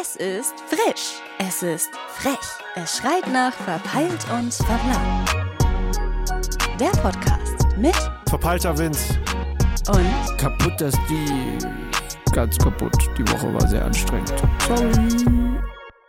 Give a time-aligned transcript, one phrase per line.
[0.00, 1.20] Es ist frisch.
[1.38, 2.38] Es ist frech.
[2.74, 5.28] Es schreit nach verpeilt und verplant.
[6.80, 7.94] Der Podcast mit
[8.28, 9.18] Verpeilter Vince.
[9.88, 11.58] und kaputt, dass die
[12.32, 12.94] ganz kaputt.
[13.18, 14.32] Die Woche war sehr anstrengend.
[14.66, 15.60] Sorry.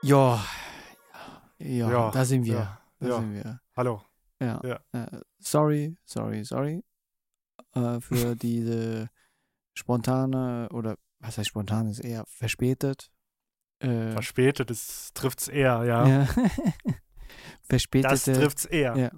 [0.03, 0.39] Ja,
[1.59, 2.53] ja, Ja, da sind wir.
[2.53, 3.15] ja, da ja.
[3.19, 3.59] sind wir.
[3.75, 4.01] Hallo.
[4.39, 4.61] Ja.
[4.63, 4.79] Ja.
[4.93, 6.83] Äh, sorry, sorry, sorry
[7.75, 9.09] äh, für diese
[9.73, 13.10] spontane oder was heißt spontan ist eher verspätet.
[13.81, 16.07] Äh, Verspätet, das trifft's eher, ja.
[16.07, 16.27] ja.
[16.85, 16.95] das
[17.69, 18.33] Verspätete.
[18.33, 18.95] trifft's eher.
[18.97, 19.11] Ja.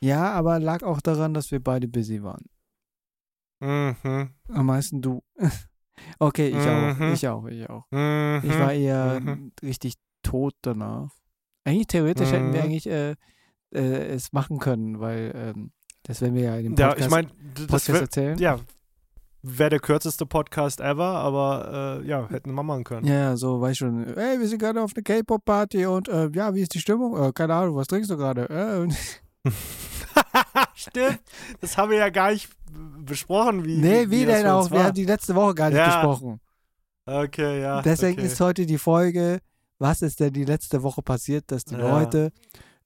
[0.00, 2.44] ja, aber lag auch daran, dass wir beide busy waren.
[3.60, 4.30] Mhm.
[4.48, 5.22] Am meisten du.
[6.18, 7.12] okay, ich auch, Mhm.
[7.14, 7.84] ich auch, ich auch.
[7.90, 8.40] Mhm.
[8.44, 9.52] Ich war eher Mhm.
[9.62, 11.10] richtig tot danach.
[11.64, 12.64] Eigentlich theoretisch hätten wir Mhm.
[12.66, 13.14] eigentlich äh,
[13.74, 15.72] äh, es machen können, weil ähm,
[16.04, 18.38] das werden wir ja in dem Ja, Podcast, ich meine, das Podcast wär, erzählen.
[18.38, 18.60] ja,
[19.48, 23.06] wäre der kürzeste Podcast ever, aber äh, ja, hätten wir machen können.
[23.06, 26.62] Ja, so, weißt schon, ey, wir sind gerade auf einer K-Pop-Party und äh, ja, wie
[26.62, 27.16] ist die Stimmung?
[27.22, 28.48] Äh, keine Ahnung, was trinkst du gerade?
[28.50, 29.50] Äh,
[30.74, 31.20] Stimmt.
[31.60, 32.48] Das haben wir ja gar nicht
[32.98, 33.78] besprochen, wie.
[33.78, 34.62] nee, wie, das denn auch?
[34.62, 34.84] uns Wir war.
[34.86, 36.40] haben die letzte Woche gar nicht Ja, gesprochen.
[37.06, 37.82] Okay, ja.
[37.82, 38.26] Deswegen okay.
[38.26, 39.40] ist heute die Folge,
[39.78, 41.80] was ist denn die letzte Woche passiert, dass die Ja.
[41.88, 42.32] Leute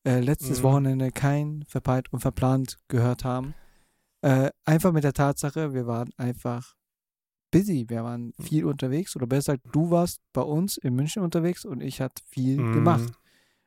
[0.04, 0.62] äh, letztes Mhm.
[0.64, 3.54] Wochenende kein verpeilt und verplant gehört haben.
[4.22, 6.74] Äh, einfach mit der Tatsache, wir waren einfach
[7.50, 7.86] busy.
[7.88, 8.42] Wir waren Mhm.
[8.44, 12.22] viel unterwegs oder besser gesagt, du warst bei uns in München unterwegs und ich hatte
[12.28, 12.72] viel Mhm.
[12.72, 13.12] gemacht.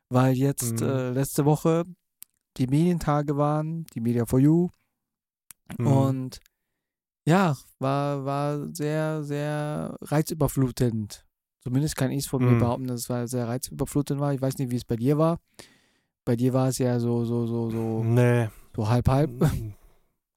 [0.09, 0.87] Weil jetzt Mhm.
[0.87, 1.83] äh, letzte Woche
[2.57, 4.69] die Medientage waren, die Media for You
[5.79, 5.87] Mhm.
[5.87, 6.39] und
[7.25, 11.25] ja, war, war sehr, sehr reizüberflutend.
[11.61, 12.57] Zumindest kann ich es von mir Mhm.
[12.59, 14.33] behaupten, dass es sehr reizüberflutend war.
[14.33, 15.39] Ich weiß nicht, wie es bei dir war.
[16.25, 18.49] Bei dir war es ja so, so, so, so, Nee.
[18.75, 19.31] so halb, halb.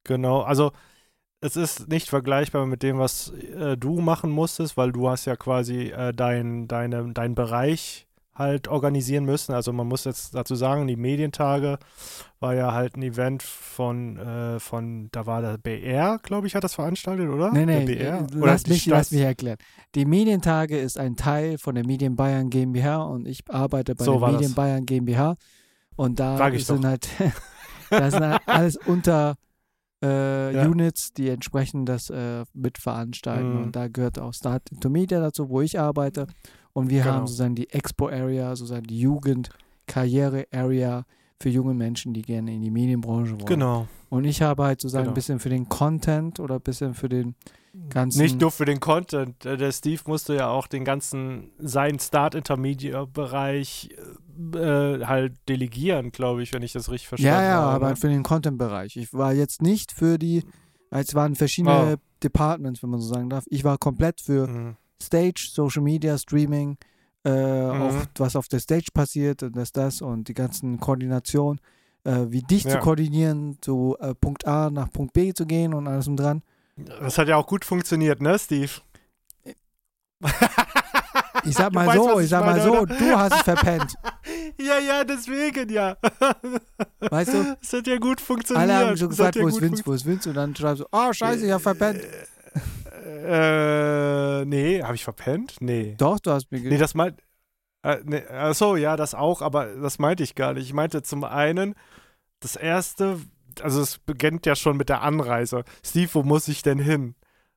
[0.06, 0.72] Genau, also
[1.40, 5.36] es ist nicht vergleichbar mit dem, was äh, du machen musstest, weil du hast ja
[5.36, 9.52] quasi äh, dein, deine, deinen Bereich halt organisieren müssen.
[9.54, 11.78] Also man muss jetzt dazu sagen, die Medientage
[12.38, 16.62] war ja halt ein Event von, äh, von da war der BR, glaube ich, hat
[16.64, 17.50] das veranstaltet, oder?
[17.52, 18.18] Nee, nee, der BR?
[18.18, 19.58] äh, Oder lass mich, Stadt- lass mich erklären.
[19.94, 24.18] Die Medientage ist ein Teil von der Medien Bayern GmbH und ich arbeite bei So
[24.18, 24.54] der Medien das.
[24.54, 25.36] Bayern GmbH
[25.96, 27.08] und da sind halt,
[27.90, 29.36] da sind halt alles unter
[30.06, 30.66] äh, Ja.
[30.68, 33.62] Units, die entsprechend das äh, mitveranstalten Mhm.
[33.64, 36.26] und da gehört auch Start into Media dazu, wo ich arbeite
[36.72, 37.14] und wir Genau.
[37.14, 39.50] haben sozusagen die Expo Area, sozusagen die Jugend
[39.86, 41.04] Karriere Area
[41.40, 43.46] für junge Menschen, die gerne in die Medienbranche wollen.
[43.46, 43.86] Genau.
[44.08, 45.12] Und ich habe halt sozusagen Genau.
[45.12, 47.34] ein bisschen für den Content oder ein bisschen für den
[47.90, 49.44] ganzen Nicht nur für den Content.
[49.44, 53.90] äh, Der Steve musste ja auch den ganzen, seinen Start-Intermediate-Bereich
[54.54, 57.86] äh, halt delegieren, glaube ich, wenn ich das richtig verstanden Ja, ja, habe.
[57.86, 58.96] aber für den Content-Bereich.
[58.96, 60.44] Ich war jetzt nicht für die,
[60.90, 62.02] es waren verschiedene Oh.
[62.22, 63.44] Departments, wenn man so sagen darf.
[63.48, 64.76] Ich war komplett für Mhm.
[65.02, 66.78] Stage, Social Media, Streaming,
[67.24, 67.82] äh, Mhm.
[67.82, 71.60] auch was auf der Stage passiert und das, das und die ganzen Koordination,
[72.04, 72.78] äh, wie dich zu Ja.
[72.78, 76.42] koordinieren, zu äh, Punkt A nach Punkt B zu gehen und alles um dran.
[76.76, 78.70] Das hat ja auch gut funktioniert, ne, Steve?
[81.46, 82.94] Ich sag mal weißt, so, ich ich sag mal meine, so, oder?
[82.94, 83.94] du hast es verpennt.
[84.58, 85.96] ja, ja, deswegen, ja.
[87.00, 87.56] Weißt du?
[87.60, 88.70] Das hat ja gut funktioniert.
[88.70, 90.28] Alle haben schon ja wo ist Vince, wo ist Vince?
[90.28, 92.02] Und dann schreibst du, oh scheiße, ich hab verpennt.
[93.06, 95.56] Äh, nee, habe ich verpennt?
[95.60, 95.94] Nee.
[95.98, 97.20] Doch, du hast mir Nee, ge das meint.
[97.82, 100.64] Äh, nee, achso, ja, das auch, aber das meinte ich gar nicht.
[100.64, 101.74] Ich meinte zum einen,
[102.40, 103.20] das erste,
[103.60, 105.64] also es beginnt ja schon mit der Anreise.
[105.84, 107.14] Steve, wo muss ich denn hin?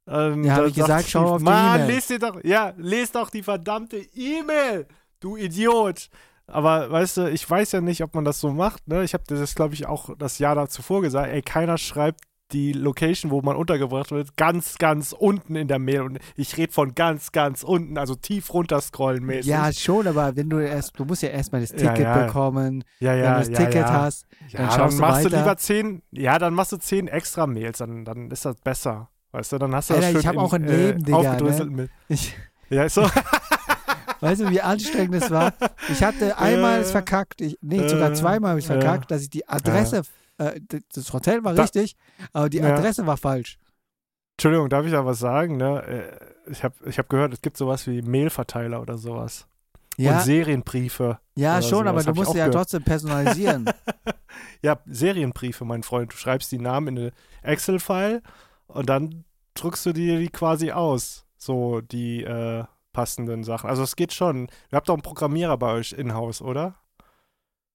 [0.09, 2.43] Ähm, Ja, hab da ich gesagt, sagt schau auf die Mann, E-Mail." lest dir doch,
[2.43, 4.87] ja, lest doch die verdammte E-Mail,
[5.19, 6.09] du Idiot.
[6.47, 9.03] Aber weißt du, ich weiß ja nicht, ob man das so macht, ne?
[9.03, 12.21] Ich habe das, glaube ich, auch das Jahr zuvor gesagt, ey, keiner schreibt
[12.51, 16.01] die Location, wo man untergebracht wird, ganz, ganz unten in der Mail.
[16.01, 19.45] Und ich rede von ganz, ganz unten, also tief runterscrollen mäßig.
[19.51, 22.25] Ja, schon, aber wenn du erst, du musst ja erstmal das Ja, Ticket ja.
[22.25, 23.93] bekommen, ja, ja, wenn du das ja, Ticket ja.
[24.01, 25.37] hast, Ja, dann dann, du machst du weiter.
[25.37, 29.09] lieber zehn, ja, dann machst du zehn extra Mails, dann, dann ist das besser.
[29.31, 31.03] Weißt du, dann hast du das Alter, schön ich hab in, auch ein äh, Leben,
[31.03, 31.89] Digga, aufgedröselt mit.
[32.07, 32.35] ich,
[32.69, 33.03] Ja, ist so.
[34.21, 35.53] weißt du, wie anstrengend es war?
[35.89, 38.79] Ich hatte einmal Äh, es verkackt, ich, nee, sogar äh, zweimal habe ich es ja.
[38.79, 40.01] verkackt, dass ich die Adresse,
[40.37, 40.59] äh,
[40.93, 41.95] das Hotel war Da- richtig,
[42.33, 42.75] aber die Ja.
[42.75, 43.57] Adresse war falsch.
[44.37, 45.57] Entschuldigung, darf ich da was sagen?
[45.57, 45.83] Ne?
[45.83, 49.45] Äh, Ich habe ich hab gehört, es gibt sowas wie Mailverteiler oder sowas.
[49.97, 51.19] Ja, Und Serienbriefe.
[51.35, 52.53] ja schon, sowas, aber du musst ja gehört.
[52.53, 53.69] trotzdem personalisieren.
[54.61, 56.11] Ja, Serienbriefe, mein Freund.
[56.13, 57.11] Du schreibst die Namen in eine
[57.43, 58.21] Excel-File
[58.67, 59.23] und dann
[59.55, 61.25] druckst du dir die quasi aus.
[61.37, 62.63] So die äh,
[62.93, 63.69] passenden Sachen.
[63.69, 64.47] Also es geht schon.
[64.71, 66.75] Ihr habt doch einen Programmierer bei euch in-house, oder?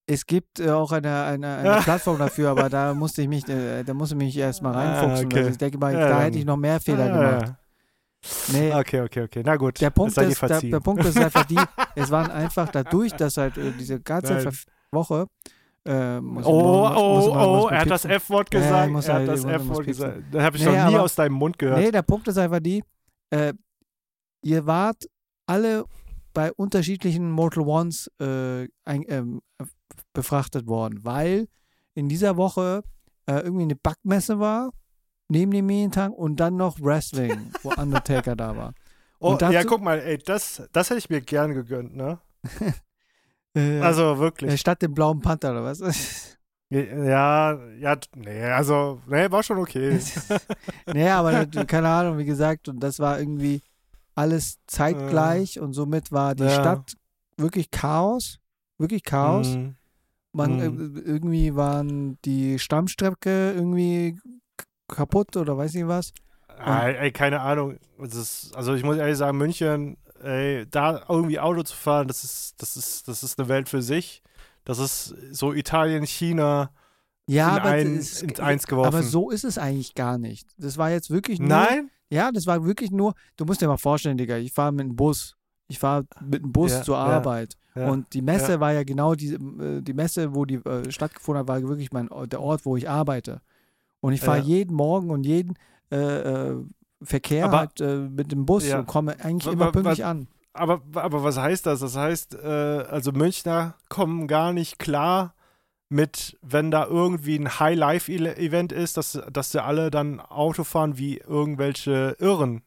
[0.06, 3.82] es gibt äh, auch eine, eine, eine Plattform dafür, aber da musste ich mich, äh,
[3.84, 5.26] da musste ich mich erstmal Ah, reinfuchsen.
[5.26, 5.38] okay.
[5.38, 7.54] Also ich denke mal, Ja, da hätte ich noch mehr Fehler Ah, gemacht.
[8.52, 9.42] Nee, Okay, okay, okay.
[9.46, 9.80] Na gut.
[9.80, 11.56] der Punkt, ist, der, der Punkt ist einfach die,
[11.94, 14.54] es waren einfach dadurch, dass halt äh, diese ganze Nein.
[14.92, 15.26] Woche
[15.86, 18.04] äh, muss Oh, muss oh, mal oh, er hat das.
[18.04, 18.90] F-Wort gesagt.
[18.92, 20.22] muss er hat das muss F-Wort gesagt.
[20.32, 21.78] Das habe ich Nee, noch nie aber- aus deinem Mund gehört.
[21.80, 22.82] Nee, der Punkt ist einfach die,
[23.30, 23.52] äh,
[24.42, 25.04] ihr wart
[25.46, 25.84] alle
[26.32, 29.40] bei unterschiedlichen Mortal Ones äh, ein, ähm,
[30.12, 31.48] befrachtet worden, weil
[31.94, 32.82] in dieser Woche
[33.26, 34.70] äh, irgendwie eine Backmesse war,
[35.28, 38.74] neben dem Medientag und dann noch Wrestling, wo Undertaker da war.
[39.20, 42.18] oh, dazu- ja, guck mal, ey, das, das hätte ich mir gern gegönnt, ne?
[43.54, 44.60] Äh, Also äh, wirklich.
[44.60, 45.80] statt dem blauen Panther oder was?
[46.70, 50.00] Ja, ja, nee, also, nee, war schon okay.
[50.92, 53.62] nee, aber keine Ahnung, wie gesagt, und das war irgendwie
[54.16, 56.50] alles zeitgleich und somit war die Ja.
[56.50, 56.96] Stadt
[57.36, 58.40] wirklich Chaos.
[58.78, 59.56] Wirklich Chaos.
[59.56, 59.68] Mm.
[60.32, 60.96] Man, Mhm.
[60.96, 64.18] äh, irgendwie waren die Stammstrecke irgendwie
[64.88, 66.12] kaputt oder weiß ich was.
[66.48, 67.78] Ah, ey, keine Ahnung.
[68.00, 72.60] Ist, also ich muss ehrlich sagen, München, ey, da irgendwie Auto zu fahren, das ist,
[72.62, 74.22] das ist, das ist eine Welt für sich.
[74.64, 76.70] Das ist so Italien, China
[77.26, 78.88] Ja, in, aber, ein, das- in eins geworfen.
[78.88, 80.48] aber so ist es eigentlich gar nicht.
[80.58, 81.48] Das war jetzt wirklich nur.
[81.48, 81.90] Nein?
[82.10, 83.14] Ja, das war wirklich nur.
[83.36, 85.36] Du musst dir mal vorstellen, Digga, ich fahre mit dem Bus.
[85.68, 87.56] Ich fahre mit dem Bus Ja, zur Arbeit.
[87.74, 87.90] Ja.
[87.90, 88.60] Und die Messe ja.
[88.60, 92.08] war ja genau die, äh, die Messe, wo die äh, stattgefunden hat, war wirklich mein,
[92.26, 93.40] der Ort, wo ich arbeite.
[94.00, 95.54] Und ich fahre jeden Morgen und jeden
[95.90, 95.96] äh,
[96.50, 96.56] äh,
[97.04, 98.80] Verkehr Aber- halt, äh, mit dem Bus Ja.
[98.80, 100.28] und komme eigentlich immer pünktlich an.
[100.52, 101.80] Aber, aber was heißt das?
[101.80, 105.34] Das heißt, äh, also Münchner kommen gar nicht klar
[105.88, 111.18] mit, wenn da irgendwie ein High-Life-Event ist, dass, dass sie alle dann Auto fahren wie
[111.18, 112.62] irgendwelche Irren.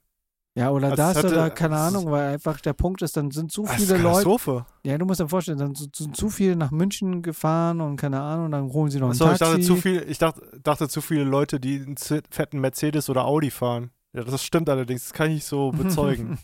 [0.55, 3.29] Ja, oder Also das es hatte- oder keine Ahnung, weil einfach der Punkt ist, dann
[3.31, 4.65] sind zu Das ist viele Leute.
[4.83, 8.51] Ja, du musst dir vorstellen, dann sind, zu viele nach München gefahren und keine Ahnung,
[8.51, 9.45] dann holen sie noch ein Achso, ich Taxi.
[9.53, 13.51] dachte zu viel, ich dachte, dachte zu viele Leute, die einen fetten Mercedes oder Audi
[13.51, 13.91] fahren.
[14.13, 16.39] Ja, das stimmt allerdings, das kann ich so bezeugen.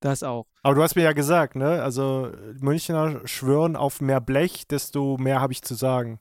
[0.00, 0.46] Das auch.
[0.62, 1.82] Aber du hast mir ja gesagt, ne?
[1.82, 6.18] Also Münchner schwören auf mehr Blech, desto mehr habe ich zu sagen.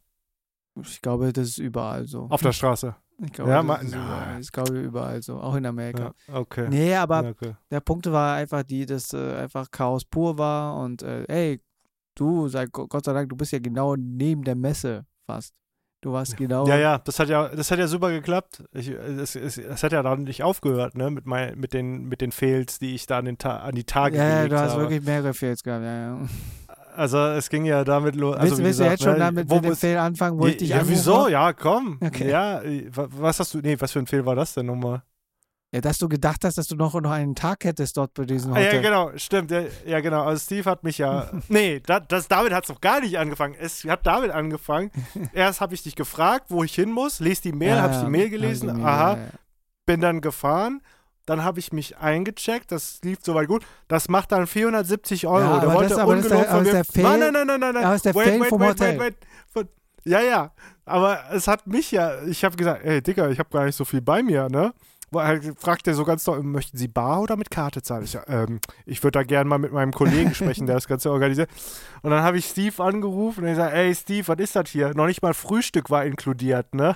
[0.79, 2.27] Ich glaube, das ist überall so.
[2.29, 2.95] Auf der Straße.
[3.23, 4.41] Ich glaube, Ja, das ist überall.
[4.41, 5.39] Ich glaube, überall so.
[5.39, 6.13] Auch in Amerika.
[6.27, 6.67] Ja, okay.
[6.69, 7.55] Nee, aber okay.
[7.69, 11.61] der Punkt war einfach die, dass äh, einfach Chaos pur war und äh, ey,
[12.15, 15.53] du, sei, Gott sei Dank, du bist ja genau neben der Messe fast.
[16.01, 16.67] Du warst genau.
[16.67, 18.63] Ja, ja, das hat ja, das hat ja super geklappt.
[18.73, 22.21] Ich, es, es, es hat ja dann nicht aufgehört, ne, mit, mein, mit, den, mit
[22.21, 24.59] den Fails, die ich da an, den Ta an die Tage Ja, ja, gelegt du
[24.59, 24.81] hast habe.
[24.81, 25.83] wirklich mehrere Fails gehabt.
[25.83, 26.17] Ja, ja.
[26.95, 28.35] Also es ging ja damit los.
[28.35, 30.45] Also, willst willst du gesagt, jetzt schon ne, damit wo mit dem Fail anfangen, wo
[30.45, 31.27] ja, ich dich ja, wieso?
[31.27, 31.99] Ja, komm.
[32.03, 32.29] Okay.
[32.29, 32.61] Ja,
[32.95, 35.03] wa- was hast du, nee, was für ein Fehl war das denn nochmal?
[35.73, 38.51] Ja, dass du gedacht hast, dass du noch, noch einen Tag hättest dort bei diesem
[38.51, 38.75] Ah, Hotel.
[38.75, 39.51] ja, genau, stimmt.
[39.51, 40.23] Ja, ja, genau.
[40.25, 41.29] Also Steve hat mich ja.
[41.47, 43.55] nee, da, das, damit hat es noch gar nicht angefangen.
[43.57, 44.91] Es hat damit angefangen.
[45.33, 47.21] Erst habe ich dich gefragt, wo ich hin muss.
[47.21, 48.67] Lest die Mail, Ja, habe ich die Mail gelesen.
[48.67, 49.17] die Mail, Aha, ja,
[49.85, 50.81] bin dann gefahren.
[51.25, 53.63] Dann habe ich mich eingecheckt, das lief soweit gut.
[53.87, 55.39] Das macht dann 470 Euro.
[55.39, 57.03] Ja, der wollte das- aber das ist der- von das mir.
[57.03, 57.83] nein, nein, nein, nein, nein, nein.
[57.85, 58.99] aber ist der wait, Fail wait, vom wait, Hotel.
[58.99, 59.15] wait, wait.
[59.53, 59.69] Von-
[60.03, 60.51] Ja, ja.
[60.83, 63.85] Aber es hat mich ja, ich habe gesagt, ey, Digga, ich habe gar nicht so
[63.85, 64.73] viel bei mir, ne?
[65.13, 68.05] Er fragt er so ganz doll, möchten Sie bar oder mit Karte zahlen?
[68.05, 71.11] Ich, ja, ähm, ich würde da gerne mal mit meinem Kollegen sprechen, der das Ganze
[71.11, 71.49] organisiert.
[72.01, 74.93] Und dann habe ich Steve angerufen und er sagt, ey Steve, was ist das hier?
[74.93, 76.95] Noch nicht mal Frühstück war inkludiert, ne?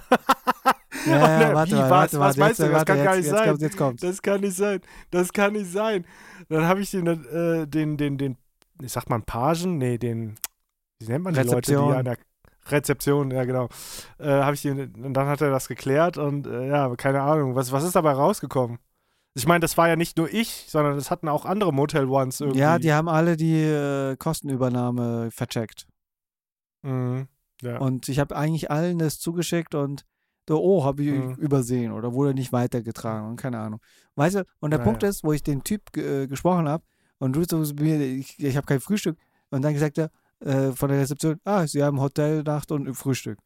[1.05, 1.89] Ja, ja, äh, warte wie, was?
[1.89, 2.71] warte, Was warte, meinst jetzt, du?
[2.71, 3.49] Das warte, kann gar jetzt, nicht jetzt sein.
[3.49, 4.01] Kommt, jetzt kommt's.
[4.01, 4.81] Das kann nicht sein.
[5.11, 6.05] Das kann nicht sein.
[6.49, 8.37] Dann habe ich den, äh, den, den, den,
[8.81, 10.35] ich sag mal, Pagen, nee, den,
[10.99, 11.91] wie nennt man die Leute, Rezeption.
[11.91, 12.17] die an der
[12.67, 13.69] Rezeption, ja genau.
[14.17, 17.55] Äh, habe ich den, und dann hat er das geklärt und äh, ja, keine Ahnung,
[17.55, 18.79] was, was ist dabei rausgekommen?
[19.37, 22.39] Ich meine, das war ja nicht nur ich, sondern das hatten auch andere Motel Ones
[22.39, 22.59] irgendwie.
[22.59, 25.87] Ja, die haben alle die äh, Kostenübernahme vercheckt.
[26.83, 27.27] Mhm.
[27.61, 27.77] Ja.
[27.79, 30.05] Und ich habe eigentlich allen das zugeschickt und
[30.49, 31.33] oh, habe ich Mhm.
[31.35, 33.79] übersehen oder wurde nicht weitergetragen und keine Ahnung.
[34.15, 35.09] Weißt du, und der Ja, Punkt ja.
[35.09, 36.83] ist, wo ich den Typ äh, gesprochen habe
[37.17, 39.17] und du so zu mir, ich, ich habe kein Frühstück
[39.49, 43.39] und dann gesagt er äh, von der Rezeption, ah, sie haben Hotelnacht und Frühstück.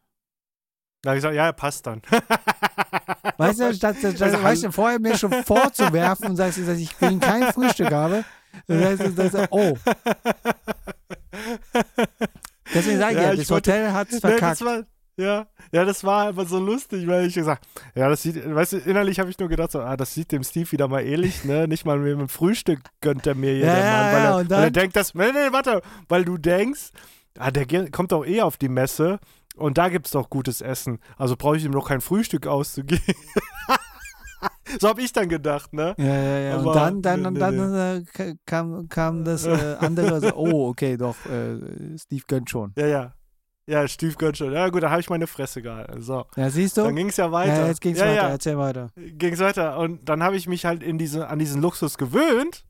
[1.01, 2.01] Da habe ich gesagt, ja, passt dann.
[3.37, 7.01] Weißt du, statt, statt, Also, weißt du, vorher mir schon vorzuwerfen und sagst, dass ich
[7.01, 8.25] ihn kein Frühstück habe,
[8.67, 9.77] dann heißt dass er, oh,
[12.73, 14.59] deswegen sage ich ja, ich das Hotel hat es verkackt.
[14.59, 14.83] das war,
[15.19, 18.77] ja, ja, das war einfach so lustig, weil ich gesagt, ja, das sieht, weißt du,
[18.77, 21.67] innerlich habe ich nur gedacht, so, ah, das sieht dem Steve wieder mal ähnlich, ne?
[21.67, 24.39] Nicht mal mit dem Frühstück gönnt er mir hier, Ja, Mann, weil, ja, er, weil
[24.41, 26.89] er dann- denkt, dass, nee, nee, warte, weil du denkst,
[27.37, 29.19] ah, der kommt doch eh auf die Messe
[29.55, 33.03] und da gibt's doch gutes Essen, also brauche ich ihm doch kein Frühstück auszugeben.
[34.79, 35.95] so habe ich dann gedacht, ne?
[35.97, 36.57] Ja, ja, ja.
[36.57, 40.33] Aber- und dann, dann, nee, nee, dann äh, ka- kam, kam das äh, andere, so,
[40.35, 41.57] oh, okay, doch, äh,
[41.97, 42.71] Steve gönnt schon.
[42.77, 43.13] Ja, ja.
[43.69, 44.51] Ja, Steve Gönschel.
[44.51, 46.01] Ja, gut, da habe ich meine Fresse gehalten.
[46.01, 46.25] So.
[46.35, 46.81] Ja, siehst du?
[46.81, 47.61] Dann ging es ja weiter.
[47.61, 48.15] ja, jetzt ging's ja, weiter.
[48.15, 48.89] Ja, Erzähl weiter.
[48.95, 49.77] ging es weiter.
[49.77, 52.65] Und dann habe ich mich halt in diese, an diesen Luxus gewöhnt.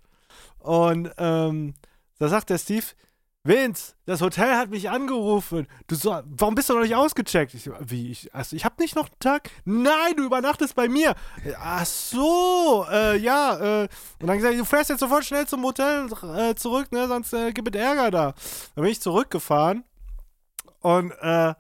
[0.58, 1.75] Und ähm,
[2.18, 2.84] da sagt der Steve,
[3.46, 5.68] Vince, das Hotel hat mich angerufen.
[5.88, 7.53] Du so, warum bist du noch nicht ausgecheckt?
[7.53, 8.12] Ich wie?
[8.12, 9.51] Ich, also ich habe nicht noch einen Tag?
[9.63, 11.15] Nein, du übernachtest bei mir.
[11.63, 13.84] Ach so, äh, ja.
[13.84, 13.88] Äh,
[14.20, 17.08] und dann gesagt, du fährst jetzt sofort schnell zum Hotel äh, zurück, ne?
[17.08, 18.34] Sonst äh, gibt es Ärger da.
[18.75, 19.86] Dann bin ich zurückgefahren
[20.81, 21.53] und äh,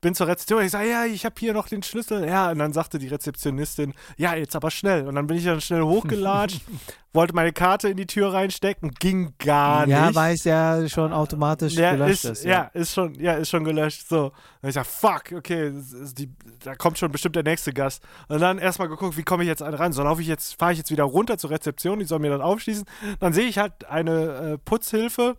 [0.00, 0.64] bin zur Rezeption.
[0.64, 2.26] Ich sage, ja, ich habe hier noch den Schlüssel.
[2.26, 5.06] Ja, und dann sagte die Rezeptionistin, ja, jetzt aber schnell.
[5.06, 6.60] Und dann bin ich dann schnell hochgelatscht,
[7.12, 10.16] wollte meine Karte in die Tür reinstecken, ging gar Ja, nicht.
[10.16, 12.44] weil es ja schon automatisch Ja, gelöscht ist, ist.
[12.44, 12.62] ja.
[12.74, 14.08] ist schon, ja, ist schon gelöscht.
[14.08, 14.32] So.
[14.60, 15.72] Und ich sag, fuck, okay,
[16.18, 16.32] die,
[16.64, 18.02] da kommt schon bestimmt der nächste Gast.
[18.26, 19.92] Und dann erstmal geguckt, wie komme ich jetzt ran?
[19.92, 22.42] So laufe ich jetzt, fahre ich jetzt wieder runter zur Rezeption, die soll mir dann
[22.42, 22.86] aufschließen.
[23.20, 25.36] Dann sehe ich halt eine äh, Putzhilfe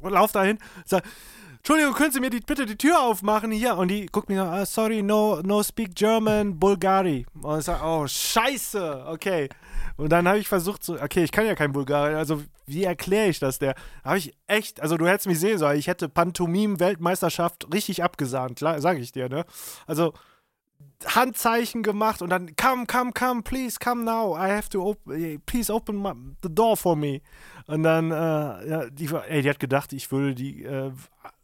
[0.00, 1.04] und laufe dahin, sag,
[1.66, 3.76] Entschuldigung, können Sie mir die, bitte die Tür aufmachen hier?
[3.76, 7.26] Und die guckt mir so, ah, sorry, no, no speak German, Bulgari.
[7.42, 9.48] Und ich sage, oh, scheiße, okay.
[9.96, 13.30] Und dann habe ich versucht, so, okay, ich kann ja kein Bulgari, also wie erkläre
[13.30, 13.74] ich das der?
[14.04, 19.00] Habe ich echt, also du hättest mich sehen sollen, ich hätte Pantomim-Weltmeisterschaft richtig abgesahnt, sage
[19.00, 19.44] ich dir, ne?
[19.88, 20.12] Also
[21.04, 24.36] Handzeichen gemacht und dann come, come, come, please come now.
[24.36, 26.12] I have to open, please open my,
[26.44, 27.22] the door for me.
[27.66, 30.92] Und dann, äh, ja, die, ey, die hat gedacht, ich würde die äh,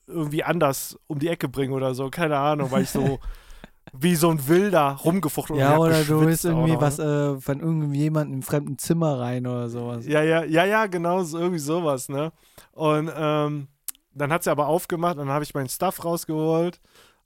[0.07, 3.19] irgendwie anders um die Ecke bringen oder so, keine Ahnung, weil ich so
[3.93, 7.35] wie so ein Wilder rumgefuchtelt und Ja, oder du auch irgendwie noch, was ne?
[7.37, 10.07] äh, von irgendjemandem im fremden Zimmer rein oder sowas.
[10.07, 12.33] Ja, ja, ja, ja, genau, so, irgendwie sowas, ne?
[12.73, 13.69] Und ähm,
[14.15, 16.81] dann hat sie aber aufgemacht dann habe ich meinen Stuff rausgeholt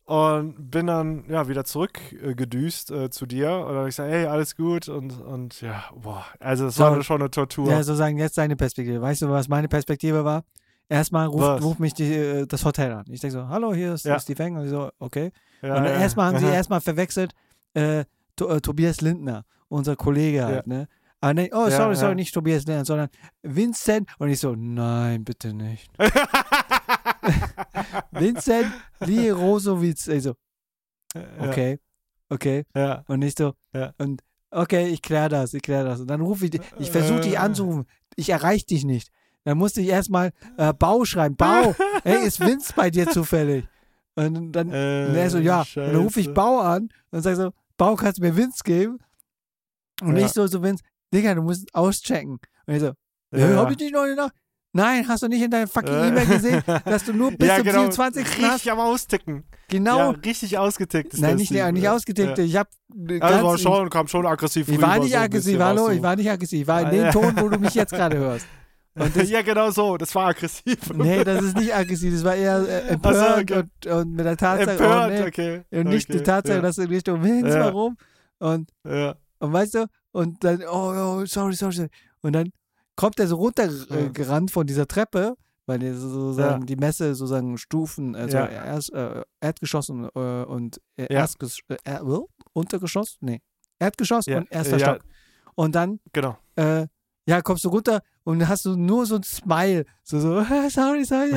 [0.05, 4.27] und bin dann ja wieder zurückgedüst äh, zu dir und dann hab ich gesagt, hey,
[4.27, 6.85] alles gut und, und ja, boah, also es So.
[6.85, 7.69] war schon eine Tortur.
[7.71, 9.01] Ja, sozusagen jetzt deine Perspektive.
[9.03, 10.45] Weißt du, was meine Perspektive war?
[10.89, 13.05] Erstmal ruft, ruft mich die, äh, das Hotel an.
[13.11, 14.21] Ich denke so, hallo, hier ist Ja.
[14.21, 14.57] Steve Eng.
[14.57, 15.33] Und ich so, okay.
[15.63, 16.01] Ja, und dann ja.
[16.01, 17.33] erstmal haben sie erstmal verwechselt
[17.75, 18.05] äh,
[18.37, 20.87] to, äh, Tobias Lindner, unser Kollege halt, ne?
[21.21, 23.09] Aber nee, oh, Ja, sorry, sorry, nicht Tobias Lindner, sondern
[23.43, 24.09] Vincent.
[24.19, 25.91] Und ich so, nein, bitte nicht.
[28.13, 30.07] Vincent Lee Rosowitz.
[30.09, 30.35] Ich so,
[31.41, 31.79] okay,
[32.29, 32.65] okay.
[33.09, 33.55] Und ich so,
[33.99, 36.01] und okay, ich kläre das, ich kläre das.
[36.01, 37.39] Und dann rufe ich dich, ich versuche dich Äh.
[37.39, 39.11] anzurufen, ich erreiche dich nicht.
[39.47, 41.37] Dann musste ich erstmal äh, Bau schreiben.
[41.37, 41.73] Bau,
[42.05, 43.65] ey, ist Vince bei dir zufällig?
[44.17, 45.61] Und dann, äh, und er so, ja.
[45.61, 46.35] Und dann rufe ich scheiße.
[46.35, 48.99] Bau an und sage so, Bau, kannst du mir Vince geben?
[50.03, 50.27] Und Ja.
[50.27, 50.83] ich so, so Vince,
[51.15, 52.41] Digga, du musst auschecken.
[52.67, 52.91] Und ich so,
[53.33, 53.51] ja.
[53.51, 53.57] Ja.
[53.57, 54.33] hab ich nicht noch Nacht?
[54.73, 56.09] Nein, hast du nicht in deiner fucking Äh.
[56.09, 58.25] E-Mail gesehen, dass du nur bis ja, zum genau, 24.
[58.27, 58.55] hast?
[58.55, 59.45] Richtig am Austicken.
[59.69, 59.99] Genau.
[59.99, 61.15] Ja, richtig ausgetickt.
[61.15, 61.73] Ist Nein, nicht, Steve.
[61.73, 62.37] nicht ausgetickt.
[62.39, 62.45] Ja.
[62.45, 62.69] Ich hab
[63.21, 66.17] Also war schon, kam schon aggressiv Ich rüber, war nicht so aggressiv, hallo, ich war
[66.17, 66.63] nicht aggressiv.
[66.63, 67.13] Ich war in dem.
[67.13, 68.45] Ton, wo du mich jetzt gerade hörst.
[69.15, 69.97] Das, ja, genau so.
[69.99, 70.93] Das war aggressiv.
[70.95, 73.59] nee, das ist nicht aggressiv, das war eher äh, empört okay.
[73.59, 74.71] und, und mit der Tatsache.
[74.73, 75.63] Empört, oh, nee, okay.
[75.71, 76.19] Und nicht okay.
[76.19, 76.63] die Tatsache, ja.
[76.63, 77.65] dass du in Richtung Vince, Ja.
[77.67, 77.97] warum?
[78.39, 79.15] Und, Ja.
[79.39, 81.89] und weißt du, und dann, oh, oh sorry, sorry, sorry.
[82.23, 82.51] Und dann
[82.97, 85.35] kommt er so runtergerannt von dieser Treppe,
[85.67, 86.67] weil die sozusagen Ja.
[86.67, 88.47] die Messe sozusagen Stufen, also Ja.
[88.47, 91.21] erst, äh, Erdgeschoss und, äh, und äh, Ja.
[91.21, 92.21] Erstges äh, er, äh,
[92.55, 93.19] Untergeschoss?
[93.21, 93.41] Nee.
[93.79, 94.87] Erdgeschoss Ja, und erster äh, ja.
[94.95, 95.05] Stock.
[95.55, 96.39] Und dann Genau.
[97.27, 99.85] Ja, kommst du runter und hast du nur so ein Smile.
[100.03, 101.33] So, so, sorry, sorry.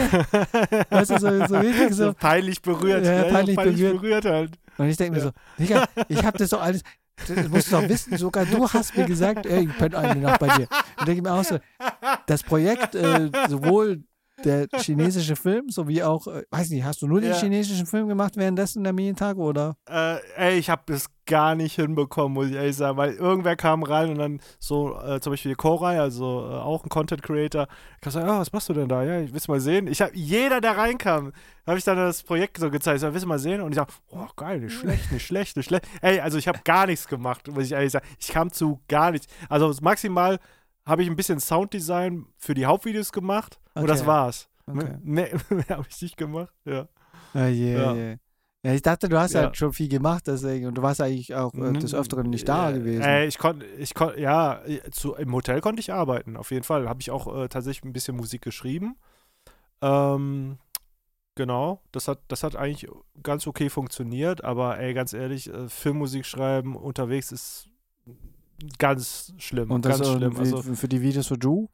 [0.90, 2.14] Weißt du, so, so richtig so.
[2.14, 3.06] peinlich berührt.
[3.06, 4.02] Ja, Ja, peinlich peinlich, berührt.
[4.02, 4.26] berührt.
[4.26, 4.52] halt.
[4.78, 5.26] Und ich denke mir Ja.
[5.26, 5.32] so,
[5.64, 6.82] Digga, ich hab das doch alles,
[7.28, 10.40] das musst du doch wissen, sogar du hast mir gesagt, ey, ich penne eine Nacht
[10.40, 10.68] bei dir.
[11.00, 11.58] Und denke mir auch so,
[12.28, 14.04] das Projekt, äh, sowohl
[14.44, 17.38] der chinesische Film, sowie auch, äh, weiß nicht, hast du nur den Ja.
[17.38, 19.76] chinesischen Film gemacht währenddessen der Medientage oder?
[19.88, 23.84] Äh, ey, ich habe es gar nicht hinbekommen, muss ich ehrlich sagen, weil irgendwer kam
[23.84, 27.96] rein und dann so, äh, zum Beispiel Koray, also äh, auch ein Content Creator, ich
[27.98, 29.04] hab gesagt, ja, was machst du denn da?
[29.04, 29.88] Ja, ich will mal sehen.
[29.88, 31.32] Ich habe jeder, der reinkam,
[31.68, 33.62] habe ich dann das Projekt so gezeigt, ich sag, willst du mal sehen?
[33.62, 35.88] Und ich sag, oh, geil, nicht schlecht, nicht schlecht, nicht schlecht.
[36.02, 38.08] Ey, also ich habe gar nichts gemacht, muss ich ehrlich sagen.
[38.20, 39.28] Ich kam zu gar nichts.
[39.50, 40.40] Also maximal
[40.86, 44.08] habe ich ein bisschen Sounddesign für die Hauptvideos gemacht und das Okay.
[44.08, 44.50] war's.
[44.68, 44.98] Okay.
[45.02, 46.88] Mehr, mehr habe ich nicht gemacht, ja.
[47.34, 47.94] Ah, yeah, Ja.
[47.96, 48.18] yeah.
[48.62, 49.44] Ja, ich dachte, du hast Ja.
[49.44, 52.70] halt schon viel gemacht, deswegen, und du warst eigentlich auch äh, des Öfteren nicht da
[52.72, 53.04] Ja, gewesen.
[53.04, 56.90] Äh, ich konnte, ich konnte, ja, zu, im Hotel konnte ich arbeiten, auf jeden Fall.
[56.90, 58.98] Habe ich auch äh, tatsächlich ein bisschen Musik geschrieben.
[59.82, 60.58] Ähm,
[61.36, 62.90] genau, das hat, das hat eigentlich
[63.24, 67.70] ganz okay funktioniert, aber ey, ganz ehrlich, äh, Filmmusik schreiben unterwegs ist
[68.78, 69.72] ganz schlimm.
[69.72, 70.36] und das ganz schlimm.
[70.38, 71.68] Also, für die Videos für Drew?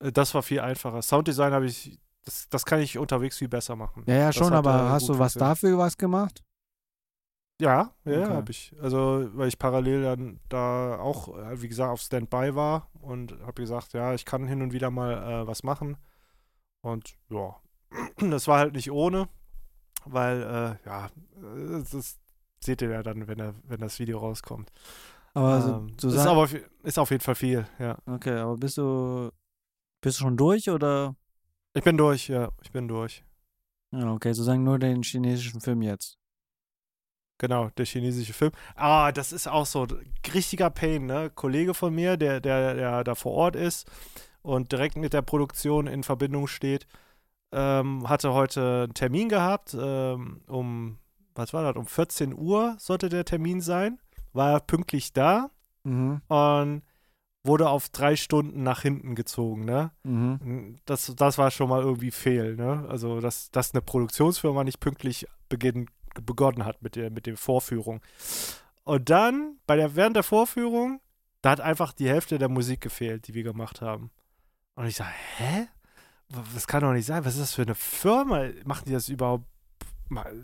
[0.00, 1.02] Äh, das war viel einfacher.
[1.02, 4.04] Sounddesign habe ich, das, das kann ich unterwegs viel besser machen.
[4.06, 6.42] Ja, ja, Das schon, aber äh, hast du was dafür was gemacht?
[7.60, 8.34] Ja, ja, Okay.
[8.34, 8.74] habe ich.
[8.82, 13.54] Also, weil ich parallel dann da auch, äh, wie gesagt, auf Standby war und habe
[13.62, 15.96] gesagt, ja, ich kann hin und wieder mal äh, was machen.
[16.82, 17.56] Und ja,
[18.30, 19.28] das war halt nicht ohne.
[20.04, 21.08] weil, äh, ja,
[21.90, 22.18] das
[22.60, 24.70] seht ihr ja dann, wenn, er, wenn das Video rauskommt.
[25.32, 26.48] Aber so, ähm, so ist, sag- aber,
[26.82, 27.96] ist auf jeden Fall viel, ja.
[28.06, 29.30] Okay, aber bist du
[30.00, 31.16] bist du schon durch oder?
[31.74, 33.24] Ich bin durch, ja, ich bin durch.
[33.92, 36.18] Ja, okay, sozusagen nur den chinesischen Film jetzt.
[37.38, 38.52] Genau, der chinesische Film.
[38.74, 39.86] Ah, das ist auch so
[40.32, 41.30] richtiger Pain, ne?
[41.34, 43.86] Kollege von mir, der, der, der da vor Ort ist
[44.40, 46.86] und direkt mit der Produktion in Verbindung steht,
[47.52, 50.98] ähm, hatte heute einen Termin gehabt, ähm, um,
[51.34, 53.98] was war das, um 14 Uhr sollte der Termin sein,
[54.32, 55.50] war pünktlich da
[55.84, 56.20] Mhm.
[56.26, 56.82] und
[57.46, 59.90] wurde auf drei Stunden nach hinten gezogen, ne?
[60.04, 60.76] Mhm.
[60.84, 62.86] Das, das war schon mal irgendwie fehl, ne?
[62.88, 65.86] Also, dass, dass eine Produktionsfirma nicht pünktlich beginn,
[66.24, 68.00] begonnen hat mit der, mit der Vorführung.
[68.84, 71.00] Und dann, bei der, während der Vorführung,
[71.42, 74.10] da hat einfach die Hälfte der Musik gefehlt, die wir gemacht haben.
[74.74, 75.66] Und ich sage, hä?
[76.54, 77.24] Das kann doch nicht sein.
[77.24, 78.46] Was ist das für eine Firma?
[78.64, 79.44] Machen die das überhaupt?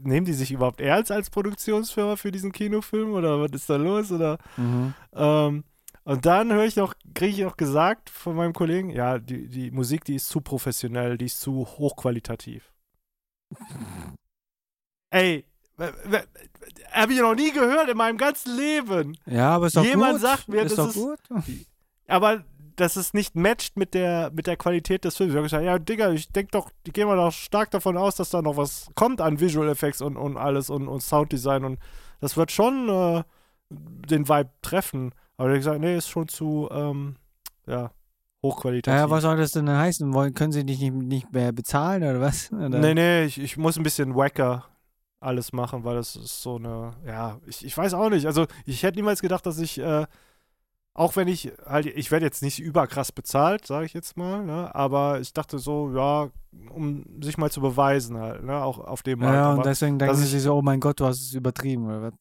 [0.03, 3.13] Nehmen die sich überhaupt ernst als Produktionsfirma für diesen Kinofilm?
[3.13, 4.13] Oder was ist da los?
[4.13, 4.95] Oder Mhm.
[5.15, 5.65] ähm,
[6.05, 9.71] und dann höre ich noch, kriege ich noch gesagt von meinem Kollegen, ja, die, die
[9.71, 12.73] Musik, die ist zu professionell, die ist zu hochqualitativ.
[15.11, 15.45] Ey,
[16.93, 19.17] habe ich noch nie gehört in meinem ganzen Leben.
[19.27, 20.21] Ja, aber ist doch Jemand gut.
[20.23, 21.19] sagt mir, ist das ist- gut.
[22.09, 22.45] Aber
[22.77, 25.33] dass es nicht matcht mit der, mit der Qualität des Films.
[25.33, 28.17] Ich habe gesagt, ja, Digga, ich denke doch, die gehen wir doch stark davon aus,
[28.17, 31.79] dass da noch was kommt an Visual Effects und, und alles und, und Sounddesign und
[32.21, 33.25] das wird schon äh,
[33.69, 35.15] den Vibe treffen.
[35.37, 37.17] Aber der hat gesagt, nee, ist schon zu, ähm,
[37.67, 37.91] ja,
[38.43, 38.99] hochqualitativ.
[38.99, 40.13] Ja, was soll das denn heißen?
[40.13, 42.53] Wollen, können sie dich nicht, nicht mehr bezahlen oder was?
[42.53, 42.69] Oder?
[42.69, 44.65] Nee, nee, ich, ich muss ein bisschen wacker
[45.21, 48.27] alles machen, weil das ist so eine, ja, ich, ich weiß auch nicht.
[48.27, 50.07] Also ich hätte niemals gedacht, dass ich, äh,
[50.95, 54.75] auch wenn ich halt, ich werde jetzt nicht überkrass bezahlt, sage ich jetzt mal, ne?
[54.75, 56.29] aber ich dachte so, ja,
[56.71, 58.63] um sich mal zu beweisen halt, ne?
[58.63, 59.35] auch auf dem Markt.
[59.35, 61.87] Ja, und aber, deswegen denken sie ich- so, oh mein Gott, du hast es übertrieben
[61.87, 62.13] oder was?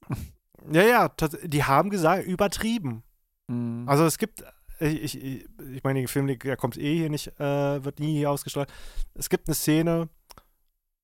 [0.72, 1.10] Ja, ja,
[1.44, 3.04] die haben gesagt, übertrieben.
[3.48, 3.88] Mhm.
[3.88, 4.44] Also es gibt,
[4.80, 8.30] ich, ich, ich meine, der Film, der kommt eh hier nicht, äh, wird nie hier
[8.32, 8.72] ausgestrahlt.
[9.14, 10.10] Es gibt eine Szene,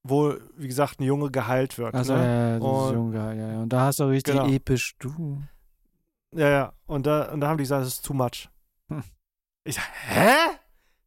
[0.03, 1.93] wo, wie gesagt, ein Junge geheilt wird.
[1.93, 2.23] Also, ne?
[2.23, 3.59] ja, ja, Und- Junge, ja, ja.
[3.61, 4.47] Und da hast du richtig Genau.
[4.47, 5.41] episch, du.
[6.33, 6.73] Ja, ja.
[6.85, 8.49] Und da, und da haben die gesagt, es ist too much.
[8.89, 9.03] Hm.
[9.63, 10.35] Ich sag, hä?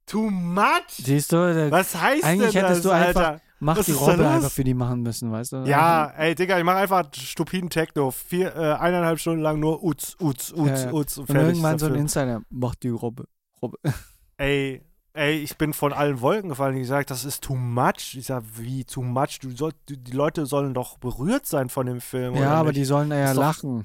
[0.07, 0.89] Too much?
[0.91, 3.41] Siehst du, Was heißt Eigentlich denn hättest das, du einfach- Alter?
[3.45, 5.57] mach was die Robbe einfach für die machen müssen, weißt du?
[5.65, 8.11] Ja, ey, Digga, ich mach einfach stupiden Techno.
[8.11, 10.93] Vier, äh, eineinhalb Stunden lang nur Uts, Uts, Uts, Ja, ja.
[10.93, 12.01] Uts und Und irgendwann so der ein.
[12.03, 13.27] Insider, mach die Robbe.
[13.63, 13.79] Robbe.
[14.39, 16.77] Ey, ey, ich bin von allen Wolken gefallen.
[16.79, 18.15] Ich sag, das ist too much.
[18.17, 19.39] Ich sag, wie too much?
[19.43, 22.37] Du soll, die Leute sollen doch berührt sein von dem Film.
[22.37, 22.79] Ja, aber nicht?
[22.79, 23.85] die sollen eher doch- lachen.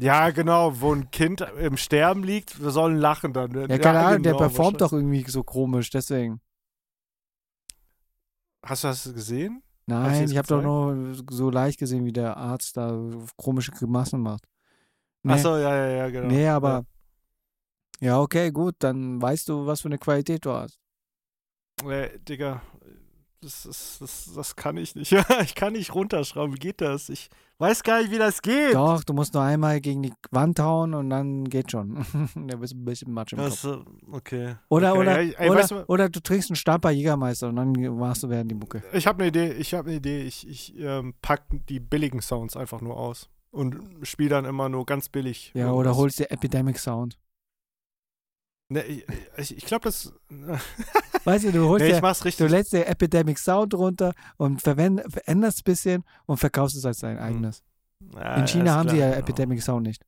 [0.00, 3.52] Ja, genau, wo ein Kind im Sterben liegt, wir sollen lachen dann.
[3.68, 4.90] Ja, keine Ahnung, der genau, performt wahrscheinlich.
[4.90, 6.40] doch irgendwie so komisch, deswegen.
[8.64, 9.62] Hast du das gesehen?
[9.86, 12.96] Nein, ich habe doch nur so leicht gesehen, wie der Arzt da
[13.36, 14.44] komische Grimassen macht.
[15.24, 16.28] Nee, Achso, ja, ja, ja, genau.
[16.28, 16.84] nee aber
[18.00, 18.20] ja.
[18.20, 20.78] okay, gut, dann weißt du, was für eine Qualität du hast.
[21.84, 22.62] Äh, Digga,
[23.42, 25.12] das, ist, das, das kann ich nicht.
[25.42, 26.54] Ich kann nicht runterschrauben.
[26.54, 27.08] Wie geht das?
[27.08, 27.28] Ich
[27.58, 28.74] weiß gar nicht, wie das geht.
[28.74, 32.04] Doch, du musst nur einmal gegen die Wand hauen und dann geht schon.
[32.36, 33.86] Der bist ein bisschen Matsch im Das, Kopf.
[33.86, 34.54] äh, okay.
[34.68, 35.00] Oder, okay.
[35.00, 38.22] oder, Ey, ey, oder, weißt du, oder du trinkst einen Stamper Jägermeister und dann machst
[38.22, 38.82] du während die Mucke.
[38.92, 39.52] ich habe eine Idee.
[39.52, 40.22] Ich habe eine Idee.
[40.22, 43.28] Ich, ich ähm, pack die billigen Sounds einfach nur aus.
[43.50, 45.50] Und spiele dann immer nur ganz billig.
[45.54, 45.80] Ja, irgendwas.
[45.80, 47.18] oder holst dir Epidemic Sound.
[48.72, 48.82] Ne,
[49.36, 50.14] ich ich, glaube, das.
[51.24, 55.64] Weißt du, du holst nee, mach's du lädst dir Epidemic Sound runter und veränderst ein
[55.64, 57.62] bisschen und verkaufst es als dein eigenes.
[58.14, 59.28] Ja, In China haben sie klar, ja genau.
[59.28, 60.02] Epidemic Sound nicht.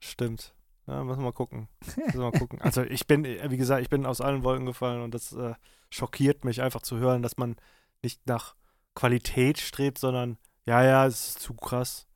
[0.00, 0.54] Stimmt.
[0.86, 1.68] Ja, müssen wir mal gucken.
[1.96, 2.60] Müssen wir mal gucken.
[2.60, 5.54] Also ich bin, wie gesagt, ich bin aus allen Wolken gefallen und das äh,
[5.88, 7.56] schockiert mich einfach zu hören, dass man
[8.02, 8.54] nicht nach
[8.94, 12.06] Qualität strebt, sondern ja, ja, es ist zu krass.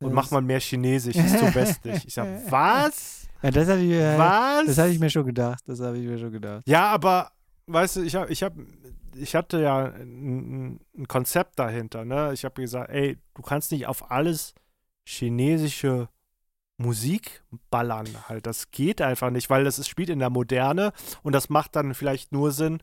[0.00, 2.06] Und macht man mehr Chinesisch, ist zu westlich.
[2.06, 3.26] Ich sag, was?
[3.42, 4.66] Ja, das hatte ich, äh, Was?
[4.66, 5.62] das hatte ich mir schon gedacht.
[5.66, 6.62] Das habe ich mir schon gedacht.
[6.66, 7.32] Ja, aber
[7.66, 8.66] weißt du, ich habe, ich habe,
[9.14, 12.04] ich hatte ja ein, ein Konzept dahinter.
[12.04, 14.54] Ne, ich habe gesagt, ey, du kannst nicht auf alles
[15.06, 16.08] chinesische
[16.78, 18.08] Musik ballern.
[18.28, 21.76] Halt, das geht einfach nicht, weil das ist, spielt in der Moderne und das macht
[21.76, 22.82] dann vielleicht nur Sinn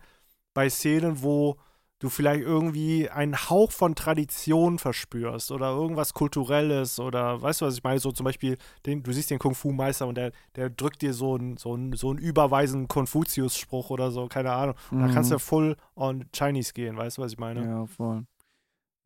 [0.54, 1.58] bei Szenen, wo
[2.00, 7.76] du vielleicht irgendwie einen Hauch von Tradition verspürst oder irgendwas Kulturelles oder weißt du, was
[7.76, 8.00] ich meine?
[8.00, 11.56] So zum Beispiel, den, du siehst den Kung-Fu-Meister und der, der drückt dir so einen
[11.58, 14.76] so einen- so einen überweisen Konfuzius-Spruch oder so, keine Ahnung.
[14.92, 15.40] Und Da kannst du Mhm.
[15.40, 17.66] full on Chinese gehen, weißt du, was ich meine?
[17.66, 18.26] Ja, voll.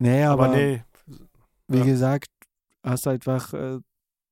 [0.00, 0.82] Nee, aber, aber, nee,
[1.68, 1.84] wie ja.
[1.84, 2.28] gesagt,
[2.82, 3.78] hast einfach äh,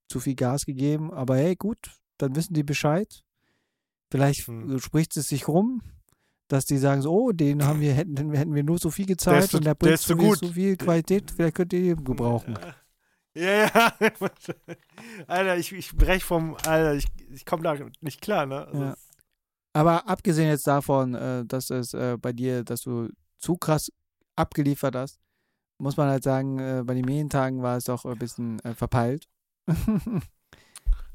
[0.08, 1.12] zu viel Gas gegeben.
[1.12, 1.78] Aber hey, gut,
[2.18, 3.22] dann wissen die Bescheid.
[4.10, 4.78] Vielleicht Hm.
[4.80, 5.82] spricht es sich rum.
[6.48, 9.50] Dass die sagen so, oh, den haben wir, hätten, hätten wir nur so viel gezahlt
[9.50, 10.38] so- und der der bringt ist so gut.
[10.38, 12.58] so viel Qualität, vielleicht könnt ihr ihn gebrauchen.
[13.36, 13.92] Ja, ja.
[15.26, 16.56] Alter, ich, ich brech vom.
[16.64, 18.66] Alter, ich, ich komme da nicht klar, ne?
[18.66, 18.96] Also, Ja.
[19.74, 23.92] Aber abgesehen jetzt davon, äh, dass es äh, bei dir, dass du zu krass
[24.36, 25.20] abgeliefert hast,
[25.76, 29.28] muss man halt sagen, äh, bei den Medientagen war es doch ein bisschen verpeilt.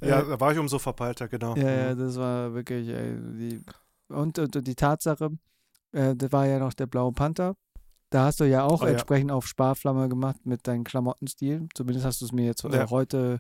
[0.01, 1.55] ja, da war ich umso verpeilter, genau.
[1.55, 3.63] Ja, ja, das war wirklich äh, die
[4.11, 5.31] und, und, die Tatsache,
[5.91, 7.55] äh, das war ja noch der Blaue Panther.
[8.09, 8.91] Da hast du ja auch Oh, ja.
[8.91, 11.67] entsprechend auf Sparflamme gemacht mit deinem Klamottenstil.
[11.73, 12.89] Zumindest hast du es mir jetzt äh, Ja.
[12.89, 13.39] heute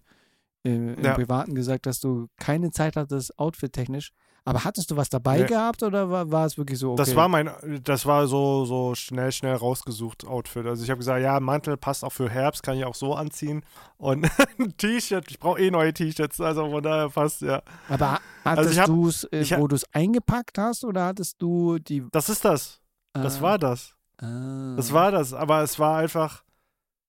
[0.63, 1.13] äh, im Ja.
[1.13, 4.11] Privaten gesagt, dass du keine Zeit hattest, outfit-technisch.
[4.43, 5.45] Aber hattest du was dabei Nee.
[5.45, 6.93] gehabt oder war, war es wirklich so?
[6.93, 6.97] Okay?
[7.03, 7.51] Das war mein,
[7.83, 10.65] das war so, so schnell, schnell rausgesucht Outfit.
[10.65, 13.63] Also ich habe gesagt, ja, Mantel passt auch für Herbst, kann ich auch so anziehen.
[13.97, 14.27] Und
[14.57, 17.61] ein T-Shirt, ich brauche eh neue T-Shirts, also von daher passt, ja.
[17.87, 19.27] Aber Also hattest hab- du es,
[19.59, 22.03] wo du es eingepackt hast oder hattest du die.
[22.11, 22.81] Das ist das.
[23.13, 23.93] Das Ah, war das.
[24.17, 24.73] ah.
[24.75, 25.33] Das war das.
[25.33, 26.43] Aber es war einfach,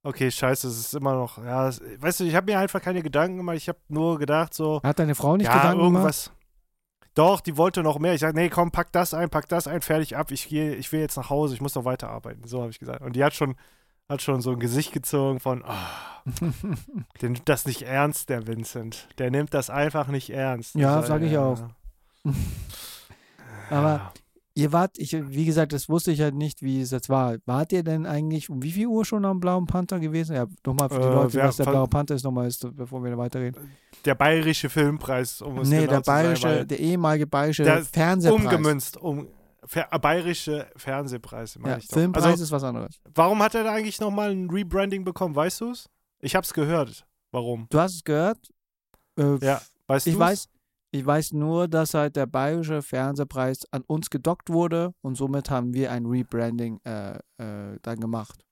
[0.02, 3.38] okay, scheiße, es ist immer noch, ja, weißt du, ich habe mir einfach keine Gedanken
[3.38, 3.56] gemacht.
[3.56, 6.30] Ich habe nur gedacht, so, Hat deine Frau nicht ja, Gedanken gemacht?
[7.14, 8.14] Doch, die wollte noch mehr.
[8.14, 10.30] Ich sage, nee, komm, pack das ein, pack das ein, fertig ab.
[10.30, 12.46] Ich gehe, ich will jetzt nach Hause, ich muss noch weiterarbeiten.
[12.46, 13.02] So habe ich gesagt.
[13.02, 13.56] Und die hat schon,
[14.08, 16.22] hat schon so ein Gesicht gezogen von, ah,
[17.20, 19.08] der nimmt das nicht ernst, der Vincent.
[19.18, 20.74] Der nimmt das einfach nicht ernst.
[20.74, 21.58] Ja, so, sag ich auch.
[23.70, 24.12] Aber
[24.54, 27.36] ihr wart, ich, wie gesagt, das wusste ich halt nicht, wie es jetzt war.
[27.46, 30.36] Wart ihr denn eigentlich um wie viel Uhr schon am Blauen Panther gewesen?
[30.36, 33.10] Ja, nochmal für die Äh, Leute, was der Blaue Panther ist, nochmal ist, bevor wir
[33.12, 33.70] da weiterreden.
[34.04, 37.64] Der bayerische Filmpreis, um es Nee, genau der zu sagen, bayerische, weil der ehemalige bayerische
[37.64, 38.44] Der Fernsehpreis.
[38.44, 39.28] umgemünzt, um
[39.64, 41.96] Fer, äh, bayerische Fernsehpreis, meine Ja, ich doch.
[41.96, 43.00] Filmpreis Also, ist was anderes.
[43.14, 45.88] warum hat er da eigentlich nochmal ein Rebranding bekommen, weißt du es?
[46.20, 47.06] Ich hab's gehört.
[47.30, 47.66] Warum?
[47.70, 48.38] Du hast es gehört?
[49.16, 50.20] Äh, Ja, weißt ich du's?
[50.20, 50.48] weiß,
[50.92, 55.72] ich weiß nur, dass halt der bayerische Fernsehpreis an uns gedockt wurde und somit haben
[55.74, 58.44] wir ein Rebranding äh, äh, dann gemacht.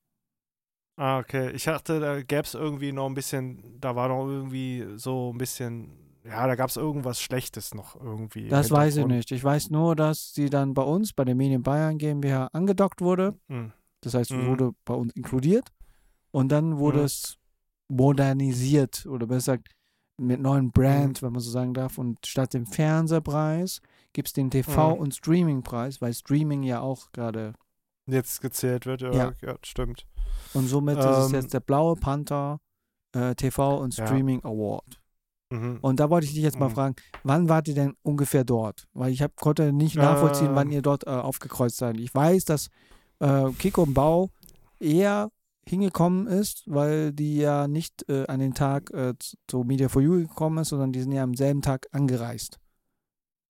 [0.96, 1.50] Ah, okay.
[1.52, 5.38] Ich dachte, da gäbe es irgendwie noch ein bisschen, da war noch irgendwie so ein
[5.38, 5.90] bisschen,
[6.24, 8.48] ja, da gab es irgendwas Schlechtes noch irgendwie.
[8.48, 9.30] Das weiß ich nicht.
[9.32, 13.34] Ich weiß nur, dass sie dann bei uns, bei der Medien Bayern GmbH, angedockt wurde.
[13.48, 13.72] Hm.
[14.02, 14.46] Das heißt, Mhm.
[14.46, 15.68] wurde bei uns inkludiert.
[16.32, 17.04] Und dann wurde Mhm.
[17.04, 17.36] es
[17.88, 19.74] modernisiert oder besser gesagt
[20.20, 21.98] mit neuen Brand, wenn man so sagen darf.
[21.98, 23.80] Und statt dem Fernsehpreis
[24.12, 25.00] gibt es den TV- Mhm.
[25.00, 27.54] und Streamingpreis, weil Streaming ja auch gerade.
[28.06, 29.32] Jetzt gezählt wird, ja, Ja.
[29.42, 29.54] ja.
[29.62, 30.06] stimmt.
[30.54, 32.60] Und somit ist es Ähm, jetzt der Blaue Panther
[33.12, 34.06] äh, TV und Ja.
[34.06, 35.00] Streaming Award.
[35.52, 35.78] Mhm.
[35.80, 36.74] Und da wollte ich dich jetzt mal Mhm.
[36.74, 38.86] fragen, wann wart ihr denn ungefähr dort?
[38.92, 40.74] Weil ich hab, konnte nicht nachvollziehen, wann Ähm.
[40.74, 41.96] ihr dort äh, aufgekreuzt seid.
[41.98, 42.68] Ich weiß, dass
[43.20, 44.30] äh, Kiko und Bau
[44.78, 45.30] eher
[45.70, 49.14] hingekommen ist, weil die ja nicht äh, an den Tag äh,
[49.46, 52.58] zu- Media for You gekommen ist, sondern die sind ja am selben Tag angereist.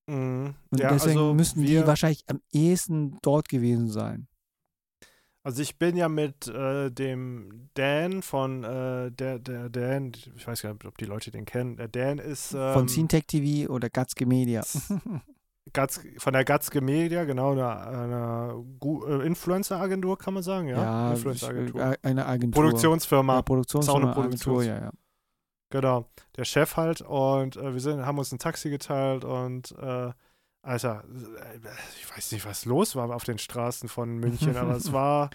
[0.06, 0.54] Mhm.
[0.70, 4.28] Und ja, deswegen also müssten wir, die wahrscheinlich am ehesten dort gewesen sein.
[5.42, 10.62] Also ich bin ja mit äh, dem Dan von äh, der, der Dan, ich weiß
[10.62, 11.76] gar nicht, ob die Leute den kennen.
[11.76, 14.62] Der Dan ist ähm, Von Scentech TV oder Gatzke Media.
[15.72, 18.64] Gatz, von der Gatzke Media, genau, einer eine
[19.06, 20.82] äh, Influencer-Agentur, kann man sagen, ja?
[20.82, 21.80] ja, Influencer-Agentur.
[21.80, 22.62] äh, eine Agentur.
[22.62, 24.90] Produktionsfirma, ja, Produktionsfirma, Produktions- Agentur, ja, ja.
[25.70, 26.06] genau.
[26.36, 30.10] Der Chef halt und äh, wir sind, haben uns ein Taxi geteilt und äh,
[30.62, 31.04] Alter,
[31.98, 35.30] ich weiß nicht, was los war auf den Straßen von München, aber es war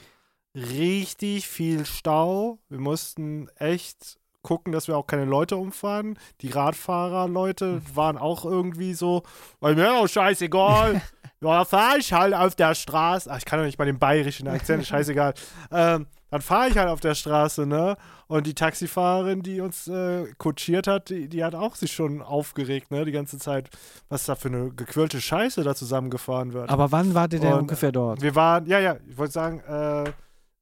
[0.53, 2.59] richtig viel Stau.
[2.69, 6.17] Wir mussten echt gucken, dass wir auch keine Leute umfahren.
[6.41, 9.23] Die Radfahrer-Leute waren auch irgendwie so,
[9.59, 11.01] weil mir auch scheißegal.
[11.41, 13.29] Ja, fahr ich halt auf der Straße.
[13.29, 15.33] Ach, ich kann doch nicht mal den bayerischen Akzent, scheißegal.
[15.71, 17.97] Ähm, dann fahre ich halt auf der Straße, ne?
[18.27, 22.89] Und die Taxifahrerin, die uns äh, kutschiert hat, die, die hat auch sich schon aufgeregt,
[22.89, 23.05] ne?
[23.05, 23.69] Die ganze Zeit,
[24.09, 26.69] was da für eine gequirlte Scheiße da zusammengefahren wird.
[26.69, 28.21] Aber wann wart ihr denn Und, ungefähr dort?
[28.21, 30.11] Wir waren, ja, ja, ich wollte sagen, äh,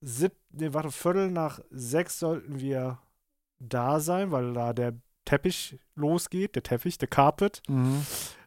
[0.02, 2.98] sieb, nee, warte, Viertel nach sechs sollten wir
[3.68, 4.94] da sein, weil da der
[5.26, 7.62] Teppich losgeht, der Teppich, der Carpet.
[7.68, 8.06] Mhm.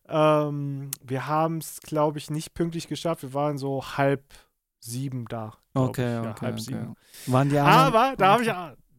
[0.08, 3.22] Ähm, wir haben es, glaube ich, nicht pünktlich geschafft.
[3.22, 4.22] Wir waren so halb
[4.78, 5.54] sieben da.
[5.74, 6.24] Okay, ich.
[6.24, 6.62] ja, okay, halb okay.
[6.62, 6.94] sieben.
[7.26, 7.94] Waren die anderen?
[7.94, 8.48] Aber da habe ich,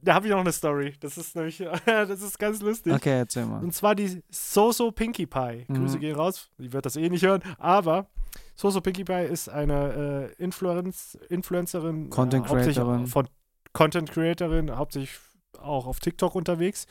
[0.02, 0.96] da hab ich noch eine Story.
[1.00, 2.94] Das ist nämlich, das ist ganz lustig.
[2.94, 3.64] Okay, erzähl mal.
[3.64, 5.66] Und zwar die Soso Pinkie Pie.
[5.68, 5.76] Mhm.
[5.76, 6.50] Grüße gehen raus.
[6.58, 7.42] Die wird das eh nicht hören.
[7.58, 8.08] Aber
[8.56, 12.10] Soso Pinkie Pie ist eine äh, Influenz, Influencerin.
[12.10, 13.08] Content äh, Creatorin.
[13.08, 13.28] Von
[13.74, 15.12] Content Creatorin, hauptsächlich
[15.60, 16.88] auch auf TikTok unterwegs.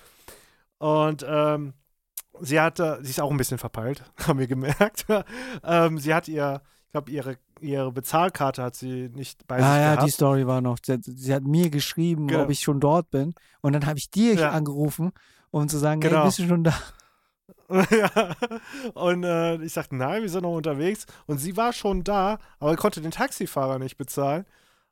[0.79, 1.75] Und ähm,
[2.41, 5.07] sie hatte, sie ist auch ein bisschen verpeilt, haben wir gemerkt.
[5.65, 9.81] ähm, sie hat ihr, ich glaube, ihre, ihre Bezahlkarte hat sie nicht bei Ah sich
[9.83, 10.07] ja, gehabt.
[10.07, 10.79] die Story war noch.
[10.85, 12.43] Sie, sie hat mir geschrieben, Genau.
[12.45, 13.35] ob ich schon dort bin.
[13.63, 14.51] Und dann habe ich dir Ja.
[14.51, 15.13] angerufen,
[15.51, 16.19] um zu sagen, Genau.
[16.19, 16.75] hey, bist du schon da?
[17.91, 18.35] ja.
[18.95, 21.07] Und äh, ich sagte, nein, wir sind noch unterwegs.
[21.27, 24.45] Und sie war schon da, aber konnte den Taxifahrer nicht bezahlen.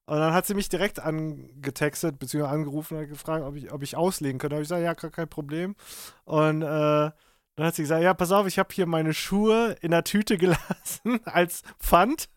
[0.07, 3.97] Und dann hat sie mich direkt angetextet, beziehungsweise angerufen und gefragt, ob ich, ob ich
[3.97, 4.51] auslegen könnte.
[4.51, 5.77] Da habe ich gesagt, ja, gar kein Problem.
[6.25, 7.11] Und äh,
[7.57, 10.37] dann hat sie gesagt, ja, pass auf, ich habe hier meine Schuhe in der Tüte
[10.38, 12.29] gelassen als Pfand.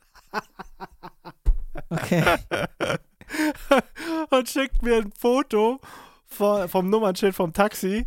[1.89, 2.23] Okay.
[4.29, 5.79] und schickt mir ein Foto
[6.25, 8.05] vom, vom Nummernschild vom Taxi.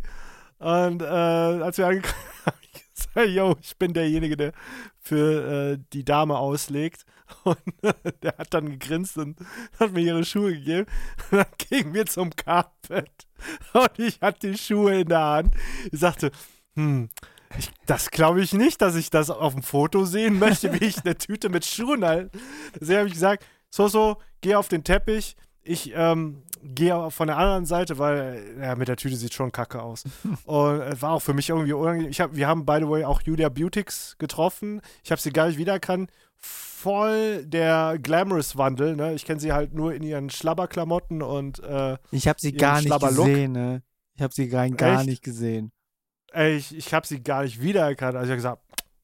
[0.59, 4.53] Und äh, als wir angekommen habe ich gesagt, yo, ich bin derjenige, der
[4.99, 7.05] für äh, die Dame auslegt.
[7.43, 9.37] Und äh, der hat dann gegrinst und
[9.79, 10.87] hat mir ihre Schuhe gegeben.
[11.31, 13.27] Und dann gingen wir zum Carpet.
[13.73, 15.55] Und ich hatte die Schuhe in der Hand.
[15.91, 16.31] Ich sagte,
[16.75, 17.09] hm,
[17.57, 21.03] ich, das glaube ich nicht, dass ich das auf dem Foto sehen möchte, wie ich
[21.03, 22.37] eine Tüte mit Schuhen halte.
[22.79, 25.35] Deswegen habe ich gesagt, so, so, geh auf den Teppich.
[25.63, 29.81] Ich ähm, gehe von der anderen Seite, weil ja, mit der Tüte sieht schon kacke
[29.81, 30.03] aus.
[30.45, 32.09] Und es war auch für mich irgendwie unangenehm.
[32.09, 34.81] Ich hab, wir haben, by the way, auch Julia Beautix getroffen.
[35.03, 36.09] Ich habe sie gar nicht wiedererkannt.
[36.81, 38.95] Voll der Glamorous-Wandel.
[38.95, 39.13] Ne?
[39.13, 42.99] Ich kenne sie halt nur in ihren Schlabberklamotten und äh, Ich habe sie gar nicht
[42.99, 43.83] gesehen, ne?
[44.15, 45.09] Ich habe sie rein gar Echt?
[45.09, 45.71] nicht gesehen.
[46.33, 48.15] ey, ich, ich habe sie gar nicht wiedererkannt.
[48.15, 48.61] Also ich habe gesagt,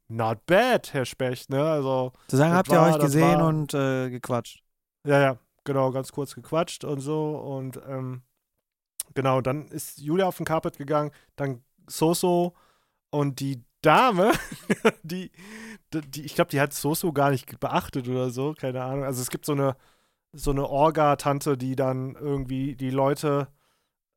[0.07, 1.49] not bad, Herr Specht.
[1.49, 1.61] Ne?
[1.63, 4.63] Also, Das habt ihr war- euch das gesehen war- und äh, gequatscht.
[5.05, 7.37] Ja, ja, genau, ganz kurz gequatscht und so.
[7.37, 8.21] Und ähm,
[9.13, 12.53] genau, dann ist Julia auf den Carpet gegangen, dann Soso
[13.11, 14.33] und die Dame,
[15.03, 15.31] die,
[15.93, 19.05] die ich glaube, die hat Soso gar nicht beachtet oder so, keine Ahnung.
[19.05, 19.77] Also es gibt so eine,
[20.33, 23.47] so eine Orga-Tante, die dann irgendwie die Leute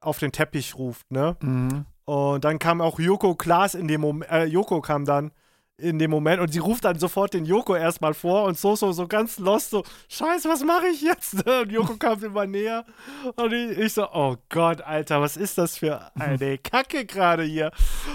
[0.00, 1.37] auf den Teppich ruft, ne?
[1.40, 1.87] Mhm.
[2.04, 5.30] Und dann kam auch Joko Klaas in dem Moment, äh, Joko kam dann
[5.76, 9.06] in dem Moment und sie ruft dann sofort den Joko erstmal vor und Soso so
[9.06, 11.46] ganz lost, so, Scheiße, was mache ich jetzt?
[11.46, 12.85] Und Joko kam immer näher
[13.37, 17.70] und ich, ich so, oh Gott, Alter, was ist das für eine Kacke gerade hier?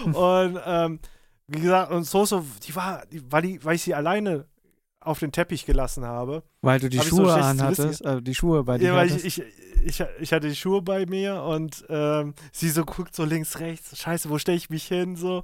[0.06, 1.00] Und ähm,
[1.48, 4.46] wie gesagt, und Soso, die war, die, weil, die, weil ich sie alleine
[5.00, 6.42] auf den Teppich gelassen habe.
[6.62, 9.24] Weil du die so Schuhe schlecht anhattest, äh, die Schuhe bei dir Ja, weil ich,
[9.24, 9.44] ich,
[9.84, 13.96] ich, ich hatte die Schuhe bei mir und ähm, sie so guckt so links, rechts.
[13.96, 15.16] Scheiße, wo stelle ich mich hin?
[15.16, 15.44] So.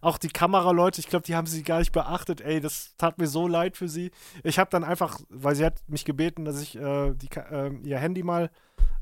[0.00, 2.40] Auch die Kameraleute, ich glaube, die haben sie gar nicht beachtet.
[2.40, 4.12] Ey, das tat mir so leid für sie.
[4.44, 7.98] Ich habe dann einfach, weil sie hat mich gebeten, dass ich äh, die, ähm, ihr
[7.98, 8.48] Handy mal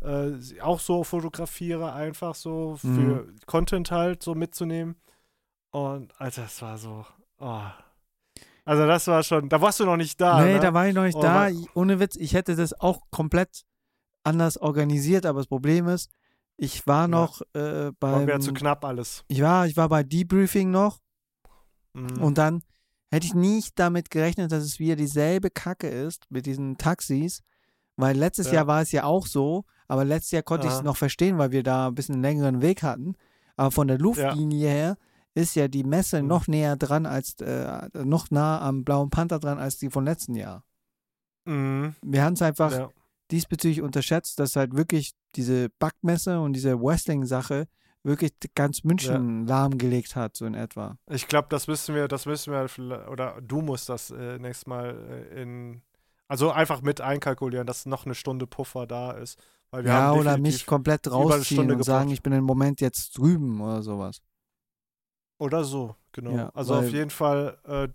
[0.01, 0.31] äh,
[0.63, 2.87] auch so fotografiere, einfach so für
[3.27, 3.37] Mhm.
[3.45, 4.97] Content halt so mitzunehmen.
[5.87, 7.05] Und Alter, das war so.
[7.39, 7.61] Oh.
[8.65, 10.43] Also das war schon, da warst du noch nicht da.
[10.45, 10.61] nee, ne?
[10.61, 11.49] da war ich noch nicht Oh, da.
[11.75, 13.63] Ohne Witz, ich hätte das auch komplett
[14.25, 16.11] anders organisiert, aber das Problem ist,
[16.59, 18.25] ich war noch äh, War beim.
[18.27, 19.25] mir zu knapp alles.
[19.29, 20.99] Ich war, ich war bei Debriefing noch
[21.95, 22.23] Mhm.
[22.23, 22.63] und dann
[23.11, 27.41] hätte ich nicht damit gerechnet, dass es wieder dieselbe Kacke ist mit diesen Taxis,
[27.97, 28.55] weil letztes Ja.
[28.55, 31.51] Jahr war es ja auch so, aber letztes Jahr konnte ich es noch verstehen, weil
[31.53, 33.15] wir da ein bisschen einen längeren Weg hatten.
[33.57, 34.97] Aber von der Luftlinie her
[35.35, 36.29] ist ja die Messe Mhm.
[36.29, 40.35] noch näher dran als äh, noch nah am Blauen Panther dran als die von letzten
[40.35, 40.65] Jahr.
[41.45, 41.95] Mhm.
[42.03, 42.89] Wir haben es einfach Ja.
[43.31, 47.69] diesbezüglich unterschätzt, dass halt wirklich diese Backmesse und diese Wrestling-Sache
[48.05, 50.97] wirklich ganz München lahmgelegt hat, so in etwa.
[51.11, 54.97] Ich glaube, das müssen wir, das müssen wir, oder du musst das äh, nächstes Mal
[55.35, 55.83] äh, in,
[56.27, 59.39] also einfach mit einkalkulieren, dass noch eine Stunde Puffer da ist.
[59.71, 62.15] Weil wir ja, haben oder mich komplett rausziehen und sagen, gebraucht.
[62.15, 64.23] ich bin im Moment jetzt drüben oder sowas.
[65.39, 66.35] Oder so, genau.
[66.37, 67.89] Ja, also auf jeden Fall, äh,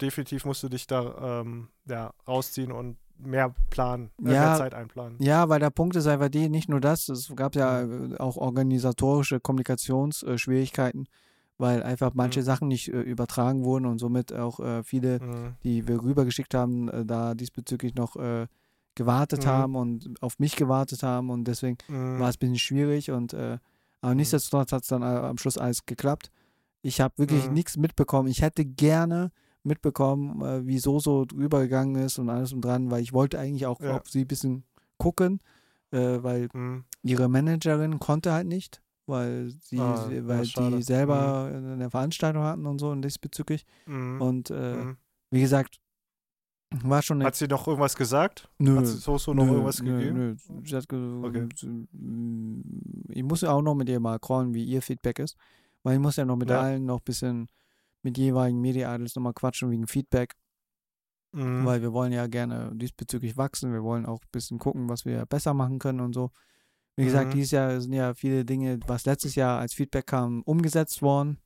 [0.00, 4.40] definitiv musst du dich da ähm, ja, rausziehen und mehr planen, äh, Ja.
[4.48, 5.18] mehr Zeit einplanen.
[5.20, 8.14] Ja, weil der Punkt ist einfach die, nicht nur das, es gab ja Mhm.
[8.14, 11.06] äh, auch organisatorische Kommunikationsschwierigkeiten,
[11.58, 12.44] weil einfach manche Mhm.
[12.44, 15.54] Sachen nicht äh, übertragen wurden und somit auch äh, viele, Mhm.
[15.62, 18.46] die wir rübergeschickt haben, äh, da diesbezüglich noch äh,
[18.94, 19.48] gewartet Mhm.
[19.48, 22.18] haben und auf mich gewartet haben und deswegen Mhm.
[22.20, 24.16] war es ein bisschen schwierig und aber Mhm.
[24.18, 26.30] nichtsdestotrotz hat es dann am Schluss alles geklappt.
[26.84, 27.54] Ich habe wirklich Mhm.
[27.54, 28.28] nichts mitbekommen.
[28.28, 29.30] Ich hätte gerne
[29.62, 33.64] mitbekommen, äh, wie Soso drüber gegangen ist und alles und dran, weil ich wollte eigentlich
[33.66, 33.96] auch Ja.
[33.96, 34.64] auf sie ein bisschen
[34.98, 35.40] gucken,
[35.92, 36.84] äh, weil Mhm.
[37.02, 42.66] ihre Managerin konnte halt nicht, weil sie, Ah, sie- weil die selber eine Veranstaltung hatten
[42.66, 43.64] und so und diesbezüglich.
[43.86, 44.20] Mhm.
[44.20, 44.96] Und äh, Mhm.
[45.30, 45.78] wie gesagt,
[46.82, 48.50] war schon Hat sie noch irgendwas gesagt?
[48.58, 50.18] Nö, Hat sie Soso noch nö, irgendwas nö, gegeben?
[50.18, 50.36] Nö.
[50.66, 51.48] Sie hat Okay.
[51.92, 52.60] mm,
[53.08, 55.36] ich muss auch noch mit ihr mal callen, wie ihr Feedback ist,
[55.84, 56.60] weil ich muss ja noch mit Ja.
[56.60, 57.46] allen noch ein bisschen
[58.02, 60.34] mit jeweiligen Media Idols nochmal quatschen wegen Feedback,
[61.32, 61.64] Mhm.
[61.64, 65.24] weil wir wollen ja gerne diesbezüglich wachsen, wir wollen auch ein bisschen gucken, was wir
[65.26, 66.30] besser machen können und so.
[66.96, 67.32] Wie gesagt, Mhm.
[67.32, 71.38] dieses Jahr sind ja viele Dinge, was letztes Jahr als Feedback kam, umgesetzt worden.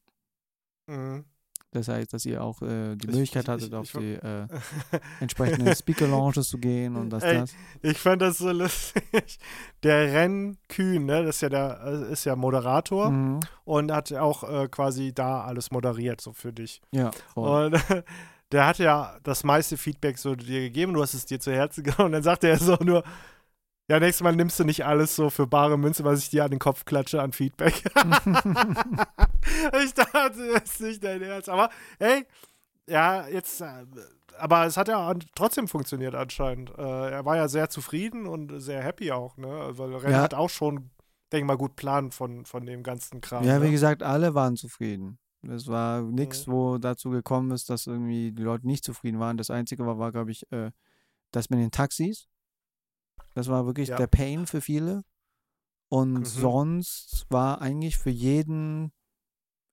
[0.87, 1.25] Mhm.
[1.71, 4.47] Das heißt, dass ihr auch äh, die Ich- Möglichkeit ich- hattet, ich- auf die äh,
[5.21, 7.55] entsprechenden Speaker-Lounges zu gehen und das, Ey, das.
[7.83, 9.03] Ich fand das so lustig.
[9.83, 13.41] Der Renn Kühn, ne, das ist ja der, äh, ist ja Moderator Mhm.
[13.65, 16.81] und hat auch äh, quasi da alles moderiert, so für dich.
[16.91, 17.67] Ja, voll.
[17.67, 17.75] Und
[18.53, 21.85] der hat ja das meiste Feedback so dir gegeben, du hast es dir zu Herzen
[21.85, 23.05] genommen und dann sagte er so nur,
[23.89, 26.51] ja, nächstes Mal nimmst du nicht alles so für bare Münze, was ich dir an
[26.51, 27.83] den Kopf klatsche an Feedback.
[29.85, 31.49] ich dachte, das ist nicht dein Ernst.
[31.49, 32.27] Aber hey,
[32.87, 33.85] ja, jetzt, äh,
[34.39, 36.71] aber es hat ja trotzdem funktioniert anscheinend.
[36.79, 39.71] Äh, er war ja sehr zufrieden und sehr happy auch, ne?
[39.73, 40.23] Weil Ren Ja.
[40.23, 40.91] hat auch schon,
[41.33, 43.45] denke mal, gut Plan von, von dem ganzen Kram.
[43.45, 43.73] ja, wie ne?
[43.73, 45.19] gesagt, alle waren zufrieden.
[45.43, 46.15] Es war Mhm.
[46.15, 49.37] nichts, wo dazu gekommen ist, dass irgendwie die Leute nicht zufrieden waren.
[49.37, 50.71] Das Einzige war, war glaube ich, äh,
[51.31, 52.27] das mit den Taxis.
[53.39, 53.97] Das war wirklich Ja.
[53.97, 55.05] der Pain für viele.
[55.89, 56.25] Und Mhm.
[56.25, 58.93] sonst war eigentlich für jeden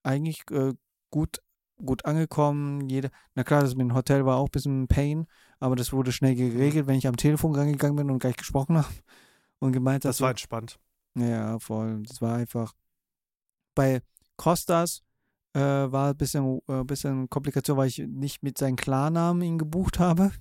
[0.03, 0.73] eigentlich äh,
[1.09, 1.41] gut,
[1.83, 2.87] gut angekommen.
[2.87, 5.25] Jeder, na klar, das mit dem Hotel war auch ein bisschen ein Pain,
[5.59, 6.37] aber das wurde schnell Mhm.
[6.37, 8.93] geregelt, wenn ich am Telefon rangegangen bin und gleich gesprochen habe
[9.59, 10.79] und gemeint habe, Das war entspannt.
[11.15, 12.03] ja, voll.
[12.03, 12.73] Das war einfach.
[13.73, 14.01] Bei
[14.37, 15.01] Costas
[15.53, 19.97] äh, war ein bisschen, äh, bisschen Komplikation, weil ich nicht mit seinem Klarnamen ihn gebucht
[19.99, 20.31] habe.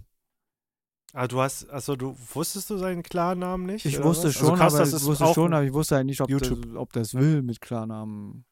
[1.16, 3.87] Ah, du hast, also du wusstest du seinen Klarnamen nicht?
[3.87, 4.35] Ich wusste was?
[4.35, 6.40] schon, also krass, aber das ich wusste schon, aber ich wusste halt nicht, ob das,
[6.48, 6.74] YouTube.
[6.77, 8.44] ob das will mit Klarnamen.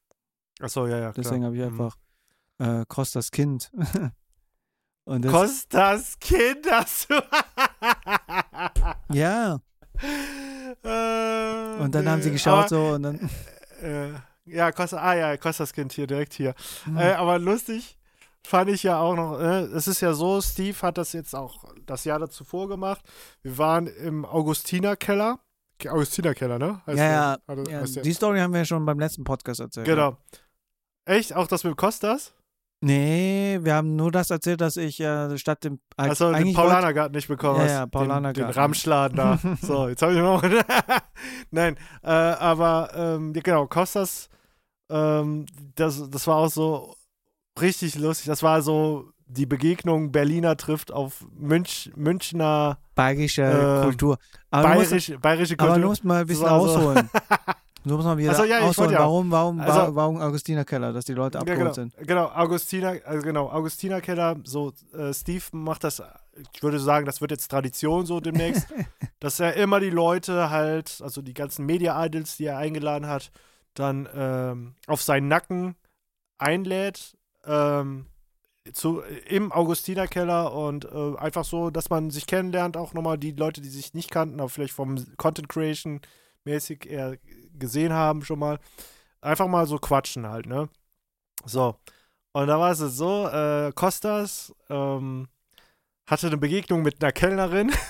[0.60, 1.10] Achso, ja, ja.
[1.12, 1.66] Deswegen habe ich Mhm.
[1.68, 1.96] einfach
[2.58, 3.72] äh, Costas Kind.
[5.04, 7.14] Und das, Kostas Kind hast du.
[9.12, 9.58] ja,
[10.84, 13.30] Äh, und dann haben sie geschaut aber, so und dann.
[13.82, 14.10] Äh,
[14.46, 16.54] ja, Kostas, ah ja, Kostas Kind hier, direkt hier.
[16.84, 17.98] hm, Äh, aber lustig
[18.46, 21.64] fand ich ja auch noch, äh, es ist ja so, Steve hat das jetzt auch
[21.86, 23.02] das Jahr zuvor gemacht.
[23.42, 25.38] Wir waren im Augustinerkeller.
[25.88, 26.80] Augustinerkeller, ne?
[26.86, 29.60] Heißt ja, der- ja, also- ja, der- die Story haben wir schon beim letzten Podcast
[29.60, 29.86] erzählt.
[29.88, 29.94] ja.
[29.94, 30.16] Genau.
[31.04, 31.34] Echt?
[31.34, 32.32] Auch das mit Kostas?
[32.84, 35.78] Nee, wir haben nur das erzählt, dass ich äh, statt dem.
[35.96, 37.70] Achso, den eigentlich wollte- Paulanergarten nicht bekommen Ja, hast.
[37.70, 38.52] ja, Den, den Paulanergarten.
[38.54, 39.38] Ramschladen da.
[39.62, 40.42] so, jetzt habe ich noch.
[41.52, 44.28] Nein, äh, aber ähm, ja, genau, Kostas,
[44.90, 46.94] ähm, das, das war auch so
[47.60, 48.26] richtig lustig.
[48.26, 54.18] Das war so die Begegnung Berliner trifft auf Münch, Münchner bayerische Ähm, Kultur.
[54.50, 55.88] Aber bayerische, bayerische aber du Kultur.
[55.90, 57.08] musst mal ein bisschen so- ausholen.
[57.84, 58.92] Du musst mal wieder Also, ja, ausholen.
[58.92, 61.96] ja- Warum, warum, Also- wa- warum Augustiner Keller, dass die Leute Ja, abgeholt genau, sind?
[62.06, 66.00] genau, Augustiner, also genau, Augustiner Keller, so äh, Steve macht das,
[66.54, 68.68] ich würde sagen, das wird jetzt Tradition so demnächst,
[69.18, 73.32] dass er immer die Leute halt, also die ganzen Media-Idols, die er eingeladen hat,
[73.74, 75.74] dann ähm, auf seinen Nacken
[76.38, 78.06] einlädt, ähm,
[78.72, 83.60] zu, im Augustinerkeller und äh, einfach so, dass man sich kennenlernt, auch nochmal die Leute,
[83.60, 86.00] die sich nicht kannten, aber vielleicht vom Content Creation
[86.44, 87.18] mäßig eher
[87.58, 88.58] gesehen haben schon mal,
[89.20, 90.68] einfach mal so quatschen halt, ne?
[91.44, 91.76] So.
[92.32, 95.28] Und da war es so, äh, Kostas ähm,
[96.06, 97.72] hatte eine Begegnung mit einer Kellnerin.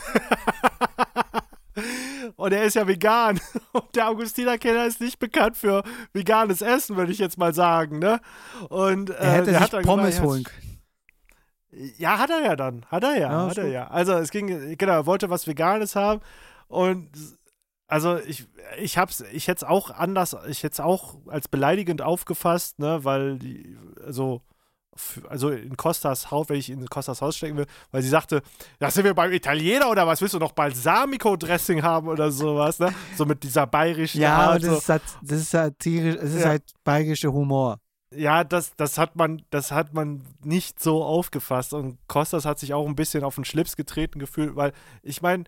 [2.37, 3.41] Und er ist ja vegan.
[3.73, 5.83] Und der Augustiner Kellner ist nicht bekannt für
[6.13, 8.21] veganes Essen, würde ich jetzt mal sagen, ne?
[8.69, 10.83] Und äh, Er hätte der sich hat Pommes gemeint, holen können.
[11.99, 12.85] ja, hat er ja dann.
[12.91, 13.73] Hat er ja, Ja, hat er gut.
[13.73, 13.89] ja.
[13.89, 16.21] Also es ging, genau, er wollte was Veganes haben
[16.69, 17.09] und
[17.89, 18.47] also ich,
[18.79, 23.05] ich hab's, ich hätte es auch anders, ich hätte es auch als beleidigend aufgefasst, ne,
[23.05, 24.41] weil die, also,
[25.29, 28.43] also in Costas Haus, wenn ich in Costas Haus stecken will, weil sie sagte,
[28.79, 32.93] da sind wir beim Italiener oder was, willst du noch Balsamico-Dressing haben oder sowas, ne?
[33.17, 34.63] So mit dieser bayerischen Ja, aber Art.
[34.63, 34.77] das so.
[34.79, 36.49] ist, halt, das ist satirisch, es ist Ja.
[36.51, 37.79] halt bayerischer Humor.
[38.15, 41.73] Ja, das, das hat man, das hat man nicht so aufgefasst.
[41.73, 45.45] Und Kostas hat sich auch ein bisschen auf den Schlips getreten gefühlt, weil ich meine,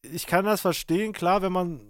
[0.00, 1.80] ich kann das verstehen, klar, wenn man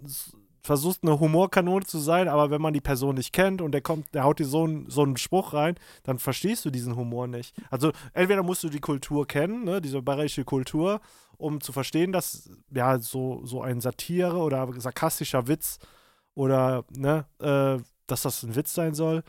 [0.61, 4.13] versucht, eine Humorkanone zu sein, aber wenn man die Person nicht kennt und der kommt,
[4.13, 7.55] der haut dir so, einen- so einen Spruch rein, dann verstehst du diesen Humor nicht.
[7.69, 10.99] Also entweder musst du die Kultur kennen, ne, diese bayerische Kultur,
[11.37, 15.79] um zu verstehen, dass ja so, so ein Satire oder sarkastischer Witz
[16.35, 19.23] oder ne, äh, dass das ein Witz sein soll.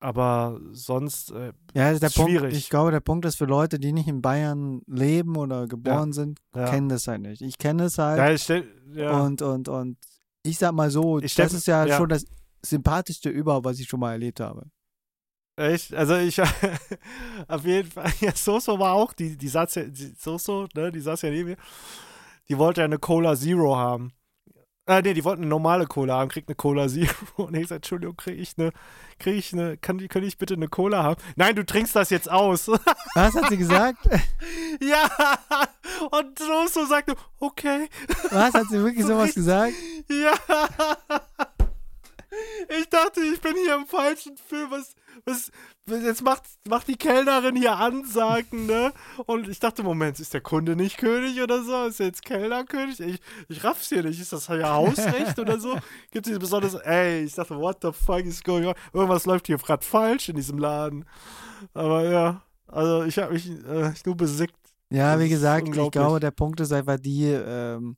[0.00, 2.30] Aber sonst, äh, Ja, das ist der Punkt.
[2.32, 2.56] Schwierig.
[2.56, 6.40] Ich glaube, der Punkt ist für Leute, die nicht in Bayern leben oder geboren sind,
[6.56, 6.68] ja.
[6.70, 7.40] kennen das halt nicht.
[7.40, 8.18] Ich kenne es halt.
[8.18, 8.64] Ja, ich stell,
[8.94, 9.20] ja.
[9.22, 9.96] Und, und, und
[10.42, 11.96] ich sag mal so, Ich das ist ja, ja.
[11.96, 12.24] schon das
[12.64, 14.66] sympathischste überhaupt, was ich schon mal erlebt habe.
[15.56, 15.92] Echt?
[15.94, 16.40] Also ich
[17.48, 21.00] auf jeden Fall, ja, Soso war auch, die, die saß ja, die, Soso, ne, die
[21.00, 21.56] saß ja neben mir,
[22.48, 24.12] die wollte eine Cola Zero haben.
[24.86, 27.14] Äh, nee, die wollten eine normale Cola haben, kriegt eine Cola Zero.
[27.36, 28.72] Und ich sag, Entschuldigung, krieg ich eine,
[29.20, 31.22] krieg ich eine, kann, die- kann ich bitte eine Cola haben?
[31.36, 32.66] Nein, du trinkst das jetzt aus.
[33.14, 33.98] Was hat sie gesagt?
[34.80, 35.08] ja,
[36.10, 37.88] und Soso sagte, okay,
[38.30, 39.72] Was hat sie wirklich So sowas gesagt?
[40.08, 40.34] ja.
[42.80, 44.70] Ich dachte, ich bin hier im falschen Film.
[44.70, 44.94] Was,
[45.26, 45.50] was,
[46.02, 48.92] jetzt macht, macht die Kellnerin hier Ansagen, ne?
[49.26, 51.84] Und ich dachte, Moment, ist der Kunde nicht König oder so?
[51.84, 53.00] Ist er jetzt Kellnerkönig?
[53.00, 54.20] Ich, ich raff's hier nicht.
[54.20, 55.76] Ist das ja Hausrecht oder so?
[56.10, 58.74] Gibt es besonders, ey, ich dachte, what the fuck is going on?
[58.92, 61.04] Irgendwas läuft hier gerade falsch in diesem Laden.
[61.74, 64.56] Aber ja, also ich habe mich äh, nur besickt.
[64.90, 67.96] Ja, wie gesagt, ich glaube, der Punkt ist einfach die, ähm,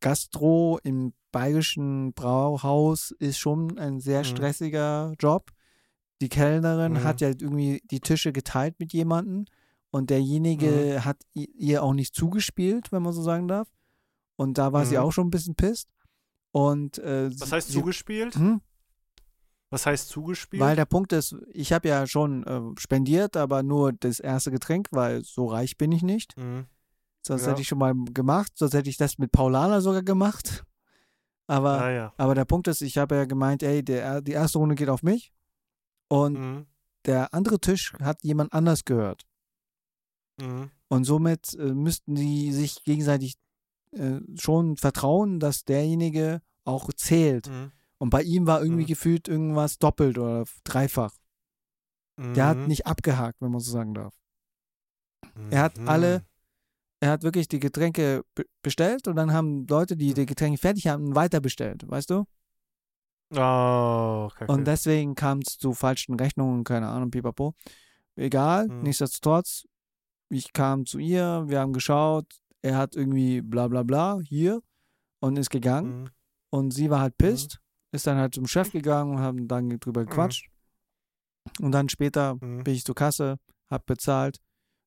[0.00, 4.24] Gastro im bayerischen Brauhaus ist schon ein sehr mhm.
[4.24, 5.14] stressiger mhm.
[5.18, 5.50] Job.
[6.20, 7.04] Die Kellnerin mhm.
[7.04, 9.44] hat ja irgendwie die Tische geteilt mit jemandem
[9.90, 11.04] und derjenige mhm.
[11.04, 13.68] hat ihr auch nicht zugespielt, wenn man so sagen darf.
[14.36, 15.02] Und da war sie mhm.
[15.02, 15.88] auch schon ein bisschen pisst.
[16.52, 18.34] Und, äh, Was heißt sie, zugespielt?
[18.36, 18.60] Hm?
[19.70, 20.62] Was heißt zugespielt?
[20.62, 24.88] Weil der Punkt ist, ich habe ja schon äh, spendiert, aber nur das erste Getränk,
[24.92, 26.36] weil so reich bin ich nicht.
[26.38, 26.66] Mhm.
[27.26, 27.50] Sonst ja.
[27.50, 30.64] hätte ich schon mal gemacht, sonst hätte ich das mit Paulana sogar gemacht.
[31.46, 32.12] Aber, ah, ja.
[32.16, 35.02] aber der Punkt ist, ich habe ja gemeint, ey, der, die erste Runde geht auf
[35.02, 35.32] mich.
[36.08, 36.66] Und mhm.
[37.06, 39.26] der andere Tisch hat jemand anders gehört.
[40.40, 40.70] Mhm.
[40.88, 43.36] Und somit äh, müssten die sich gegenseitig
[43.92, 47.48] äh, schon vertrauen, dass derjenige auch zählt.
[47.48, 47.72] Mhm.
[47.98, 48.88] Und bei ihm war irgendwie mhm.
[48.88, 51.14] gefühlt irgendwas doppelt oder dreifach.
[52.20, 52.66] Der hat mhm.
[52.66, 54.14] nicht abgehakt, wenn man so sagen darf.
[55.50, 56.22] Er hat alle mhm
[57.00, 58.24] er hat wirklich die Getränke
[58.62, 62.24] bestellt und dann haben Leute, die die Getränke fertig haben, weiter bestellt, weißt du?
[63.34, 64.46] Oh, okay.
[64.48, 67.54] Und deswegen kam es zu falschen Rechnungen, keine Ahnung, pipapo.
[68.16, 68.82] Egal, mhm.
[68.82, 69.64] nichtsdestotrotz,
[70.30, 72.26] ich kam zu ihr, wir haben geschaut,
[72.62, 74.60] er hat irgendwie bla bla bla hier
[75.20, 76.02] und ist gegangen.
[76.02, 76.10] Mhm.
[76.50, 77.26] Und sie war halt mhm.
[77.26, 77.96] pisst, mhm.
[77.96, 80.06] ist dann halt zum Chef gegangen und haben dann drüber mhm.
[80.06, 80.48] gequatscht.
[81.60, 82.64] Und dann später mhm.
[82.64, 83.38] bin ich zur Kasse,
[83.70, 84.40] hab bezahlt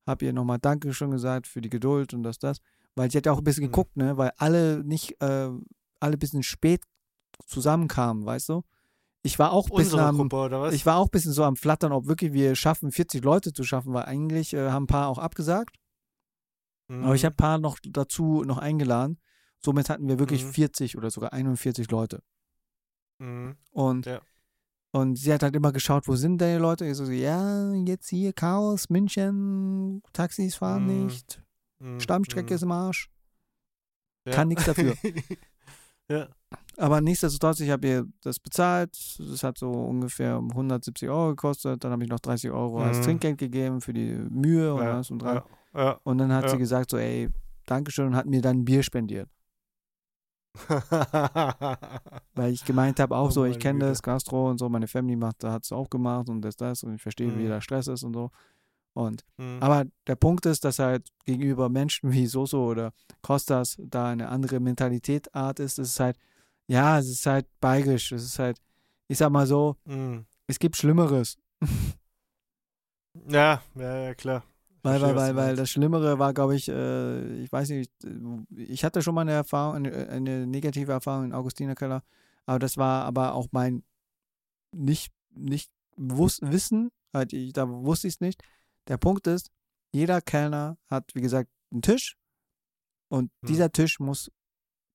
[0.05, 2.59] habe ihr nochmal Dankeschön gesagt für die Geduld und das, das.
[2.95, 3.67] Weil sie hat ja auch ein bisschen mhm.
[3.67, 4.17] geguckt, ne?
[4.17, 5.49] Weil alle nicht, äh,
[5.99, 6.83] alle ein bisschen spät
[7.45, 8.63] zusammenkamen, weißt du?
[9.23, 12.07] Ich war auch ein bisschen am, Gruppe, ich war auch bisschen so am Flattern, ob
[12.07, 15.77] wirklich wir schaffen, 40 Leute zu schaffen, weil eigentlich äh, haben ein paar auch abgesagt.
[16.87, 17.03] Mhm.
[17.03, 17.35] Aber ich habe mhm.
[17.35, 19.19] ein paar noch dazu noch eingeladen.
[19.59, 20.53] Somit hatten wir wirklich mhm.
[20.53, 22.23] 40 oder sogar 41 Leute.
[23.19, 23.57] Mhm.
[23.71, 24.21] Und ja.
[24.91, 26.85] Und sie hat halt immer geschaut, wo sind denn die Leute?
[26.85, 31.03] Ich so, ja, jetzt hier Chaos, München, Taxis fahren mm.
[31.03, 31.41] nicht,
[31.79, 31.99] mm.
[31.99, 32.55] Stammstrecke mm.
[32.55, 33.09] ist im Arsch.
[34.25, 34.33] Ja.
[34.33, 34.93] Kann nichts dafür.
[36.09, 36.27] ja.
[36.77, 38.97] Aber nichtsdestotrotz, ich habe ihr das bezahlt.
[39.19, 41.83] Das hat so ungefähr 170 Euro gekostet.
[41.83, 43.03] Dann habe ich noch 30 Euro als mhm.
[43.03, 44.97] Trinkgeld gegeben für die Mühe und ja.
[44.97, 45.41] was und dran.
[45.73, 45.99] Ja.
[46.03, 47.29] Und dann hat sie gesagt so, ey,
[47.65, 49.29] Dankeschön und hat mir dann ein Bier spendiert.
[52.35, 55.15] Weil ich gemeint habe, auch oh so, ich kenne das, Gastro und so, meine Family
[55.15, 57.39] macht, hat es auch gemacht und das, das und ich verstehe, mhm.
[57.39, 58.31] wie der Stress ist und so.
[58.93, 59.57] Und, mhm.
[59.61, 62.91] aber der Punkt ist, dass halt gegenüber Menschen wie Soso oder
[63.21, 65.79] Costas da eine andere Mentalitätart ist.
[65.79, 66.17] Es ist halt,
[66.67, 68.11] ja, es ist halt bayerisch.
[68.11, 68.57] Es ist halt,
[69.07, 70.25] ich sag mal so, mhm.
[70.47, 71.37] es gibt Schlimmeres.
[73.29, 74.43] ja, ja, ja, klar.
[74.83, 77.91] Weil, weil, weil, weil das Schlimmere war, glaube ich, äh, ich weiß nicht,
[78.49, 82.03] ich hatte schon mal eine Erfahrung, eine, eine negative Erfahrung in Augustinerkeller,
[82.47, 83.83] aber das war aber auch mein
[84.71, 88.41] nicht, nicht Wissen, halt, ich, da wusste ich es nicht.
[88.87, 89.51] Der Punkt ist,
[89.91, 92.17] jeder Kellner hat, wie gesagt, einen Tisch
[93.09, 93.47] und hm.
[93.47, 94.31] dieser Tisch muss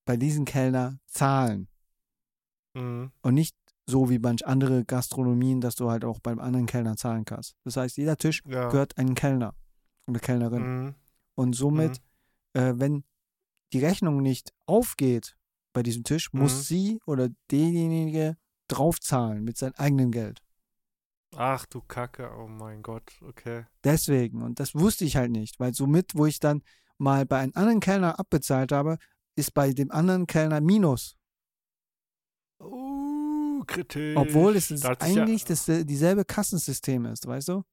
[0.05, 1.68] bei diesem Kellner zahlen.
[2.74, 3.11] Mhm.
[3.22, 3.57] Und nicht
[3.87, 7.57] so wie manch andere Gastronomien, dass du halt auch beim anderen Kellner zahlen kannst.
[7.64, 8.68] Das heißt, jeder Tisch ja.
[8.68, 9.55] gehört einem Kellner
[10.07, 10.62] eine Kellnerin.
[10.62, 10.94] Mhm.
[11.34, 12.00] Und somit,
[12.54, 12.61] mhm.
[12.61, 13.04] äh, wenn
[13.72, 15.36] die Rechnung nicht aufgeht
[15.72, 16.62] bei diesem Tisch, muss mhm.
[16.62, 18.36] sie oder derjenige
[18.68, 20.42] draufzahlen mit seinem eigenen Geld.
[21.34, 23.66] Ach du Kacke, oh mein Gott, okay.
[23.84, 26.62] Deswegen, und das wusste ich halt nicht, weil somit, wo ich dann
[26.98, 28.96] mal bei einem anderen Kellner abbezahlt habe,
[29.34, 31.16] ist bei dem anderen Kellner Minus.
[32.59, 34.16] Uh, kritisch.
[34.16, 37.64] Obwohl es eigentlich ja, das, dieselbe Kassensystem ist, weißt du?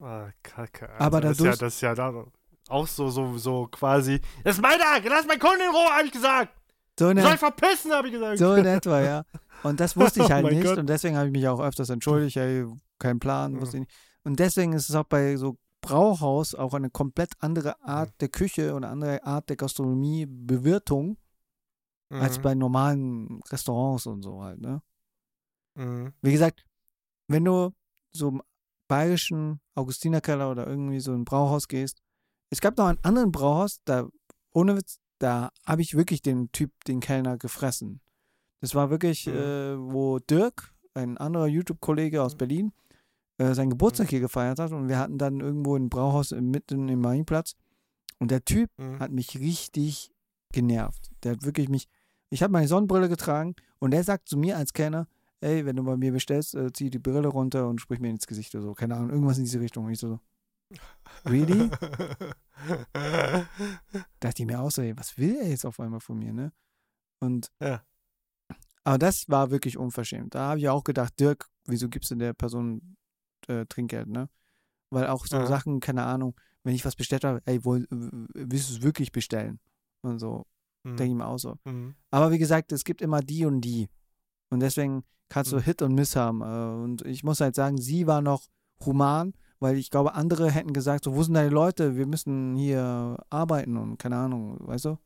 [0.00, 0.88] Ah, Kacke.
[0.88, 1.00] Alter.
[1.00, 2.24] Aber das, ist ja, das ist ja da
[2.68, 4.20] auch so, so, so quasi.
[4.44, 6.52] Das ist mein Tag, lass meinen Kunden in Ruhe, hab ich gesagt.
[6.98, 8.38] So in soll verpissen, habe ich gesagt.
[8.38, 9.24] So in etwa, ja.
[9.62, 10.78] Und das wusste ich oh halt oh nicht Gott.
[10.78, 12.66] und deswegen habe ich mich auch öfters entschuldigt, hey,
[12.98, 13.92] kein Plan, wusste ich nicht.
[14.24, 18.14] Und deswegen ist es auch bei so Brauhaus auch eine komplett andere Art mhm.
[18.20, 21.16] der Küche und eine andere Art der Gastronomie, Bewirtung,
[22.08, 22.20] mhm.
[22.20, 24.82] als bei normalen Restaurants und so halt, ne?
[25.74, 26.12] Mhm.
[26.22, 26.64] Wie gesagt,
[27.28, 27.72] wenn du
[28.12, 28.40] so
[28.88, 32.00] bayerischen Augustinerkeller oder irgendwie so ein Brauhaus gehst.
[32.50, 34.08] Es gab noch einen anderen Brauhaus, da,
[34.52, 38.00] ohne Witz, da habe ich wirklich den Typ, den Kellner gefressen.
[38.60, 39.34] Das war wirklich, mhm.
[39.34, 42.38] äh, wo Dirk, ein anderer YouTube-Kollege aus mhm.
[42.38, 42.72] Berlin,
[43.38, 44.10] äh, seinen Geburtstag mhm.
[44.10, 47.54] hier gefeiert hat und wir hatten dann irgendwo ein Brauhaus mitten im Marienplatz
[48.18, 48.98] und der Typ mhm.
[48.98, 50.10] hat mich richtig
[50.52, 51.10] genervt.
[51.22, 51.88] Der hat wirklich mich,
[52.30, 55.06] Ich habe meine Sonnenbrille getragen und der sagt zu mir als Kenner,
[55.40, 58.26] ey, wenn du bei mir bestellst, äh, zieh die Brille runter und sprich mir ins
[58.26, 58.74] Gesicht oder so.
[58.74, 59.86] Keine Ahnung, irgendwas in diese Richtung.
[59.86, 60.18] Und ich so,
[61.26, 61.70] really?
[64.20, 66.52] dachte ich mir auch so, ey, was will er jetzt auf einmal von mir, ne?
[67.20, 67.84] Und Ja.
[68.84, 70.34] aber das war wirklich unverschämt.
[70.34, 72.96] Da habe ich auch gedacht, Dirk, wieso gibst du der Person
[73.48, 74.28] äh, Trinkgeld, ne?
[74.90, 75.46] Weil auch so Ja.
[75.46, 79.60] Sachen, keine Ahnung, wenn ich was bestellt habe, ey, wohl, willst du es wirklich bestellen?
[80.02, 80.46] Und so,
[80.84, 80.96] Mhm.
[80.96, 81.56] denke ich mir auch so.
[81.64, 81.94] Mhm.
[82.10, 83.88] Aber wie gesagt, es gibt immer die und die.
[84.50, 85.62] Und deswegen kannst du Mhm.
[85.62, 86.40] Hit und Miss haben.
[86.42, 88.46] Äh, Und ich muss halt sagen, sie war noch
[88.84, 91.96] human, weil ich glaube, andere hätten gesagt, so, wo sind deine Leute?
[91.96, 94.98] Wir müssen hier arbeiten und keine Ahnung, weißt du?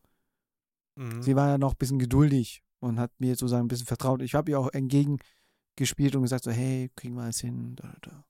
[0.96, 1.22] Mhm.
[1.22, 4.22] Sie war ja noch ein bisschen geduldig und hat mir sozusagen ein bisschen vertraut.
[4.22, 7.76] Ich habe ihr auch entgegengespielt und gesagt, so, hey, kriegen wir es hin.
[7.76, 8.24] Da, da.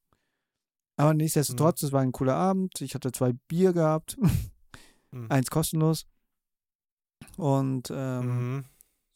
[0.97, 2.81] Aber nichtsdestotrotz, es war ein cooler Abend.
[2.83, 4.17] Ich hatte zwei Bier gehabt,
[5.13, 5.27] Mhm.
[5.31, 6.07] eins kostenlos.
[7.37, 8.65] Und ähm, Mhm.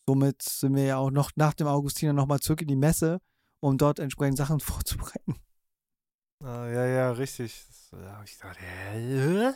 [0.09, 3.21] Somit sind wir ja auch noch nach dem Augustiner nochmal zurück in die Messe,
[3.61, 5.37] um dort entsprechend Sachen vorzubereiten.
[6.43, 7.65] Ah, ja, ja, richtig.
[7.69, 9.53] Das, da habe ich gedacht, hä?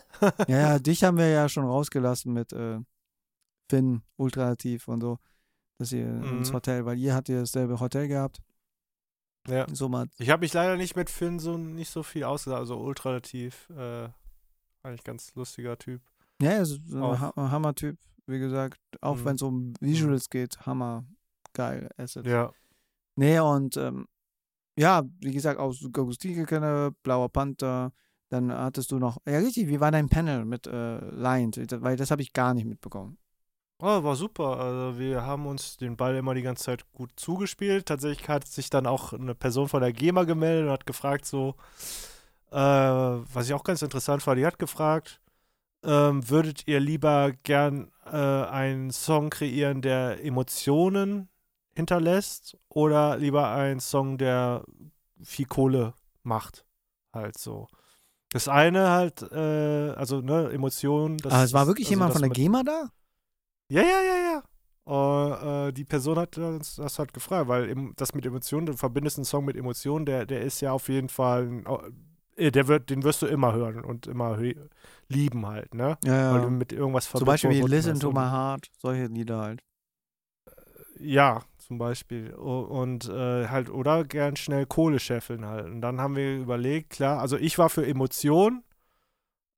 [0.49, 2.79] Ja, ja, dich haben wir ja schon rausgelassen mit äh,
[3.71, 5.19] Finn, ultrativ und so,
[5.79, 6.55] dass ihr ins Mhm.
[6.55, 8.41] Hotel, weil ihr habt ja dasselbe Hotel gehabt.
[9.49, 9.67] ja.
[9.75, 13.69] Somit, Ich habe mich leider nicht mit Finn so nicht so viel ausgesagt, also ultralativ.
[13.71, 14.09] Äh,
[14.83, 16.01] eigentlich ganz lustiger Typ.
[16.41, 17.21] ja, er ist so ein
[17.51, 19.25] Hammer-Typ, wie gesagt, auch Mhm.
[19.25, 21.05] wenn es um Visuals geht, Hammer,
[21.53, 22.27] geil, Asset.
[22.27, 22.53] Ja.
[23.17, 24.07] Nee, und ähm,
[24.79, 27.93] ja, wie gesagt, aus Augustinke, Blauer Panther,
[28.29, 31.57] dann hattest du noch, ja richtig, wie war dein Panel mit äh, Lions?
[31.57, 33.19] Weil das habe ich gar nicht mitbekommen.
[33.81, 34.59] Oh, war super.
[34.59, 37.87] Also wir haben uns den Ball immer die ganze Zeit gut zugespielt.
[37.87, 41.55] Tatsächlich hat sich dann auch eine Person von der GEMA gemeldet und hat gefragt, so,
[42.51, 45.21] äh, was ich auch ganz interessant war, die hat gefragt,
[45.85, 51.29] ähm, würdet ihr lieber gern äh, einen Song kreieren, der Emotionen
[51.75, 54.65] hinterlässt oder lieber einen Song, der
[55.23, 56.65] viel Kohle macht?
[57.13, 57.69] Halt so.
[58.31, 61.17] Das eine halt, äh, also ne, Emotionen.
[61.19, 62.91] Das, Aber es war wirklich also jemand von der GEMA da?
[63.71, 64.43] ja, ja, ja, ja.
[64.89, 69.25] Äh, die Person hat uns das halt gefragt, weil das mit Emotionen, du verbindest einen
[69.27, 71.67] Song mit Emotionen, der, der ist ja auf jeden Fall, ein,
[72.39, 74.39] der wird, den wirst du immer hören und immer
[75.09, 75.99] lieben halt, ne?
[76.05, 79.41] Ja, Weil du mit irgendwas Zum Beispiel wie verbunden Listen to My Heart, solche Lieder
[79.41, 79.63] halt.
[81.01, 82.33] Ja, zum Beispiel.
[82.35, 85.67] Und äh, halt, oder gern schnell Kohle scheffeln halt.
[85.67, 88.65] Und dann haben wir überlegt, klar, also ich war für Emotionen.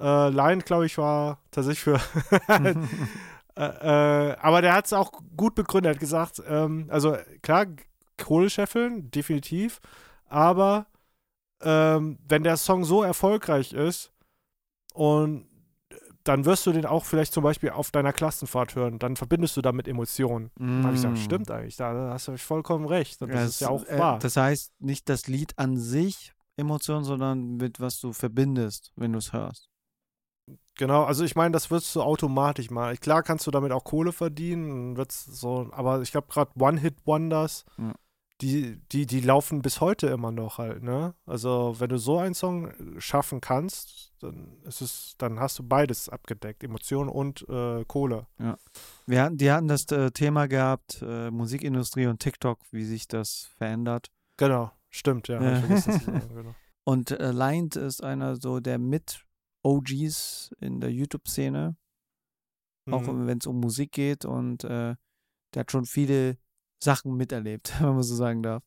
[0.00, 2.00] Äh, Lion, glaube ich, war tatsächlich für
[3.56, 5.94] Äh, äh, aber der hat es auch gut begründet.
[5.94, 7.66] Hat gesagt, ähm, also klar,
[8.16, 9.80] Kohle scheffeln, definitiv.
[10.26, 10.86] Aber
[11.62, 14.12] ähm, wenn der Song so erfolgreich ist
[14.94, 15.46] und
[16.24, 19.62] dann wirst du den auch vielleicht zum Beispiel auf deiner Klassenfahrt hören, dann verbindest du
[19.62, 20.50] damit Emotionen.
[20.58, 21.20] Da habe ich gesagt, Mm.
[21.22, 23.22] stimmt eigentlich, da hast du vollkommen recht.
[23.22, 24.18] Und das ist ja auch äh, wahr.
[24.18, 29.18] Das heißt, nicht das Lied an sich Emotion, sondern mit was du verbindest, wenn du
[29.18, 29.70] es hörst.
[30.76, 32.96] Genau, also ich meine, das wirst du automatisch mal.
[32.98, 37.94] Klar kannst du damit auch Kohle verdienen, wird's so, aber ich glaube gerade One-Hit-Wonders, Ja.
[38.40, 41.14] Die, die, die laufen bis heute immer noch halt, ne?
[41.26, 46.08] Also wenn du so einen Song schaffen kannst, dann ist es, dann hast du beides
[46.08, 48.26] abgedeckt, Emotion und äh, Kohle.
[49.06, 53.50] Wir hatten, die hatten das äh, Thema gehabt, äh, Musikindustrie und TikTok, wie sich das
[53.56, 54.10] verändert.
[54.36, 55.42] Genau, stimmt, ja.
[55.42, 55.76] Ja.
[55.78, 56.54] sagen, genau.
[56.84, 61.76] Und äh, Lions ist einer so der Mit-OGs in der YouTube-Szene,
[62.90, 63.26] auch Mhm.
[63.26, 64.96] wenn es um Musik geht und äh,
[65.54, 66.38] der hat schon viele
[66.82, 68.62] Sachen miterlebt, wenn man so sagen darf.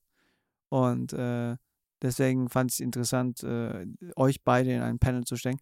[0.69, 1.55] Und äh,
[2.01, 3.85] deswegen fand ich es interessant, äh,
[4.15, 5.59] euch beide in ein Panel zu stecken.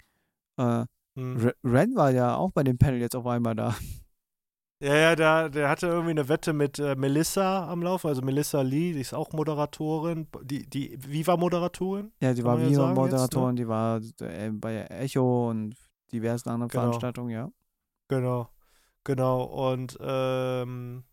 [0.58, 0.86] Äh,
[1.16, 1.38] Mhm.
[1.42, 3.76] Re- Ren war ja auch bei dem Panel jetzt auf einmal da.
[4.82, 8.62] Ja, ja, der, der hatte irgendwie eine Wette mit äh, Melissa am Laufen, also Melissa
[8.62, 12.14] Lee, die ist auch Moderatorin, die, die Viva-Moderatorin.
[12.22, 15.76] Ja, die war Viva-Moderatorin, die war äh, bei Echo und
[16.14, 16.82] diversen anderen Genau.
[16.84, 17.52] Veranstaltungen, ja.
[18.08, 18.50] Genau,
[19.04, 19.44] genau.
[19.74, 21.04] Und ähm,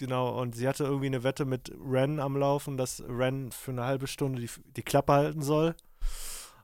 [0.00, 3.84] genau, und sie hatte irgendwie eine Wette mit Ren am Laufen, dass Ren für eine
[3.84, 5.76] halbe Stunde die, die Klappe halten soll.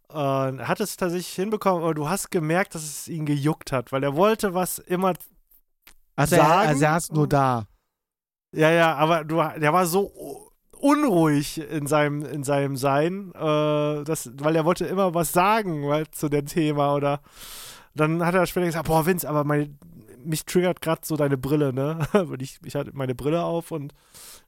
[0.09, 3.93] Und er hat es tatsächlich hinbekommen, aber du hast gemerkt, dass es ihn gejuckt hat,
[3.93, 5.13] weil er wollte was immer.
[6.17, 6.69] Also er, Sagen?
[6.69, 7.67] er saß nur da.
[8.53, 14.31] Ja, ja, aber du, der war so unruhig in seinem, in seinem Sein, äh, das,
[14.39, 17.21] weil er wollte immer was sagen weil, zu dem Thema oder
[17.95, 19.79] dann hat er später gesagt, boah Vince, aber mein,
[20.27, 22.07] mich triggert gerade so deine Brille, ne?
[22.13, 23.95] Und ich, ich hatte meine Brille auf und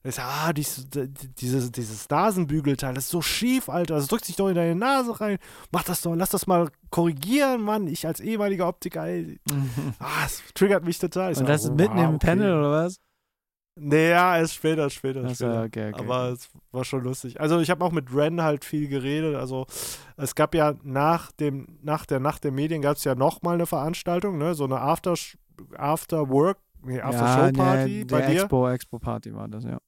[0.05, 4.49] ich ah, dies, dieses, dieses Nasenbügelteil, das ist so schief, Alter, das drückt sich doch
[4.49, 5.39] in deine Nase rein.
[5.73, 7.89] Mach das doch, lass das mal korrigieren, Mann.
[7.89, 9.41] Ich als ehemaliger Optiker, ey,
[9.99, 11.33] ah, es triggert mich total.
[11.33, 12.27] Ich Und sag, das ist oh, mitten wow, im okay.
[12.27, 13.01] Panel oder was?
[13.81, 15.63] Nee, ja, erst später, später, Ach so, später.
[15.65, 16.01] okay, okay.
[16.01, 17.41] Aber es war schon lustig.
[17.41, 19.37] Also ich habe auch mit Ren halt viel geredet.
[19.37, 19.67] Also
[20.17, 23.67] es gab ja nach dem, nach der Nacht der Medien gab es ja nochmal eine
[23.67, 24.55] Veranstaltung, ne?
[24.55, 25.15] So eine After,
[25.77, 28.43] After Work, nee, After ja, Show Party der, bei dir.
[28.43, 29.79] Expo, Expo Party war das, ja.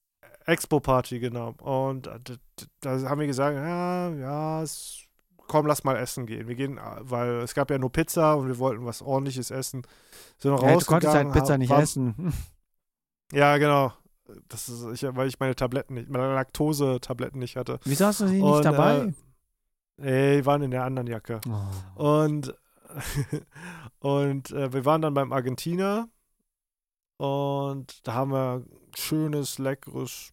[0.47, 1.55] Expo Party, genau.
[1.61, 2.19] Und äh,
[2.81, 4.65] da haben wir gesagt, ja, ja,
[5.47, 6.49] komm, lass mal essen gehen.
[6.49, 9.83] Wir gehen, äh, weil es gab ja nur Pizza und wir wollten was ordentliches essen.
[10.39, 12.33] Sind noch ja du konntest halt Pizza nicht waren- essen.
[13.33, 13.93] Ja, genau.
[14.49, 17.79] Das ist, ich, weil ich meine Tabletten nicht, meine Laktose-Tabletten nicht hatte.
[17.85, 19.13] Wieso hast du sie nicht Und, dabei?
[20.03, 21.41] Äh, die waren in der anderen Jacke.
[21.97, 22.03] Oh.
[22.25, 22.53] Und,
[24.01, 26.09] und äh, wir waren dann beim Argentiner
[27.17, 28.65] und da haben wir
[28.95, 30.31] schönes, leckeres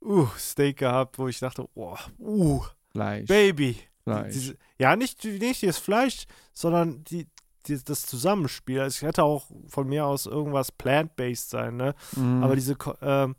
[0.00, 3.28] uh, Steak gehabt, wo ich dachte, oh, uh, Fleisch.
[3.28, 3.78] Baby.
[4.02, 4.32] Fleisch.
[4.32, 7.26] Diese, ja, nicht, nicht das Fleisch, sondern die,
[7.66, 8.80] die, das Zusammenspiel.
[8.80, 11.94] Also es hätte auch von mir aus irgendwas plant-based sein, ne?
[12.16, 12.42] Mhm.
[12.42, 13.36] Aber diese, ähm,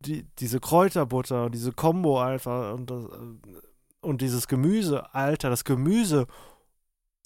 [0.00, 3.60] die, diese Kräuterbutter und diese Kombo einfach und, das, äh,
[4.02, 6.26] und dieses Gemüse, Alter, das Gemüse,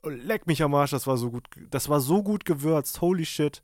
[0.06, 3.62] leck mich am Arsch, das war so gut, das war so gut gewürzt, holy shit.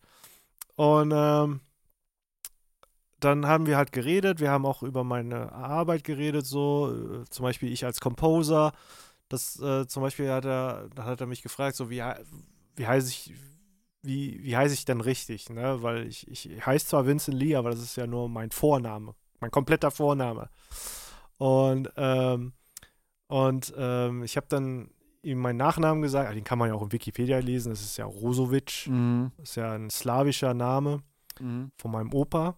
[0.76, 1.60] Und ähm,
[3.20, 7.44] dann haben wir halt geredet, wir haben auch über meine Arbeit geredet, so, äh, zum
[7.44, 8.72] Beispiel ich als Composer,
[9.28, 12.02] das äh, zum Beispiel hat er, da hat er mich gefragt, so wie,
[12.76, 13.34] wie heiße ich,
[14.02, 15.82] wie, wie heiße ich denn richtig, ne?
[15.82, 19.50] Weil ich, ich heiße zwar Vincent Lee, aber das ist ja nur mein Vorname, mein
[19.50, 20.48] kompletter Vorname.
[21.38, 22.54] Und, ähm,
[23.28, 24.90] und ähm, ich habe dann
[25.22, 27.96] ihm meinen Nachnamen gesagt, ah, den kann man ja auch in Wikipedia lesen, das ist
[27.98, 29.32] ja Rosovic, Mhm.
[29.38, 31.02] das ist ja ein slawischer Name
[31.40, 31.70] Mhm.
[31.76, 32.56] von meinem Opa.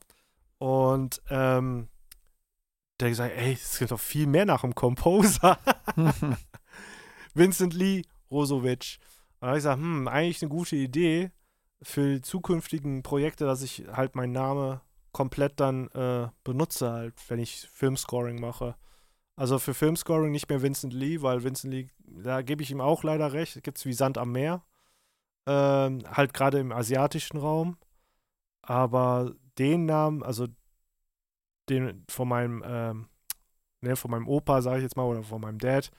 [0.59, 1.89] Und ähm,
[3.01, 5.59] der hat gesagt, ey, es gibt doch viel mehr nach dem Composer.
[7.35, 8.99] Vincent Lee Rosovic.
[9.41, 11.31] Und da habe ich gesagt, hm, eigentlich eine gute Idee
[11.83, 17.41] für die zukünftigen Projekte, dass ich halt meinen Namen komplett dann äh, benutze, halt, wenn
[17.41, 18.77] ich Filmscoring mache.
[19.43, 23.03] Also für Filmscoring nicht mehr Vincent Lee, weil Vincent Lee, da gebe ich ihm auch
[23.03, 24.63] leider recht, gibt es wie Sand am Meer.
[25.47, 27.77] Ähm, halt gerade im asiatischen Raum.
[28.63, 30.47] Aber den Namen, also
[31.69, 33.09] den von meinem, ähm,
[33.81, 35.91] ne, von meinem Opa, sage ich jetzt mal, oder von meinem Dad,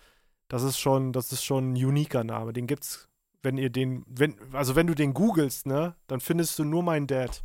[0.48, 2.54] das ist schon, das ist schon ein uniker Name.
[2.54, 3.10] Den gibt's,
[3.41, 7.08] wenn ihr den, wenn, also wenn du den googelst, ne, dann findest du nur meinen
[7.08, 7.44] Dad.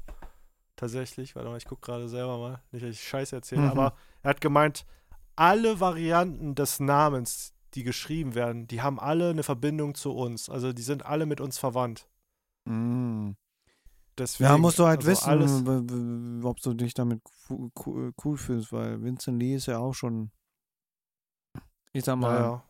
[0.76, 3.70] Tatsächlich, warte mal, ich gucke gerade selber mal, nicht, dass ich Scheiße erzähle, Mhm.
[3.70, 4.86] aber er hat gemeint,
[5.38, 10.48] alle Varianten des Namens, die geschrieben werden, die haben alle eine Verbindung zu uns.
[10.48, 12.08] Also die sind alle mit uns verwandt.
[12.64, 13.36] Mhm.
[14.18, 19.38] Deswegen, Ja, musst du halt also wissen, ob du dich damit cool fühlst, weil Vincent
[19.40, 20.32] Lee ist ja auch schon,
[21.92, 22.67] ich sag mal, Naja.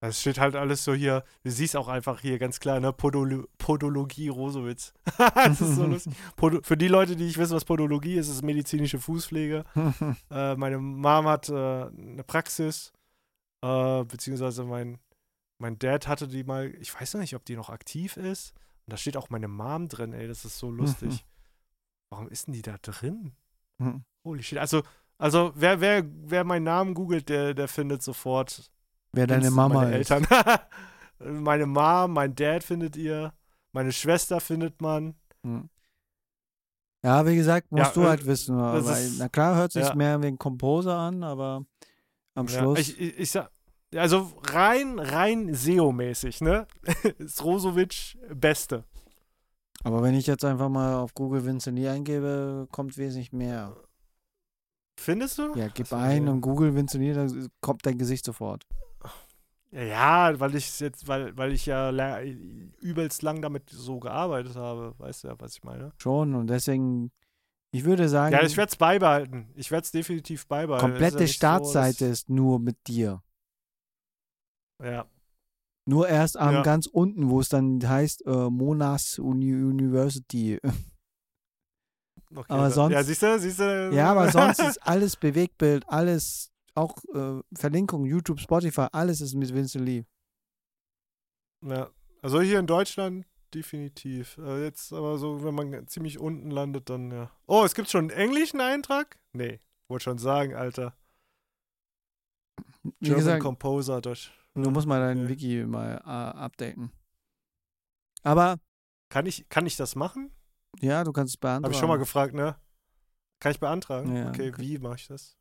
[0.00, 3.46] Es steht halt alles so hier, du siehst auch einfach hier ganz klar, ne, Podolo
[3.58, 4.94] Podologie Rosowitz.
[5.34, 6.14] das ist so lustig.
[6.36, 9.64] Podo für die Leute, die nicht wissen, was Podologie ist, ist medizinische Fußpflege.
[10.30, 12.92] Äh, meine Mom hat äh, eine Praxis,
[13.62, 14.98] äh, beziehungsweise mein,
[15.58, 18.52] mein Dad hatte die mal, ich weiß noch nicht, ob die noch aktiv ist.
[18.86, 21.24] Und da steht auch meine Mom drin, ey, das ist so lustig.
[22.10, 23.32] Warum ist denn die da drin?
[23.78, 24.04] Mhm.
[24.24, 24.58] Holy shit.
[24.58, 24.82] Also,
[25.18, 28.70] also wer, wer, wer meinen Namen googelt, der, der findet sofort
[29.18, 30.10] wer deine Mama meine ist.
[30.10, 30.26] Eltern.
[31.42, 33.32] meine Mom, mein Dad findet ihr,
[33.72, 35.14] meine Schwester findet man.
[35.42, 35.68] Mhm.
[37.04, 39.86] Ja, wie gesagt, musst Ja, du äh, halt wissen, weil, ist- na klar hört sich
[39.86, 39.94] ja.
[39.94, 41.64] mehr wie ein Composer an, aber
[42.34, 43.50] am Ja, Schluss, ich, ich, ich sag,
[43.94, 46.66] also rein, rein SEO-mäßig, ne?
[47.18, 48.84] ist Rosovic Beste.
[49.84, 53.76] aber wenn ich jetzt einfach mal auf Google Vincent eingebe, kommt wesentlich mehr.
[55.00, 55.54] Findest du?
[55.54, 57.28] Ja, gib ein und Google Vincent Lee, da
[57.60, 58.66] kommt dein Gesicht sofort.
[59.70, 64.94] Ja, weil ich jetzt, weil, weil ich ja la- übelst lang damit so gearbeitet habe,
[64.98, 65.92] weißt du ja, was ich meine?
[65.98, 67.12] Schon und deswegen,
[67.70, 69.50] ich würde sagen, Ja, ich werde es beibehalten.
[69.56, 70.86] Ich werde es definitiv beibehalten.
[70.92, 73.22] Es ist ja komplette so, Startseite dass- ist nur mit dir.
[74.82, 75.06] Ja.
[75.86, 76.62] Nur erst am Ja.
[76.62, 80.58] ganz unten, wo es dann heißt äh, Monash Uni University.
[82.34, 83.90] Okay, Aber sonst- Ja, siehst du, siehst du?
[83.94, 89.52] ja, aber sonst ist alles Bewegtbild, alles, auch äh, Verlinkung, YouTube, Spotify, alles ist mit
[89.52, 90.04] Vincent Lee.
[91.66, 91.90] Ja,
[92.22, 94.38] also hier in Deutschland definitiv.
[94.38, 97.30] Äh, jetzt aber so, wenn man ziemlich unten landet, dann ja.
[97.46, 99.18] Oh, es gibt schon einen englischen Eintrag?
[99.32, 100.96] Nee, wollte schon sagen, Alter.
[102.82, 104.32] Wie German gesagt, Composer Deutsch.
[104.54, 105.28] du musst mal dein okay.
[105.28, 106.92] Wiki mal äh, updaten.
[108.22, 108.58] Aber
[109.08, 110.32] Kann ich, kann ich das machen?
[110.80, 111.64] ja, du kannst es beantworten.
[111.64, 112.56] Habe ich schon mal gefragt, ne?
[113.40, 114.14] Kann ich beantragen?
[114.14, 114.60] Ja, okay, okay.
[114.60, 115.37] wie mache ich das?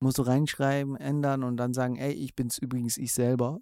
[0.00, 3.60] Musst du reinschreiben, ändern und dann sagen, ey, ich bin's übrigens ich selber.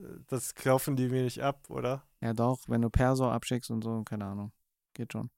[0.00, 2.02] Äh, Das kaufen die mir nicht ab, oder?
[2.22, 4.52] ja doch, wenn du Perso abschickst und so, keine Ahnung.
[4.94, 5.30] Geht schon.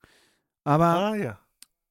[0.64, 1.38] Aber, Ah ja.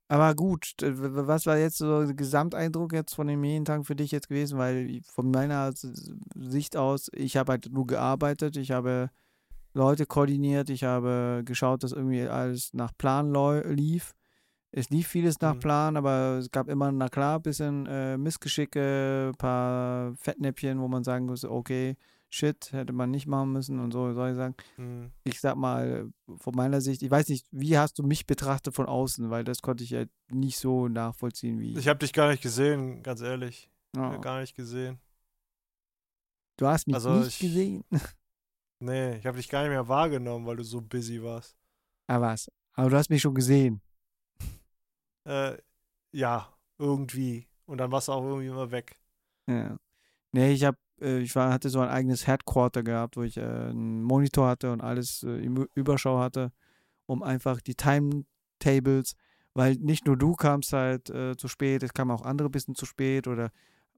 [0.08, 4.30] aber gut, was war jetzt so der Gesamteindruck jetzt von den Medientagen für dich jetzt
[4.30, 4.58] gewesen?
[4.58, 9.10] Weil von meiner Sicht aus, ich habe halt nur gearbeitet, ich habe
[9.74, 13.32] Leute koordiniert, ich habe geschaut, dass irgendwie alles nach Plan
[13.70, 14.14] lief.
[14.74, 15.60] Es lief vieles nach Mhm.
[15.60, 21.04] Plan, aber es gab immer, na klar, ein bisschen äh, Missgeschicke, paar Fettnäpfchen, wo man
[21.04, 21.98] sagen muss, okay,
[22.30, 24.56] shit, hätte man nicht machen müssen und so, soll ich sagen.
[24.78, 25.12] Hm.
[25.26, 28.86] Ich sag mal, von meiner Sicht, ich weiß nicht, wie hast du mich betrachtet von
[28.86, 31.78] außen, weil das konnte ich ja nicht so nachvollziehen wie.
[31.78, 33.70] Ich habe dich gar nicht gesehen, ganz ehrlich.
[33.94, 34.16] Ja.
[34.18, 35.00] Gar nicht gesehen.
[36.58, 37.84] Du hast mich Also nicht ich- gesehen.
[38.84, 41.56] Nee, ich habe dich gar nicht mehr wahrgenommen, weil du so busy warst.
[42.08, 42.50] Aber was?
[42.74, 43.80] Aber du hast mich schon gesehen.
[45.26, 45.58] Äh,
[46.12, 47.48] ja, irgendwie.
[47.66, 49.00] Und dann warst du auch irgendwie immer weg.
[49.48, 49.78] Ja.
[50.32, 53.42] Nee, ich hab, äh, ich war, hatte so ein eigenes Headquarter gehabt, wo ich äh,
[53.42, 56.52] einen Monitor hatte und alles äh, im Überschau hatte,
[57.06, 59.16] um einfach die Timetables,
[59.54, 62.76] weil nicht nur du kamst halt äh, zu spät, es kamen auch andere ein bisschen
[62.76, 63.52] zu spät oder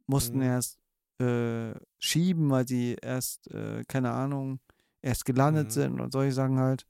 [0.07, 0.43] mussten Mhm.
[0.43, 0.79] erst
[1.19, 4.59] äh, schieben, weil sie erst, äh, keine Ahnung,
[5.01, 5.71] erst gelandet Mhm.
[5.71, 6.87] sind und solche Sachen halt.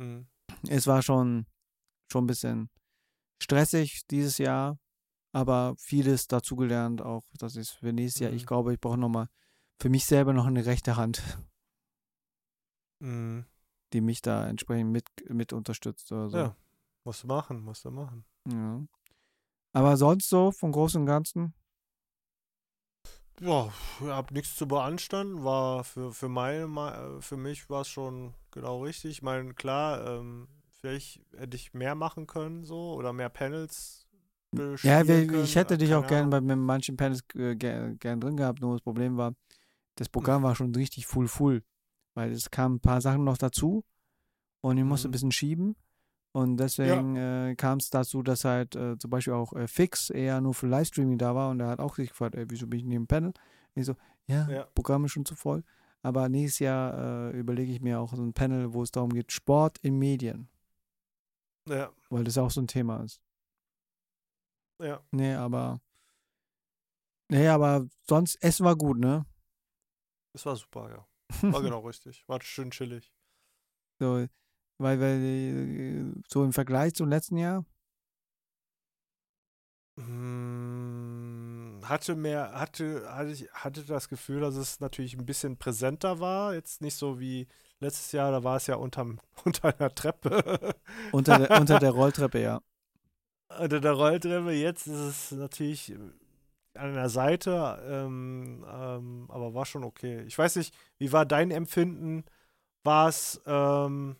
[0.00, 0.26] Hm.
[0.68, 1.46] Es war schon,
[2.10, 2.70] schon ein bisschen
[3.38, 4.78] stressig dieses Jahr,
[5.32, 8.32] aber vieles dazugelernt, auch das ist für nächstes Jahr.
[8.32, 8.46] Ich Mhm.
[8.46, 9.28] glaube, ich brauche nochmal
[9.80, 11.22] für mich selber noch eine rechte Hand,
[13.00, 13.44] Hm.
[13.92, 16.36] die mich da entsprechend mit, mit unterstützt oder so.
[16.38, 16.56] Ja,
[17.04, 18.24] musst du machen, musst du machen.
[18.48, 18.84] Ja.
[19.72, 21.54] Aber sonst so, vom Großen und Ganzen,
[23.40, 25.44] Ja, ich hab nichts zu beanstanden.
[25.44, 29.12] War für, für, meine, Ma- für mich war es schon genau richtig.
[29.12, 30.48] Ich meine, klar, ähm,
[30.80, 34.06] vielleicht hätte ich mehr machen können, so, oder mehr Panels
[34.82, 38.60] ja, wir, ich hätte dich auch gerne bei manchen Panels äh, ger- gern drin gehabt,
[38.60, 39.34] nur das Problem war,
[39.96, 41.62] das Programm war schon richtig full full,
[42.14, 43.84] weil es kamen ein paar Sachen noch dazu
[44.62, 45.12] und ich musste ein Mhm.
[45.12, 45.76] bisschen schieben
[46.32, 50.40] und deswegen äh, kam es dazu, dass halt äh, zum Beispiel auch äh, Fix eher
[50.40, 52.86] nur für Livestreaming da war und er hat auch sich gefragt, ey, wieso bin ich
[52.86, 53.28] neben dem Panel?
[53.28, 53.34] Und
[53.80, 53.94] ich so,
[54.26, 54.66] ja, Ja.
[54.74, 55.62] Programm ist schon zu voll,
[56.02, 59.30] aber nächstes Jahr äh, überlege ich mir auch so ein Panel, wo es darum geht,
[59.32, 60.48] Sport in Medien,
[61.68, 63.20] Ja, weil das auch so ein Thema ist.
[64.80, 65.02] ja.
[65.12, 65.80] Nee, aber.
[67.30, 69.26] Nee, aber sonst, Essen war gut, ne?
[70.32, 71.06] Das war super, ja.
[71.52, 72.26] War genau richtig.
[72.26, 73.12] War schön chillig.
[74.00, 74.26] So,
[74.78, 77.64] weil, weil, äh, so im Vergleich zum letzten Jahr,
[79.98, 86.20] Hm, hatte mehr, hatte, hatte ich hatte das Gefühl, dass es natürlich ein bisschen präsenter
[86.20, 86.54] war.
[86.54, 87.48] Jetzt nicht so wie
[87.80, 90.74] letztes Jahr, da war es ja unterm, unter einer Treppe.
[91.12, 92.60] unter der, unter der Rolltreppe, ja.
[93.58, 94.52] unter der Rolltreppe.
[94.52, 95.94] Jetzt ist es natürlich
[96.74, 100.22] an der Seite, ähm, ähm, aber war schon okay.
[100.26, 102.24] Ich weiß nicht, wie war dein Empfinden?
[102.84, 104.16] War es, ähm,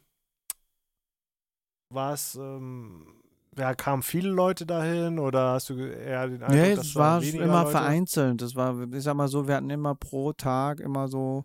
[1.90, 3.22] war es, ähm,
[3.56, 7.22] ja, kamen viele Leute dahin oder hast du eher den Eindruck, Nee, dass es war
[7.22, 7.70] immer Leute?
[7.70, 8.42] vereinzelt.
[8.42, 11.44] Das war, ich sag mal so, wir hatten immer pro Tag immer so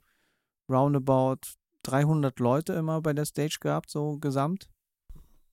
[0.69, 1.37] roundabout
[1.83, 4.69] 300 Leute immer bei der Stage gehabt, so gesamt.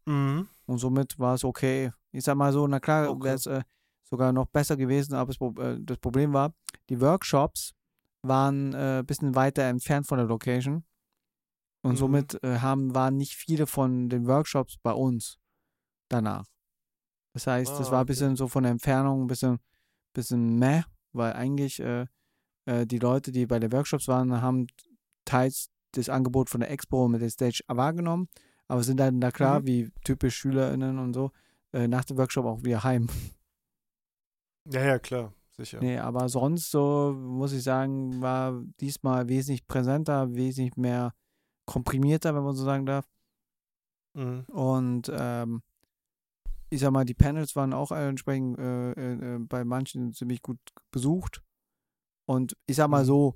[0.06, 0.48] Mhm.
[0.66, 1.92] Und somit war es okay.
[2.12, 3.24] Ich sag mal so, na klar, Okay.
[3.24, 3.62] wäre es äh,
[4.04, 6.54] sogar noch besser gewesen, aber das, Pro- äh, das Problem war,
[6.88, 7.72] die Workshops
[8.22, 10.84] waren äh, ein bisschen weiter entfernt von der Location.
[11.82, 11.96] Und Mhm.
[11.96, 15.38] somit äh, haben, waren nicht viele von den Workshops bei uns
[16.08, 16.46] danach.
[17.32, 18.12] Das heißt, das Ah, war ein okay.
[18.12, 19.60] bisschen so von der Entfernung ein bisschen,
[20.12, 22.06] bisschen meh, weil eigentlich äh,
[22.66, 24.66] äh, die Leute, die bei den Workshops waren, haben
[25.24, 28.28] teils das Angebot von der Expo mit der Stage wahrgenommen,
[28.68, 29.66] aber sind dann da klar, Mhm.
[29.66, 31.30] wie typisch SchülerInnen und so,
[31.72, 33.08] äh, nach dem Workshop auch wieder heim.
[34.70, 35.80] Ja, ja, klar, sicher.
[35.80, 41.14] Nee, aber sonst so, muss ich sagen, war diesmal wesentlich präsenter, wesentlich mehr
[41.66, 43.08] komprimierter, wenn man so sagen darf.
[44.14, 44.40] Mhm.
[44.48, 45.62] Und ähm,
[46.68, 50.58] ich sag mal, die Panels waren auch entsprechend äh, äh, äh, bei manchen ziemlich gut
[50.92, 51.42] besucht.
[52.26, 53.06] Und ich sag mal Mhm.
[53.06, 53.34] so,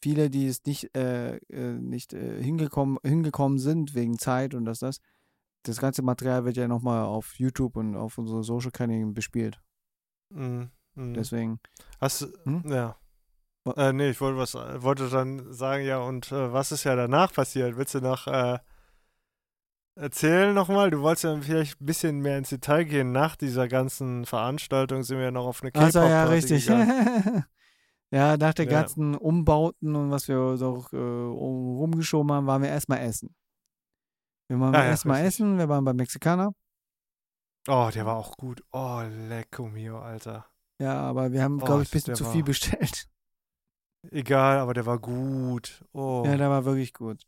[0.00, 4.80] viele, die es nicht, äh, äh, nicht äh, hingekommen, hingekommen sind wegen Zeit und das,
[4.80, 5.00] das,
[5.64, 9.60] das ganze Material wird ja nochmal auf YouTube und auf unsere Social-Kanälen bespielt.
[10.30, 10.70] Mhm.
[10.94, 11.14] Mhm.
[11.14, 11.60] Deswegen,
[12.00, 12.62] Hast du, Hm?
[12.66, 12.96] ja.
[13.76, 17.32] Äh, nee, ich wollte was, wollte dann sagen, ja, und äh, was ist ja danach
[17.32, 17.76] passiert?
[17.76, 18.58] Willst du noch äh,
[19.94, 20.90] erzählen nochmal?
[20.90, 23.12] Du wolltest ja vielleicht ein bisschen mehr ins Detail gehen.
[23.12, 26.66] Nach dieser ganzen Veranstaltung sind wir ja noch auf eine also ja, K-Pop-Party richtig.
[26.66, 27.44] gegangen.
[28.10, 28.70] ja, nach der Ja.
[28.70, 33.34] ganzen Umbauten und was wir so äh, rumgeschoben haben, waren wir erstmal essen.
[34.50, 36.52] Wir waren Ah ja, erstmal essen, wir waren beim Mexikaner.
[37.68, 38.62] Oh, der war auch gut.
[38.72, 40.46] Oh, lecco mio, Alter.
[40.80, 43.08] Ja, aber wir haben, Oh, glaube ich, ein bisschen zu war- viel bestellt.
[44.10, 45.84] Egal, aber der war gut.
[45.92, 46.22] Oh.
[46.24, 47.24] Ja, der war wirklich gut.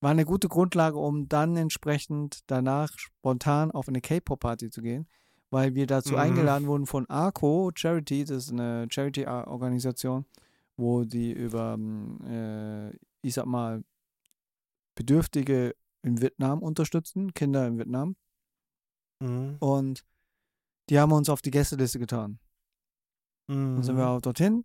[0.00, 5.08] war eine gute Grundlage, um dann entsprechend danach spontan auf eine K-Pop-Party zu gehen,
[5.50, 6.18] weil wir dazu Mhm.
[6.18, 10.26] eingeladen wurden von ARCO Charity, das ist eine Charity-Organisation,
[10.76, 12.90] wo die über, ähm, äh,
[13.22, 13.82] ich sag mal,
[14.94, 18.16] Bedürftige in Vietnam unterstützen, Kinder in Vietnam.
[19.20, 19.56] Mhm.
[19.60, 20.04] Und
[20.88, 22.38] die haben uns auf die Gästeliste getan.
[23.48, 23.74] Mhm.
[23.76, 24.64] Dann sind wir auch dorthin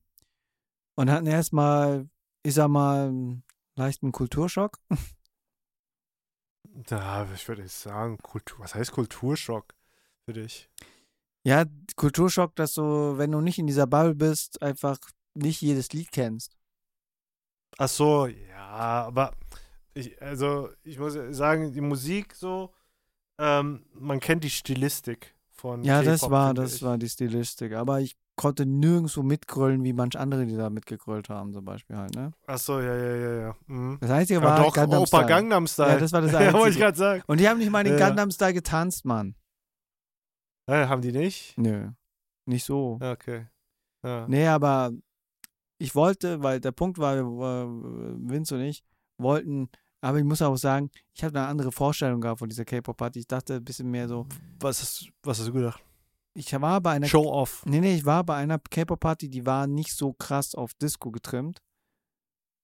[0.96, 2.10] und hatten erstmal,
[2.44, 3.44] ich sag mal, einen
[3.76, 4.80] leichten Kulturschock.
[6.90, 9.74] Ja, ich würde sagen, Kultur, was heißt Kulturschock
[10.26, 10.70] für dich?
[11.46, 11.66] Ja,
[11.96, 14.98] Kulturschock, dass du, wenn du nicht in dieser Bubble bist, einfach
[15.36, 16.56] nicht jedes Lied kennst.
[17.78, 18.66] Ach so, ja,
[19.08, 19.34] aber
[19.94, 22.74] ich, also ich muss sagen, die Musik so,
[23.40, 26.84] ähm, man kennt die Stilistik von Ja, das war, das ich.
[26.84, 27.74] war die Stilistik.
[27.74, 32.16] Aber ich konnte nirgendwo mitgrölen, wie manche andere, die da mitgegrölt haben, zum Beispiel halt,
[32.16, 32.32] ne?
[32.48, 33.56] Ach so, ja, ja, ja, ja.
[33.68, 33.98] Mhm.
[34.00, 35.26] Das Einzige Ja, war doch, Gangnam Opa Style.
[35.26, 35.90] Gangnam Style.
[35.90, 36.80] Ja, das war das ja, wollte ich Einzige.
[36.86, 37.24] gerade sagen.
[37.28, 38.00] Und die haben nicht mal den Ja.
[38.00, 39.36] Gangnam Style getanzt, Mann.
[40.70, 41.58] Ja, haben die nicht?
[41.58, 41.90] Nö,
[42.46, 42.98] nicht so.
[43.02, 43.48] Ja, okay.
[44.04, 44.28] Ja.
[44.28, 44.92] Nee, aber
[45.78, 48.84] ich wollte, weil der Punkt war, wir- Vince und ich
[49.18, 49.70] wollten,
[50.02, 53.20] aber ich muss auch sagen, ich habe eine andere Vorstellung gehabt von dieser K-Pop-Party.
[53.20, 54.26] Ich dachte ein bisschen mehr so,
[54.60, 55.84] Was, hast, was hast du gedacht?
[56.36, 57.66] ich war bei einer Show off.
[57.66, 61.62] Nee, nee, ich war bei einer K-Pop-Party, die war nicht so krass auf Disco getrimmt,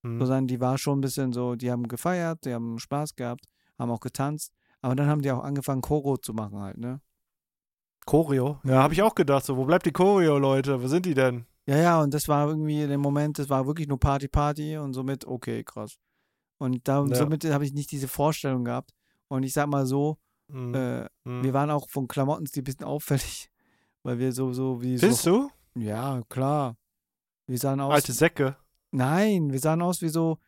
[0.03, 0.19] Mhm.
[0.19, 3.45] sondern die war schon ein bisschen so, die haben gefeiert, die haben Spaß gehabt,
[3.77, 7.01] haben auch getanzt, aber dann haben die auch angefangen, Choro zu machen halt, ne?
[8.05, 8.59] Choreo?
[8.63, 9.45] Ja, habe ich auch gedacht.
[9.45, 10.81] So, wo bleibt die Choreo, Leute?
[10.81, 11.45] Wo sind die denn?
[11.67, 14.77] Ja, ja, und das war irgendwie in dem Moment, das war wirklich nur Party, Party
[14.77, 15.97] und somit, okay, krass.
[16.57, 17.15] Und da, Ja.
[17.15, 18.91] somit habe ich nicht diese Vorstellung gehabt.
[19.27, 20.73] Und ich sag mal so, Mhm.
[20.73, 21.43] äh, Mhm.
[21.43, 23.49] wir waren auch von Klamotten ein bisschen auffällig,
[24.03, 25.49] weil wir so, so wie Findest so.
[25.75, 25.79] du?
[25.81, 26.75] Ja, klar.
[27.45, 27.93] Wir sahen aus.
[27.93, 28.57] Alte Säcke.
[28.91, 30.39] Nein, wir sahen aus wie so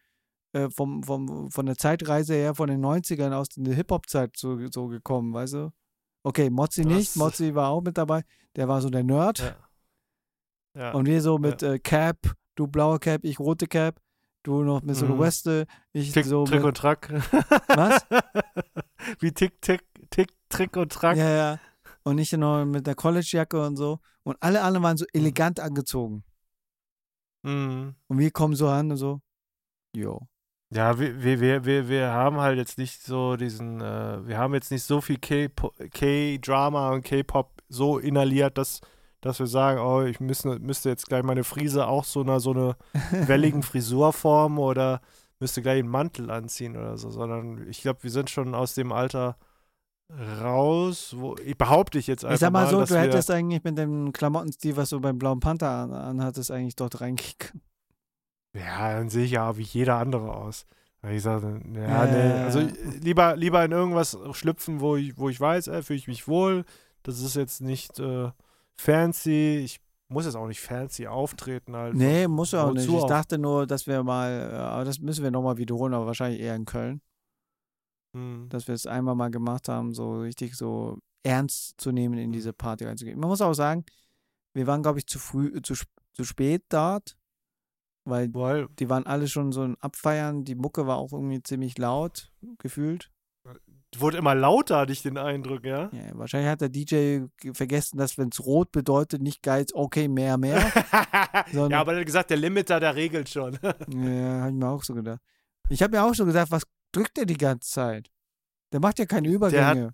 [0.53, 4.57] äh, vom, vom, von der Zeitreise her von den 90ern aus in die Hip-Hop-Zeit so,
[4.71, 5.71] so gekommen, weißt du?
[6.23, 8.23] Okay, Mozzi nicht, Mozzi war auch mit dabei,
[8.55, 9.39] der war so der Nerd.
[9.39, 9.55] Ja.
[10.77, 10.91] Ja.
[10.93, 12.17] Und wir so mit äh, Cap,
[12.55, 13.99] du blaue Cap, ich rote Cap,
[14.43, 15.19] du noch mit so Mhm.
[15.19, 17.09] Weste, ich Tick, so Trick mit, und Track.
[17.67, 18.05] Was?
[19.19, 21.17] Wie Tick, Tick, Tick, Trick und Track.
[21.17, 21.59] ja, ja.
[22.03, 23.99] Und ich noch mit der College-Jacke und so.
[24.23, 25.19] Und alle anderen waren so Mhm.
[25.19, 26.23] elegant angezogen.
[27.43, 27.95] Mhm.
[28.07, 29.21] Und wir kommen so an und so,
[29.95, 30.27] jo.
[30.73, 34.71] Ja, wir, wir, wir, wir, haben halt jetzt nicht so diesen, äh, wir haben jetzt
[34.71, 38.79] nicht so viel K-Drama und K-Pop so inhaliert, dass,
[39.19, 42.51] dass wir sagen, oh, ich müsste, müsste jetzt gleich meine Frise auch so einer so
[42.51, 42.77] eine
[43.27, 45.01] welligen Frisur formen oder
[45.41, 48.93] müsste gleich einen Mantel anziehen oder so, sondern ich glaube, wir sind schon aus dem
[48.93, 49.35] Alter
[50.41, 53.63] raus, wo ich behaupte ich jetzt einfach Ich sag mal so, dass du hättest eigentlich
[53.63, 57.61] mit dem Klamottenstil, was du beim Blauen Panther an, anhattest, eigentlich dort reingehen können.
[58.53, 60.65] Ja, dann sehe ich ja wie jeder andere aus.
[61.09, 62.67] Ich sage, ja, Ja, nee, ja, also ja.
[63.01, 66.63] lieber, lieber in irgendwas schlüpfen, wo ich, wo ich weiß, äh, fühle ich mich wohl.
[67.03, 68.29] Das ist jetzt nicht äh,
[68.75, 69.57] fancy.
[69.63, 69.79] Ich
[70.09, 71.95] muss jetzt auch nicht fancy auftreten halt.
[71.95, 72.87] Nee, muss ja auch nicht.
[72.87, 73.07] Ich auch?
[73.07, 76.55] dachte nur, dass wir mal, äh, aber das müssen wir nochmal wiederholen, aber wahrscheinlich eher
[76.55, 77.01] in Köln,
[78.15, 78.47] Hm.
[78.49, 82.51] dass wir es einmal mal gemacht haben, so richtig so ernst zu nehmen, in diese
[82.53, 83.19] Party reinzugehen.
[83.19, 83.85] Man muss auch sagen,
[84.53, 85.75] wir waren, glaube ich, zu früh, äh, zu,
[86.13, 87.15] zu spät dort,
[88.05, 90.43] weil Weil, die waren alle schon so ein Abfeiern.
[90.43, 93.11] Die Mucke war auch irgendwie ziemlich laut gefühlt.
[93.97, 95.89] wurde immer lauter, hatte ich den Eindruck, ja.
[95.91, 100.07] Ja, wahrscheinlich hat der DJ ge- vergessen, dass wenn es rot bedeutet, nicht geil, okay,
[100.07, 100.59] mehr, mehr.
[101.51, 103.57] Ja, aber er hat gesagt, der Limiter, der regelt schon.
[103.63, 105.19] Ja, hab ich mir auch so gedacht.
[105.69, 108.09] Ich habe mir auch so gedacht, was drückt der die ganze Zeit?
[108.71, 109.93] Der macht ja keine Übergänge.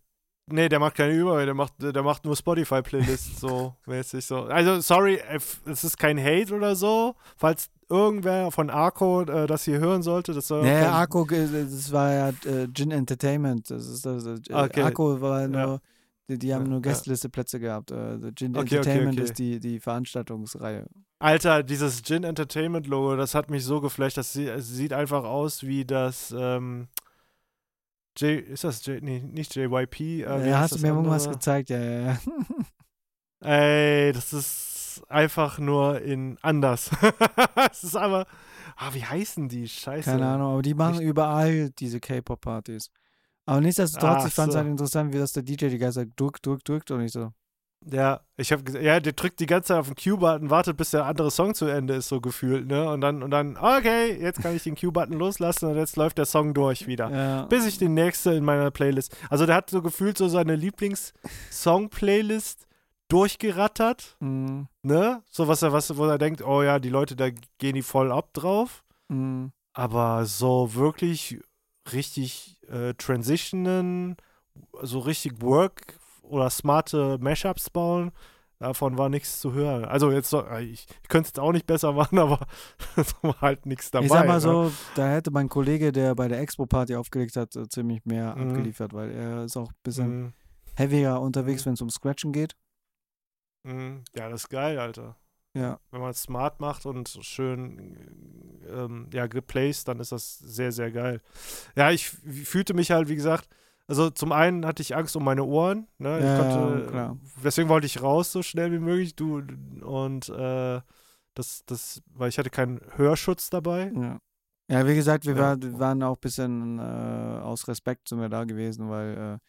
[0.49, 4.43] Nee, der macht keine Über, der macht, der macht nur Spotify-Playlists so mäßig so.
[4.43, 5.19] Also, sorry,
[5.65, 7.15] es ist kein Hate oder so.
[7.35, 11.91] Falls irgendwer von Arco äh, das hier hören sollte, das soll Nee, kein- Akku, das
[11.91, 13.69] war ja äh, Gin Entertainment.
[13.69, 14.25] Das ist das.
[14.25, 14.81] Äh, Okay.
[14.83, 15.79] Akku war nur,
[16.29, 16.81] die, die haben Ja, nur ja.
[16.91, 17.91] Gästelisteplätze gehabt.
[17.91, 19.23] Äh, the Gin Okay, okay, Entertainment okay.
[19.23, 20.85] ist die, die Veranstaltungsreihe.
[21.19, 24.17] Alter, dieses Gin Entertainment Logo, das hat mich so geflasht.
[24.17, 26.87] Das sie- es sieht einfach aus wie das, ähm,
[28.17, 29.99] J, ist das J, nee, nicht JYP.
[30.23, 31.35] Äh, ja, hast du mir irgendwas andere?
[31.37, 31.69] gezeigt?
[31.69, 32.17] Ja, ja, ja.
[33.43, 36.89] Ey, das ist einfach nur in anders.
[37.71, 38.25] Es ist aber,
[38.75, 39.67] ah, wie heißen die?
[39.67, 40.09] Scheiße.
[40.09, 42.89] Keine Ahnung, aber die machen Ich- überall diese K-Pop-Partys.
[43.45, 44.59] Aber nichtsdestotrotz, Ach ich fand es so.
[44.59, 47.31] halt interessant, wie das der DJ die ganze Zeit drückt, drückt, drückt und ich so.
[47.85, 51.05] Ja, ich habe ja, der drückt die ganze Zeit auf den Q-Button, wartet, bis der
[51.05, 52.89] andere Song zu Ende ist, so gefühlt, ne?
[52.89, 56.25] Und dann, und dann, okay, jetzt kann ich den Q-Button loslassen und jetzt läuft der
[56.25, 57.09] Song durch wieder.
[57.09, 57.45] Ja.
[57.45, 59.15] bis ich den nächste in meiner Playlist.
[59.29, 62.67] Also der hat so gefühlt so seine Lieblings-Song-Playlist
[63.09, 64.67] durchgerattert, Mhm.
[64.81, 65.21] ne?
[65.29, 68.11] So was er, was, wo er denkt, oh ja, die Leute, da gehen die voll
[68.11, 68.83] ab drauf.
[69.07, 69.51] Mhm.
[69.73, 71.39] Aber so wirklich
[71.93, 74.17] richtig äh, transitionen,
[74.81, 78.11] so richtig Work oder smarte Mashups bauen.
[78.59, 79.85] Davon war nichts zu hören.
[79.85, 82.39] Also jetzt, äh, ich, ich könnte es jetzt auch nicht besser machen, aber
[82.95, 84.05] es war halt nichts dabei.
[84.07, 84.39] ich sag mal ne?
[84.41, 88.49] so, da hätte mein Kollege, der bei der Expo-Party aufgelegt hat, äh, ziemlich mehr Mhm.
[88.49, 90.33] abgeliefert, weil er ist auch ein bisschen Mhm.
[90.75, 91.65] heavier unterwegs, Mhm.
[91.67, 92.55] wenn es um Scratchen geht.
[93.63, 94.03] Mhm.
[94.15, 95.15] Ja, das ist geil, Alter.
[95.53, 95.79] Ja.
[95.91, 100.91] Wenn man es smart macht und schön ähm, ja, geplaced, dann ist das sehr, sehr
[100.91, 101.21] geil.
[101.75, 103.47] Ja, ich fühlte mich halt, wie gesagt,
[103.87, 106.23] also zum einen hatte ich Angst um meine Ohren, ne?
[106.23, 107.17] Ja, konnte, ja, klar.
[107.43, 109.41] deswegen wollte ich raus so schnell wie möglich, du
[109.81, 110.81] und äh,
[111.33, 113.91] das, das, weil ich hatte keinen Hörschutz dabei.
[113.95, 114.19] Ja.
[114.69, 118.27] Ja, wie gesagt, wir, war, wir waren auch ein bisschen äh, aus Respekt sind wir
[118.27, 119.39] da gewesen, weil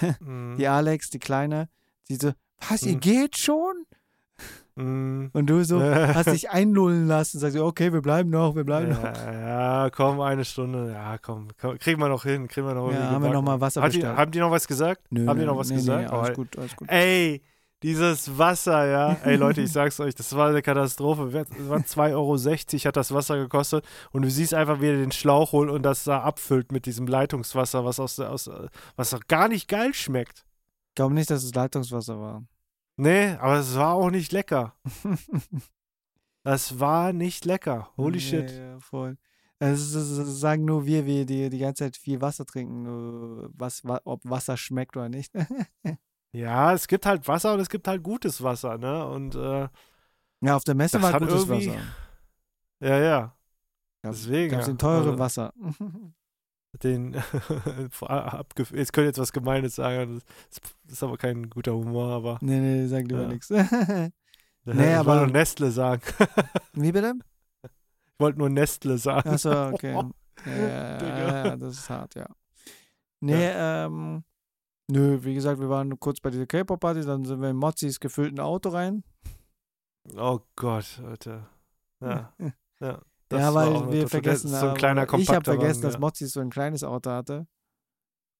[0.00, 0.56] äh, Mhm.
[0.58, 1.68] die Alex, die Kleine,
[2.08, 2.32] die so,
[2.68, 3.00] was, ihr Mhm.
[3.00, 3.84] geht schon?
[4.76, 5.30] Mhm.
[5.32, 8.90] Und du so, hast dich einlullen lassen, sagst du, okay, wir bleiben noch, wir bleiben
[8.90, 9.02] noch.
[9.02, 9.32] Ja,
[9.84, 10.92] ja, komm, eine Stunde.
[10.92, 13.60] Ja, komm, komm kriegen wir noch hin, kriegen wir noch Ja, haben wir noch mal
[13.60, 14.04] Wasser Hat die.
[14.04, 15.02] Haben die noch was gesagt?
[15.10, 16.10] Nö, haben die noch was nee, gesagt?
[16.10, 16.88] Nee, alles Oh, gut, alles gut.
[16.90, 17.42] Ey,
[17.82, 19.16] dieses Wasser, ja.
[19.24, 21.24] Ey, Leute, ich sag's euch, das war eine Katastrophe.
[21.28, 23.84] Es war 2,60 Euro hat das Wasser gekostet.
[24.12, 27.06] Und du siehst einfach, wie er den Schlauch holt und das da abfüllt mit diesem
[27.06, 28.50] Leitungswasser, was aus, aus
[28.96, 30.44] was doch gar nicht geil schmeckt.
[30.90, 32.42] Ich glaube nicht, dass es Leitungswasser war.
[33.00, 34.74] Nee, aber es war auch nicht lecker.
[36.42, 37.90] Das war nicht lecker.
[37.96, 38.50] Holy Nee, shit.
[38.50, 39.16] Ja, voll.
[39.58, 44.00] Das sagen nur wir, wir, die die ganze Zeit viel Wasser trinken, äh, was, wa-
[44.04, 45.32] ob Wasser schmeckt oder nicht.
[46.32, 49.04] Ja, es gibt halt Wasser und es gibt halt gutes Wasser, ne?
[49.04, 49.66] Und äh,
[50.42, 51.74] ja, auf der Messe war gutes Wasser.
[52.80, 53.36] ja, ja.
[54.02, 54.52] Gab- Deswegen.
[54.52, 54.72] Gab's ja.
[54.72, 55.52] den teure Also, Wasser.
[56.82, 57.14] Den
[58.00, 60.20] abgef jetzt könnte ich jetzt was Gemeines sagen.
[60.50, 60.60] Das
[60.92, 62.38] ist aber kein guter Humor, aber.
[62.40, 63.28] nee, nee, sag lieber Ja.
[63.28, 63.50] nichts.
[63.50, 64.12] ich Nee,
[64.64, 66.02] wollte aber- nur Nestle sagen.
[66.74, 67.14] Wie bitte?
[67.64, 67.70] Ich
[68.20, 69.28] wollte nur Nestle sagen.
[69.30, 69.92] Achso, okay.
[70.46, 72.26] Ja, ja, ja, ja, das ist hart, ja.
[73.20, 74.24] Nee, ähm,
[74.90, 78.00] nö, wie gesagt, wir waren nur kurz bei dieser K-Pop-Party, dann sind wir in Mozzis
[78.00, 79.04] gefüllten Auto rein.
[80.16, 81.46] Oh Gott, Alter.
[82.00, 82.32] Ja.
[82.80, 83.00] ja.
[83.30, 86.00] Das ja, weil wir vergessen so ein haben, kleiner ich habe vergessen, Wagen, dass.
[86.00, 87.46] Mozzi so ein kleines Auto hatte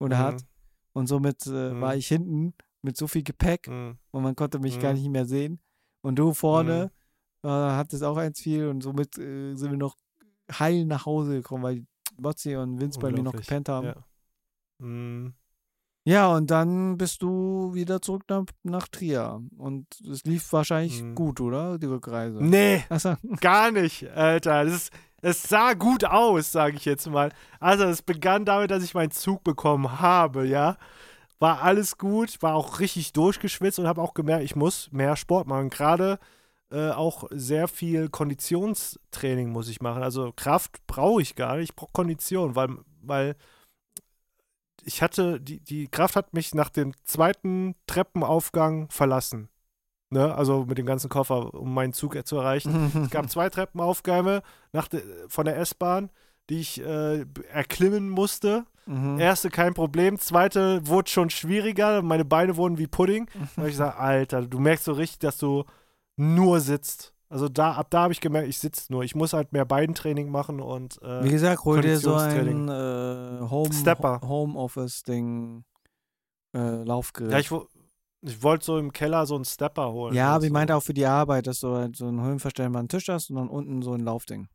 [0.01, 0.23] oder Mhm.
[0.23, 0.47] hat.
[0.93, 1.81] Und somit äh, Mhm.
[1.81, 3.99] war ich hinten mit so viel Gepäck Mhm.
[4.11, 4.99] und man konnte mich gar Mhm.
[4.99, 5.61] nicht mehr sehen.
[6.03, 6.91] Und du vorne
[7.43, 9.97] äh, hattest auch eins viel und somit äh, sind wir noch
[10.53, 11.87] heil nach Hause gekommen, weil
[12.19, 13.87] Mozzi und Vince bei mir noch gepennt haben.
[13.87, 13.95] Ja.
[16.11, 19.41] Ja, und dann bist du wieder zurück nach, nach Trier.
[19.57, 21.15] Und es lief wahrscheinlich Mhm.
[21.15, 21.79] gut, oder?
[21.79, 22.39] Die Rückreise.
[22.43, 23.15] Nee, Achso.
[23.41, 24.65] gar nicht, Alter.
[24.65, 24.93] Das ist,
[25.23, 27.31] es sah gut aus, sage ich jetzt mal.
[27.61, 30.77] Also, es begann damit, dass ich meinen Zug bekommen habe, ja.
[31.39, 35.47] War alles gut, war auch richtig durchgeschwitzt und habe auch gemerkt, ich muss mehr Sport
[35.47, 35.71] machen.
[35.71, 36.19] Gerade
[36.73, 40.03] äh, auch sehr viel Konditionstraining muss ich machen.
[40.03, 42.71] Also Kraft brauche ich gar nicht, ich brauche Kondition, weil,
[43.03, 43.37] weil
[44.85, 49.49] ich hatte, die, die Kraft hat mich nach dem zweiten Treppenaufgang verlassen.
[50.11, 50.35] Ne?
[50.35, 52.91] Also mit dem ganzen Koffer, um meinen Zug zu erreichen.
[53.05, 56.11] Es gab zwei Treppenaufgänge nach de, von der S-Bahn,
[56.49, 58.65] die ich äh, erklimmen musste.
[58.87, 59.21] Mhm.
[59.21, 63.27] Erste kein Problem, zweite wurde schon schwieriger, meine Beine wurden wie Pudding.
[63.33, 63.49] Da Mhm.
[63.59, 65.65] habe ich gesagt, Alter, du merkst so richtig, dass du
[66.17, 67.15] nur sitzt.
[67.31, 69.05] Also da, ab da habe ich gemerkt, ich sitze nur.
[69.05, 73.49] Ich muss halt mehr Beintraining machen und äh, Wie gesagt, hol dir so ein äh,
[73.49, 74.21] Home, Stepper.
[74.21, 75.65] Homeoffice-Ding,
[76.57, 77.31] äh, Laufgerät.
[77.33, 77.53] ja, ich,
[78.23, 80.17] ich wollte so im Keller so einen Stepper holen.
[80.17, 80.47] Ja, aber also.
[80.49, 83.37] ich meinte auch für die Arbeit, dass du halt so einen höhenverstellbaren Tisch hast und
[83.37, 84.49] dann unten so ein Laufding.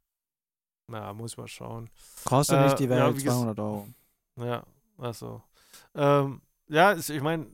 [0.88, 1.90] Na, muss mal schauen.
[2.26, 3.88] Kostet Äh, nicht die ja, Welt, ges- 200 Euro.
[4.38, 4.64] Ja,
[4.98, 5.42] achso.
[5.96, 7.48] Ähm, ja, ich meine,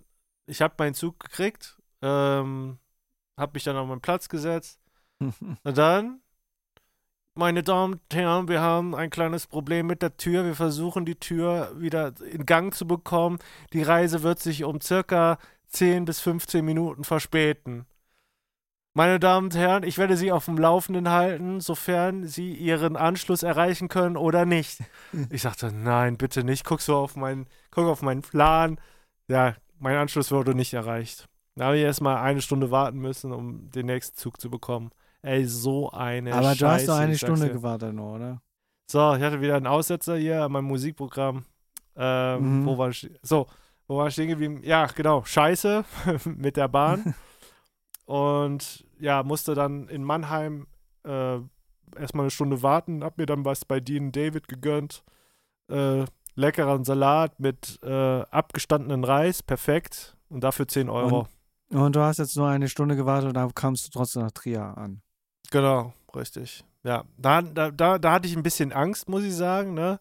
[0.47, 2.79] ich habe meinen Zug gekriegt, ähm,
[3.37, 4.80] habe mich dann auf meinen Platz gesetzt.
[5.63, 6.21] Und dann,
[7.35, 10.45] meine Damen und Herren, wir haben ein kleines Problem mit der Tür.
[10.45, 13.39] Wir versuchen die Tür wieder in Gang zu bekommen.
[13.73, 15.37] Die Reise wird sich um circa
[15.69, 17.85] 10 bis 15 Minuten verspäten.
[18.93, 23.41] Meine Damen und Herren, ich werde Sie auf dem Laufenden halten, sofern Sie Ihren Anschluss
[23.41, 24.79] erreichen können oder nicht.
[25.29, 26.65] Ich sagte, nein, bitte nicht.
[26.65, 28.79] Guck so auf meinen, guck auf meinen Plan.
[29.29, 31.29] Ja, mein Anschluss wurde nicht erreicht.
[31.55, 34.91] Da habe ich erstmal eine Stunde warten müssen, um den nächsten Zug zu bekommen.
[35.23, 36.59] Ey, so eine Aber Scheiße.
[36.59, 37.53] du hast doch eine Stunde dir.
[37.53, 38.41] gewartet nur, oder?
[38.89, 41.45] So, ich hatte wieder einen Aussetzer hier an meinem Musikprogramm.
[41.95, 42.65] Ähm, Mhm.
[42.65, 43.09] Wo war ich?
[43.21, 43.47] So,
[43.87, 44.61] wo war ich stehen geblieben?
[44.63, 45.85] Ja, genau, Scheiße
[46.25, 47.13] mit der Bahn.
[48.05, 50.67] Und ja, musste dann in Mannheim
[51.05, 51.37] äh,
[51.95, 55.03] erstmal eine Stunde warten, hab mir dann was bei Dean David gegönnt.
[55.69, 56.05] Äh,
[56.35, 60.17] leckeren Salat mit äh, abgestandenen Reis, perfekt.
[60.29, 61.27] Und dafür 10 Euro.
[61.69, 64.77] Und du hast jetzt nur eine Stunde gewartet und dann kamst du trotzdem nach Trier
[64.77, 65.01] an.
[65.51, 66.63] Genau, richtig.
[66.83, 67.03] ja.
[67.17, 69.99] Da, da, da, hatte ich ein bisschen Angst, muss ich sagen, ne?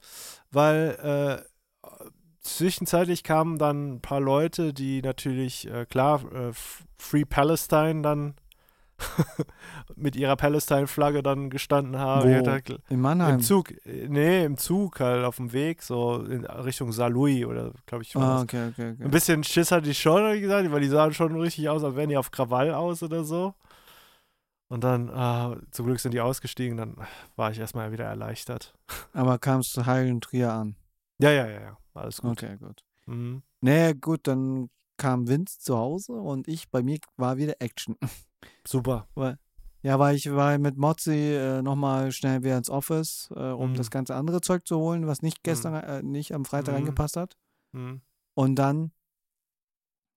[0.50, 6.52] Weil äh, zwischenzeitlich kamen dann ein paar Leute, die natürlich, äh, klar, äh,
[6.96, 8.34] Free Palestine dann
[9.96, 12.28] mit ihrer Palestine-Flagge dann gestanden haben.
[12.30, 12.50] Wo?
[12.50, 13.36] Hatte- In Mannheim.
[13.36, 18.04] Im Zug, nee, im Zug halt auf dem Weg, so in Richtung Saarlouis oder glaube
[18.04, 18.14] ich.
[18.16, 19.04] Ah, okay, okay, okay.
[19.04, 22.10] Ein bisschen Schiss hatte ich schon, gesagt, weil die sahen schon richtig aus, als wären
[22.10, 23.54] die auf Krawall aus oder so.
[24.70, 26.96] Und dann, ah, zum Glück sind die ausgestiegen, dann
[27.34, 28.72] war ich erstmal wieder erleichtert.
[29.12, 30.76] Aber kamst du heil in Trier an?
[31.18, 32.42] Ja, ja, ja, ja, alles gut.
[32.42, 32.84] Okay, gut.
[33.06, 33.42] Mhm.
[33.60, 37.96] Naja, gut, dann kam Vince zu Hause und ich, bei mir war wieder Action.
[38.66, 39.08] Super.
[39.82, 43.76] Ja, weil ich war mit Mozzi äh, nochmal schnell wieder ins Office, äh, um Mhm.
[43.76, 46.76] das ganze andere Zeug zu holen, was nicht gestern, äh, nicht am Freitag Mhm.
[46.76, 47.36] reingepasst hat.
[47.72, 48.02] Mhm.
[48.34, 48.92] Und dann,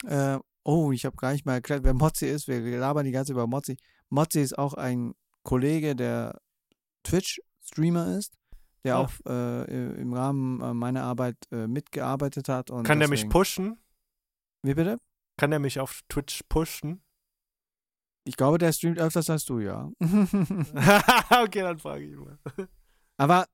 [0.06, 2.48] äh, oh, ich habe gar nicht mal erklärt, wer Mozzi ist.
[2.48, 3.78] Wir labern die ganze Zeit über Mozzi.
[4.14, 6.40] Mozzi ist auch ein Kollege, der
[7.04, 8.34] Twitch-Streamer ist,
[8.84, 9.00] der Ah.
[9.00, 12.68] auch äh, im Rahmen äh, meiner Arbeit äh, mitgearbeitet hat.
[12.84, 13.78] Kann der mich deswegen- pushen?
[14.62, 14.98] Wie bitte?
[15.38, 17.02] Kann der mich auf Twitch pushen?
[18.26, 19.92] Ich glaube, der streamt öfters als du, ja.
[20.00, 22.38] okay, dann frage ich mal.
[23.18, 23.48] Aber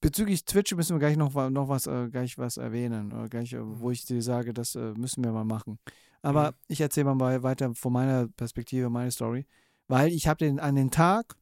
[0.00, 3.58] bezüglich Twitch müssen wir gleich noch, noch was, äh, gleich was erwähnen, oder gleich, äh,
[3.62, 5.78] wo ich dir sage, das äh, müssen wir mal machen.
[6.22, 6.56] Aber Mhm.
[6.68, 9.46] ich erzähle mal weiter von meiner Perspektive, meine Story,
[9.88, 11.34] weil ich habe den an den Tag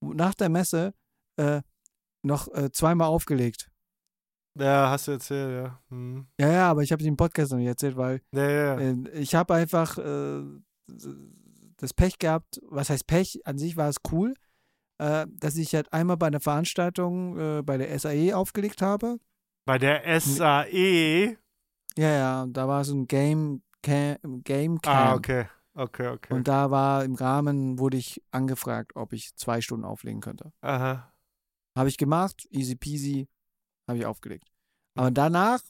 [0.00, 0.94] nach der Messe
[1.36, 1.62] äh,
[2.22, 3.70] noch äh, zweimal aufgelegt.
[4.58, 5.80] Ja, hast du erzählt, ja.
[5.88, 6.28] Mhm.
[6.40, 8.80] Ja, ja, aber ich habe den Podcast noch nicht erzählt, weil Ja, ja, ja.
[8.80, 10.42] äh, ich habe einfach äh,
[11.76, 14.34] das Pech gehabt, was heißt Pech, an sich war es cool,
[14.98, 19.18] äh, dass ich halt einmal bei einer Veranstaltung bei der SAE aufgelegt habe.
[19.66, 21.36] Bei der SAE.
[21.96, 24.96] Ja, ja, da war so ein Game Cam, Game Camp.
[24.96, 25.46] Ah, okay.
[25.74, 26.32] Okay, okay.
[26.32, 30.52] Und da war im Rahmen, wurde ich angefragt, ob ich zwei Stunden auflegen könnte.
[30.60, 31.12] Aha.
[31.76, 33.28] Habe ich gemacht, easy peasy,
[33.88, 34.48] habe ich aufgelegt.
[34.96, 35.60] Aber danach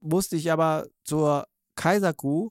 [0.00, 1.46] musste ich aber zur
[1.76, 2.50] Kaiserkuh,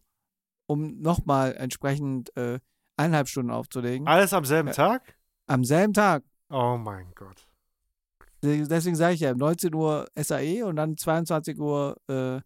[0.68, 2.60] um nochmal entsprechend äh,
[2.98, 4.08] eineinhalb Stunden aufzulegen.
[4.08, 4.74] Alles am selben Ja.
[4.74, 5.16] Tag?
[5.46, 6.24] Am selben Tag.
[6.50, 7.48] Oh mein Gott.
[8.42, 12.42] Deswegen sage ich ja, 19 Uhr SAE und dann 22 Uhr äh,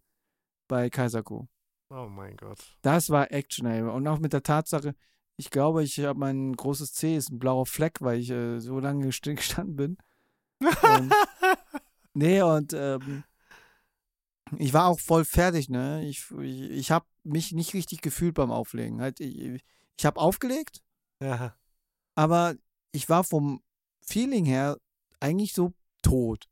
[0.68, 1.46] bei Kaiserkuh.
[1.90, 2.58] Oh mein Gott.
[2.82, 3.82] Das war Action, ey.
[3.82, 4.94] Und auch mit der Tatsache,
[5.36, 8.78] ich glaube, ich habe mein großes C ist ein blauer Fleck, weil ich äh, so
[8.78, 9.98] lange gest- gestanden bin.
[10.60, 11.14] Und,
[12.14, 13.24] nee, und ähm,
[14.56, 16.04] ich war auch voll fertig, ne?
[16.06, 19.00] Ich, ich, ich habe mich nicht richtig gefühlt beim Auflegen.
[19.00, 19.62] Halt, ich
[19.96, 20.80] ich habe aufgelegt,
[21.20, 21.56] ja.
[22.14, 22.54] aber
[22.92, 23.62] ich war vom
[24.00, 24.78] Feeling her
[25.18, 25.72] eigentlich so
[26.02, 26.48] tot.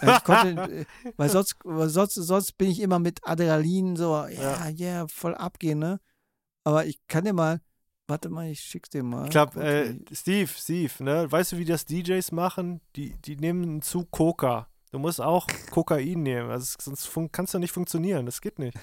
[0.00, 0.48] Also ich konnte,
[0.80, 0.84] äh,
[1.16, 5.06] weil sonst, sonst, sonst bin ich immer mit Adrenalin so, ja, ja, Ja.
[5.08, 6.00] voll abgehen, ne?
[6.64, 7.60] Aber ich kann dir mal,
[8.06, 9.24] warte mal, ich schick's dir mal.
[9.24, 11.30] Ich glaube, äh, Steve, Steve, ne?
[11.30, 12.80] Weißt du, wie das DJs machen?
[12.96, 14.68] Die, die nehmen einen Zug Coca.
[14.92, 18.26] Du musst auch Kokain nehmen, also sonst kannst du nicht funktionieren.
[18.26, 18.76] Das geht nicht.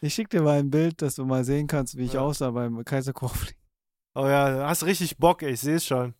[0.00, 2.20] ich schick dir mal ein Bild, dass du mal sehen kannst, wie ich Ja.
[2.20, 3.57] aussah beim Kaiserkochfliegen.
[4.18, 6.12] Oh ja, hast richtig Bock, ey, ich sehe es schon.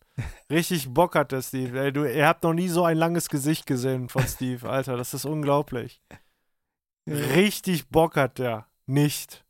[0.48, 1.80] Richtig Bock hat der Steve.
[1.80, 4.96] Ey, du, ihr habt noch nie so ein langes Gesicht gesehen von Steve, Alter.
[4.96, 6.00] Das ist unglaublich.
[7.08, 8.68] Richtig Bock hat der.
[8.86, 9.44] Nicht.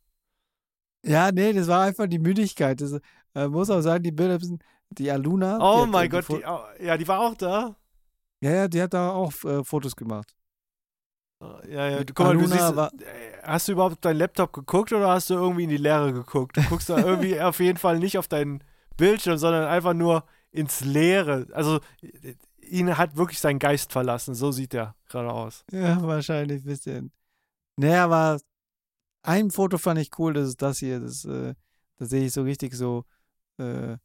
[1.05, 2.81] Ja, nee, das war einfach die Müdigkeit.
[2.81, 2.99] Das,
[3.35, 4.39] äh, muss auch sagen, die Bilder
[4.89, 5.59] die Aluna.
[5.59, 7.75] die Oh äh, mein die Gott, die, ja, die war auch da.
[8.41, 10.35] Ja, ja, die hat da auch äh, Fotos gemacht.
[11.41, 14.51] Ja, ja, du, guck mal, du siehst, war- äh, hast du überhaupt auf deinen Laptop
[14.51, 16.57] geguckt oder hast du irgendwie in die Leere geguckt?
[16.57, 18.61] Du guckst da irgendwie auf jeden Fall nicht auf deinen
[18.97, 21.47] Bildschirm, sondern einfach nur ins Leere.
[21.53, 24.35] Also, äh, ihn hat wirklich sein Geist verlassen.
[24.35, 25.63] So sieht er gerade aus.
[25.71, 27.11] Ja, wahrscheinlich ein bisschen.
[27.77, 28.39] Naja, aber
[29.23, 30.99] ein Foto fand ich cool, das ist das hier.
[30.99, 31.53] Das, äh,
[31.97, 33.05] da sehe ich so richtig so.
[33.57, 33.97] Äh,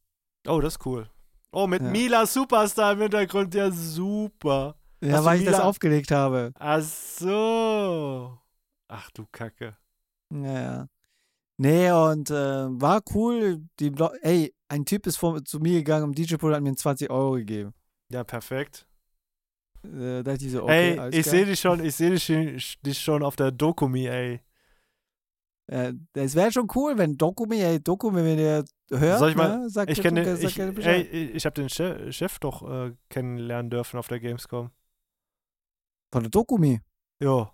[0.46, 1.08] Oh, das ist cool.
[1.52, 1.88] Oh, mit Ja.
[1.88, 3.54] Mila Superstar im Hintergrund.
[3.54, 4.76] Ja, super.
[5.02, 6.52] Ja, Hast weil ich das aufgelegt habe.
[6.58, 8.38] Ach so.
[8.88, 9.76] Ach du Kacke.
[10.30, 10.88] Naja.
[11.56, 12.34] Nee, und äh,
[12.80, 13.62] war cool.
[13.78, 13.92] Die,
[14.22, 17.72] ey, ein Typ ist vor, zu mir gegangen, im DJ-Pool hat mir 20 Euro gegeben.
[18.10, 18.86] Ja, perfekt.
[19.84, 22.58] Äh, da dachte ich so, okay, ey, ich sehe dich schon, ich sehe dich, schon-
[22.84, 24.40] dich schon auf der Dokumi, ey.
[25.66, 29.60] Äh, das wäre schon cool, wenn Dokumi, ey, Dokumi, wenn der hört, Soll ich mal-
[29.60, 33.98] ne, sagt Ich kenne ich, ey, ich habe den Chef, Chef doch äh, kennenlernen dürfen
[33.98, 34.70] auf der Gamescom.
[36.14, 36.80] Von der Dokumi.
[37.20, 37.52] Ja,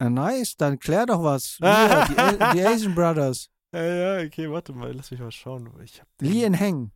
[0.00, 1.56] nice, dann klär doch was.
[1.58, 2.14] Hier, die,
[2.56, 3.50] die Asian Brothers.
[3.74, 5.70] Ja, ja, okay, warte mal, lass mich mal schauen.
[5.82, 6.92] Ich hab den- Lien Heng.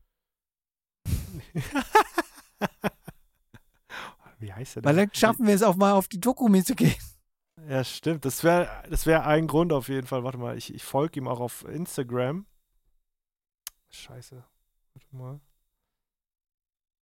[4.39, 5.09] Wie heißt der Weil denn?
[5.09, 6.97] dann schaffen wir es auch mal auf die Dokumi zu gehen.
[7.69, 8.25] Ja, stimmt.
[8.25, 10.25] Das wäre das wär ein Grund auf jeden Fall.
[10.25, 12.47] Warte mal, ich, ich folge ihm auch auf Instagram.
[13.91, 14.43] Scheiße.
[14.95, 15.39] Warte mal.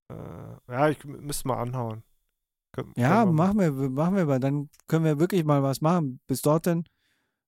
[0.10, 2.04] Äh, ja, ich müsste mal anhauen.
[2.74, 5.80] Kön Ja, können wir machen wir, machen wir, weil dann können wir wirklich mal was
[5.82, 6.20] machen.
[6.28, 6.84] Bis dorthin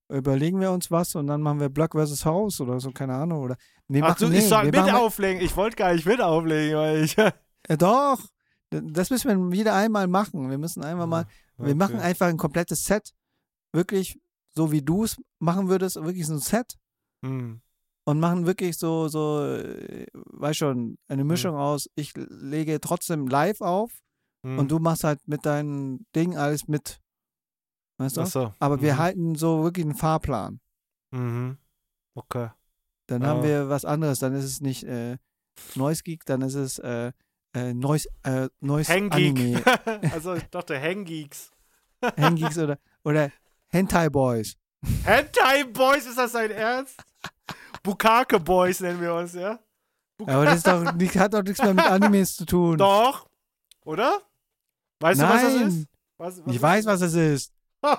[0.07, 3.41] überlegen wir uns was und dann machen wir Block versus Haus oder so, keine Ahnung.
[3.41, 3.57] Oder
[3.88, 5.41] nee, Ach du, nee, ich soll mit auflegen.
[5.41, 7.15] Ich wollte gar nicht mit auflegen, weil ich.
[7.68, 8.19] Äh, doch,
[8.69, 10.52] das müssen wir wieder einmal machen.
[10.52, 11.26] Wir müssen einfach mal,
[11.57, 12.03] wir machen Okay.
[12.06, 13.15] einfach ein komplettes Set.
[13.73, 14.19] Wirklich,
[14.53, 16.76] so wie du es machen würdest, wirklich so ein Set.
[17.23, 17.61] Hm.
[18.03, 21.30] und machen wirklich so, so, äh, weiß schon, eine Mhm.
[21.31, 23.89] Mischung aus, ich lege trotzdem live auf
[24.45, 24.59] Hm.
[24.59, 27.01] und du machst halt mit deinem Ding alles mit.
[27.97, 28.22] Weißt du?
[28.22, 28.53] Ach so.
[28.59, 28.97] Aber wir mhm.
[28.99, 30.59] halten so wirklich einen Fahrplan.
[31.09, 31.57] Mhm.
[32.13, 32.49] Okay.
[33.07, 33.30] Dann Ja.
[33.30, 34.19] haben wir was anderes.
[34.19, 35.17] Dann ist es nicht äh,
[35.73, 37.11] Noise Geek, dann ist es äh,
[37.55, 38.93] äh, Noise, äh, Noise.
[38.93, 39.63] Anime.
[40.13, 41.51] also ich dachte Hanggeeks.
[42.15, 43.31] Hanggeeks oder, oder
[43.69, 44.57] Hentai Boys.
[45.05, 47.01] Hentai Boys, ist das dein Ernst?
[47.81, 49.57] Bukake Boys nennen wir uns, ja?
[50.19, 52.77] Aber das ist doch, hat doch nichts mehr mit Animes zu tun.
[52.77, 53.27] Doch.
[53.85, 54.22] Oder?
[54.99, 55.88] Weißt du, was das Nein, ist?
[56.17, 57.51] Was, ich weiß, was es ist.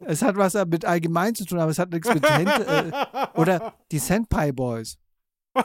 [0.00, 2.90] Es hat was mit allgemein zu tun, aber es hat nichts mit Hent äh,
[3.34, 4.98] oder die Senpai Boys.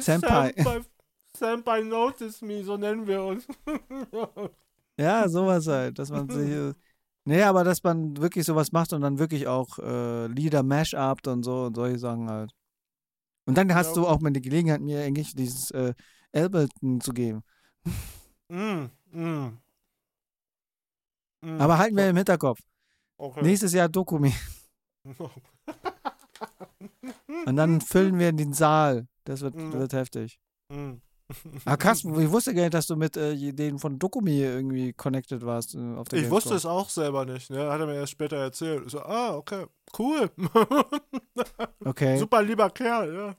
[0.00, 0.52] Senpai.
[0.54, 0.80] Senpai.
[1.36, 3.46] Senpai Notice Me, so nennen wir uns.
[4.98, 6.50] Ja, sowas halt, dass man sich.
[6.50, 6.72] äh,
[7.28, 11.42] Nee, aber dass man wirklich sowas macht und dann wirklich auch äh, Lieder mash-upt und
[11.42, 12.52] so und solche Sachen halt.
[13.46, 13.94] Und dann hast Ja.
[13.94, 15.92] du auch mal die Gelegenheit, mir eigentlich dieses äh,
[16.34, 17.42] Ableton zu geben.
[18.48, 19.58] mm, mm.
[21.42, 21.60] Mm.
[21.60, 22.60] Aber halten wir im Hinterkopf.
[23.18, 23.42] Okay.
[23.42, 24.32] Nächstes Jahr Dokumi.
[27.46, 29.06] Und dann füllen wir den Saal.
[29.24, 29.72] Das wird, Mhm.
[29.72, 30.38] wird heftig.
[30.68, 30.94] Mm.
[31.64, 35.44] Ah, krass, ich wusste gar nicht, dass du mit äh, denen von Dokumi irgendwie connected
[35.44, 35.74] warst.
[35.74, 36.56] Äh, auf der Ich wusste Gamescom.
[36.56, 37.68] es auch selber nicht, ne?
[37.68, 38.84] Hat er mir erst später erzählt.
[38.86, 39.66] Ich so, ah, okay,
[39.98, 40.30] cool.
[41.84, 43.36] Okay, Super lieber Kerl, ja.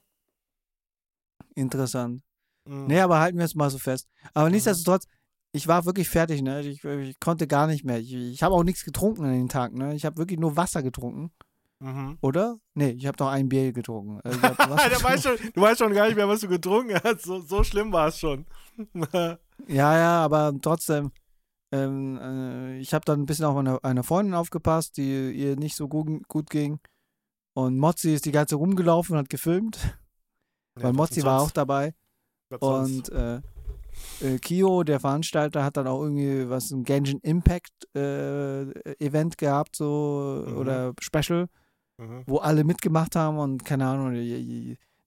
[1.55, 2.21] interessant.
[2.67, 2.87] Mm.
[2.87, 4.07] Nee, aber halten wir es mal so fest.
[4.33, 5.05] Aber nichtsdestotrotz,
[5.53, 6.61] ich war wirklich fertig, ne?
[6.61, 7.99] Ich, ich konnte gar nicht mehr.
[7.99, 9.95] Ich, ich habe auch nichts getrunken an den Tag, ne?
[9.95, 11.31] Ich habe wirklich nur Wasser getrunken,
[11.79, 12.17] Mhm.
[12.21, 12.57] oder?
[12.73, 14.19] Nee, ich habe noch ein Bier getrunken.
[14.23, 16.47] Also ich hab Wasser Der weiß schon, du weißt schon gar nicht mehr, was du
[16.47, 17.23] getrunken hast.
[17.23, 18.45] So, so schlimm war es schon.
[19.67, 21.11] Ja, ja, aber trotzdem,
[21.71, 25.75] ähm, äh, ich habe dann ein bisschen auf eine, eine Freundin aufgepasst, die ihr nicht
[25.75, 26.79] so gut, gut ging.
[27.55, 29.97] Und Mozzi ist die ganze Zeit rumgelaufen und hat gefilmt,
[30.75, 31.95] weil Mozzi war auch dabei.
[32.59, 33.41] Und äh,
[34.21, 38.61] äh, Kio, der Veranstalter, hat dann auch irgendwie was, ein Genshin Impact äh,
[39.03, 40.57] Event gehabt, so, Mhm.
[40.57, 41.47] oder Special,
[41.97, 42.23] Mhm.
[42.27, 44.13] wo alle mitgemacht haben und keine Ahnung,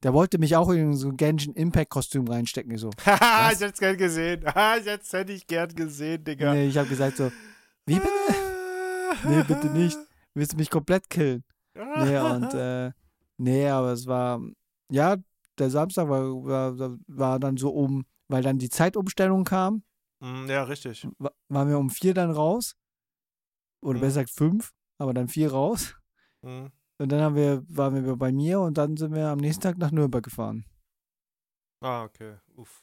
[0.03, 2.73] der wollte mich auch in so ein Genshin Impact Kostüm reinstecken.
[2.75, 4.45] Ich so, Haha, ich hätte es gern gesehen.
[4.85, 6.53] Jetzt hätte ich gern gesehen, Digga.
[6.53, 7.31] nee, ich habe gesagt so,
[7.87, 8.09] wie bitte?
[9.25, 9.99] Nee, bitte nicht.
[10.35, 11.45] Willst du mich komplett killen?
[11.75, 12.91] Nee, und äh,
[13.39, 14.41] nee, aber es war,
[14.91, 15.17] ja,
[15.61, 16.23] der Samstag war,
[16.79, 19.83] war, war dann so um, weil dann die Zeitumstellung kam,
[20.23, 21.07] Mm, ja, richtig.
[21.19, 22.75] wa- waren wir um vier dann raus.
[23.83, 24.03] Oder Mhm.
[24.03, 25.95] besser gesagt fünf, aber dann vier raus.
[26.43, 26.67] Mm.
[26.99, 29.79] Und dann haben wir, waren wir bei mir und dann sind wir am nächsten Tag
[29.79, 30.67] nach Nürnberg gefahren.
[31.81, 32.37] Ah, okay.
[32.57, 32.83] Uff.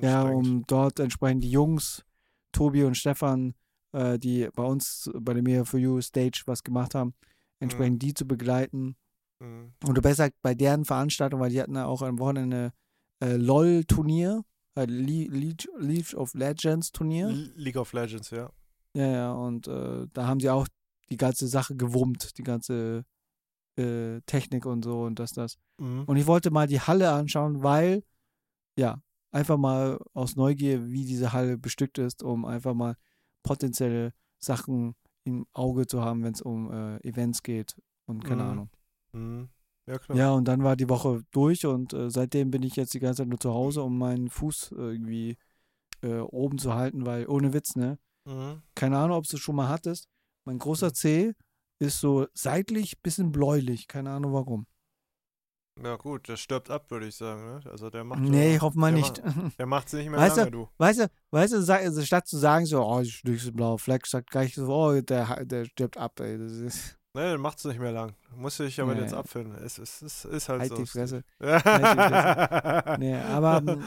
[0.00, 2.04] Ja, um dort entsprechend die Jungs,
[2.52, 3.54] Tobi und Stefan,
[3.92, 7.14] äh, die bei uns bei der Mia for You Stage was gemacht haben,
[7.60, 8.96] entsprechend die zu begleiten.
[9.40, 9.66] Mm.
[9.88, 12.72] Oder besser gesagt bei deren Veranstaltung, weil die hatten ja auch am Wochenende
[13.22, 14.44] äh, LOL-Turnier,
[14.76, 17.28] äh, Le League, League of Legends Turnier.
[17.28, 18.50] L- League of Legends, ja.
[18.94, 20.66] Ja, ja, und äh, da haben sie auch
[21.10, 23.04] die ganze Sache gewummt, die ganze
[23.76, 25.56] äh, Technik und so und das, das.
[25.78, 26.02] Mm.
[26.06, 28.02] Und ich wollte mal die Halle anschauen, weil,
[28.76, 32.96] ja, einfach mal aus Neugier, wie diese Halle bestückt ist, um einfach mal
[33.42, 34.94] potenzielle Sachen
[35.24, 38.50] im Auge zu haben, wenn es um äh, Events geht und keine Mhm.
[38.50, 38.70] Ahnung.
[39.12, 39.44] Mm.
[39.86, 40.18] Ja, klar.
[40.18, 43.22] Ja, und dann war die Woche durch und äh, seitdem bin ich jetzt die ganze
[43.22, 45.38] Zeit nur zu Hause, um meinen Fuß irgendwie
[46.02, 47.98] äh, oben zu halten, weil ohne Witz, ne?
[48.26, 48.62] Mm.
[48.74, 50.08] Keine Ahnung, ob du es schon mal hattest.
[50.44, 51.32] Mein großer Zeh
[51.80, 54.66] ist so seitlich bisschen bläulich, keine Ahnung warum.
[55.82, 57.44] Ja, gut, der stirbt ab, würde ich sagen.
[57.44, 57.60] Ne?
[57.70, 58.20] Also der macht.
[58.20, 59.22] Nee, äh, ich hoffe mal der nicht.
[59.58, 60.68] Der macht es nicht mehr Weißt du- lange, du.
[60.76, 64.06] Weißt du, weißt du, sag, also statt zu sagen so, oh, ich ein blauer Fleck,
[64.06, 66.36] sagt gleich so, oh, der, der stirbt ab, ey.
[66.36, 68.14] Das ist, Nee, der macht es nicht mehr lang.
[68.36, 69.00] Muss ich aber Nee.
[69.02, 69.54] jetzt abfinden.
[69.64, 70.76] Es ist, es ist halt halt so.
[70.76, 71.22] die Fresse.
[71.40, 72.96] Ja.
[72.98, 73.82] Nee, aber mm,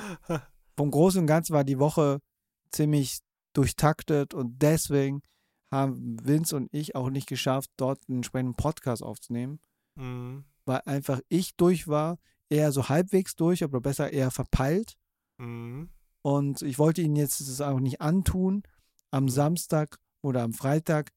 [0.75, 2.19] vom Großen und Ganzen war die Woche
[2.71, 3.19] ziemlich
[3.53, 5.21] durchtaktet und deswegen
[5.71, 9.59] haben Vince und ich auch nicht geschafft, dort einen entsprechenden Podcast aufzunehmen,
[9.95, 12.17] mm, weil einfach ich durch war,
[12.49, 14.97] eher so halbwegs durch, aber besser eher verpeilt.
[15.37, 15.83] mm,
[16.23, 18.63] Und ich wollte ihnen jetzt das auch nicht antun,
[19.11, 21.11] am Samstag oder am Freitag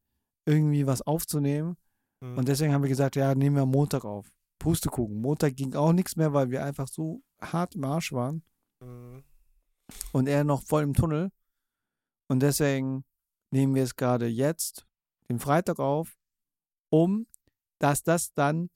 [0.47, 1.77] irgendwie was aufzunehmen.
[2.25, 2.39] Mm.
[2.39, 4.31] Und deswegen haben wir gesagt, ja, nehmen wir am Montag auf.
[4.59, 5.21] Pustekuchen.
[5.21, 8.43] Montag ging auch nichts mehr, weil wir einfach so hart im Arsch waren
[8.83, 9.23] Mhm.
[10.13, 11.31] und er noch voll im Tunnel.
[12.29, 13.05] Und deswegen
[13.53, 14.87] nehmen wir es gerade jetzt,
[15.29, 16.17] den Freitag auf,
[16.91, 17.27] um,
[17.81, 18.71] dass das dann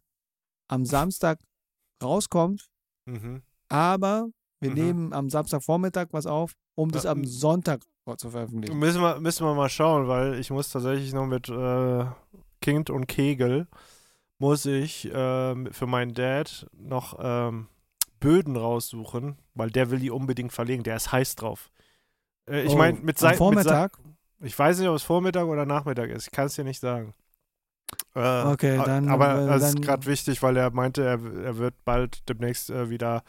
[0.71, 1.41] am Samstag
[2.03, 2.69] rauskommt.
[3.07, 3.43] Mhm.
[3.69, 4.29] Aber
[4.61, 4.77] wir Mhm.
[4.77, 7.83] nehmen am Samstagvormittag was auf, um das am Sonntag
[8.19, 8.79] zu veröffentlichen.
[8.79, 12.07] Müssen wir, müssen wir mal schauen, weil ich muss tatsächlich noch mit äh,
[12.61, 13.67] Kind und Kegel
[14.39, 17.69] muss ich ähm, für meinen Dad noch ähm,
[18.21, 20.83] Böden raussuchen, weil der will die unbedingt verlegen.
[20.83, 21.71] Der ist heiß drauf.
[22.49, 23.39] Äh, ich Oh, meine, mit am Seiten.
[23.39, 23.99] Vormittag?
[24.41, 26.27] ich weiß nicht, ob es Vormittag oder Nachmittag ist.
[26.27, 27.15] Ich kann es dir nicht sagen.
[28.15, 31.57] Äh, Okay, dann- Aber äh, das ist dann- gerade wichtig, weil er meinte, er, er
[31.59, 33.23] wird bald demnächst äh, wieder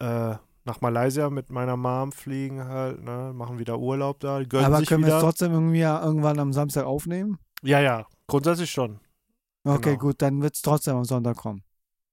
[0.00, 3.32] äh, nach Malaysia mit meiner Mom fliegen halt, ne?
[3.34, 4.36] Machen wieder Urlaub da.
[4.36, 7.38] Aber können wir es trotzdem irgendwie ja irgendwann am Samstag aufnehmen?
[7.62, 9.00] Ja, ja, grundsätzlich schon.
[9.64, 9.98] Okay, Genau.
[9.98, 11.62] gut, dann wird es trotzdem am Sonntag kommen.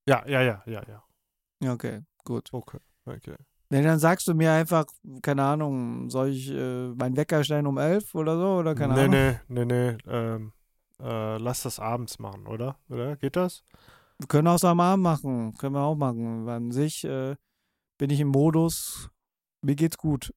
[0.08, 1.04] Ja, ja, ja, ja, ja.
[1.62, 2.50] Ja, Okay, gut.
[2.52, 3.36] Okay, okay.
[3.70, 4.86] Nee, dann sagst du mir einfach,
[5.22, 8.58] keine Ahnung, soll ich äh, meinen Wecker stellen um 11 oder so?
[8.58, 9.40] Oder keine nee, Ahnung?
[9.48, 10.54] nee, nee, nee, ähm,
[11.00, 12.78] äh, lass das abends machen, oder?
[12.90, 13.16] Oder?
[13.18, 13.64] Geht das?
[14.20, 15.54] Wir können auch so am Abend machen.
[15.58, 16.48] Können wir auch machen.
[16.48, 17.36] An sich äh,
[17.98, 19.10] bin ich im Modus,
[19.62, 20.34] mir geht's gut.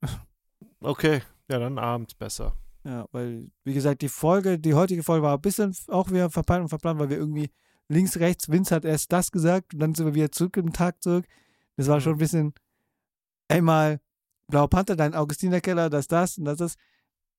[0.81, 2.55] Okay, ja, dann abends besser.
[2.85, 6.63] Ja, weil, wie gesagt, die Folge, die heutige Folge war ein bisschen auch wieder verpeilt
[6.63, 7.51] und verplant, weil wir irgendwie
[7.89, 11.03] links, rechts, Vince hat erst das gesagt und dann sind wir wieder zurück im Tag
[11.03, 11.27] zurück.
[11.77, 12.55] Das war schon ein bisschen
[13.49, 14.01] einmal
[14.49, 16.75] Blauer Panther, dann Augustinerkeller, das, das und das, das.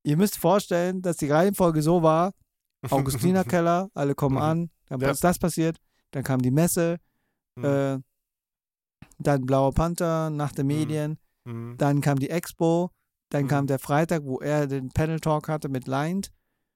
[0.03, 2.33] Ihr müsst vorstellen, dass die Reihenfolge so war,
[2.89, 4.41] Augustinerkeller, alle kommen Mhm.
[4.41, 5.11] an, dann Ja.
[5.11, 5.77] ist das passiert,
[6.11, 6.97] dann kam die Messe,
[7.55, 7.63] Mhm.
[7.65, 7.99] äh,
[9.17, 10.67] dann Blauer Panther, Nacht der Mhm.
[10.67, 11.75] Medien, Mhm.
[11.77, 12.91] dann kam die Expo,
[13.29, 13.47] dann Mhm.
[13.47, 16.31] kam der Freitag, wo er den Panel Talk hatte mit Lind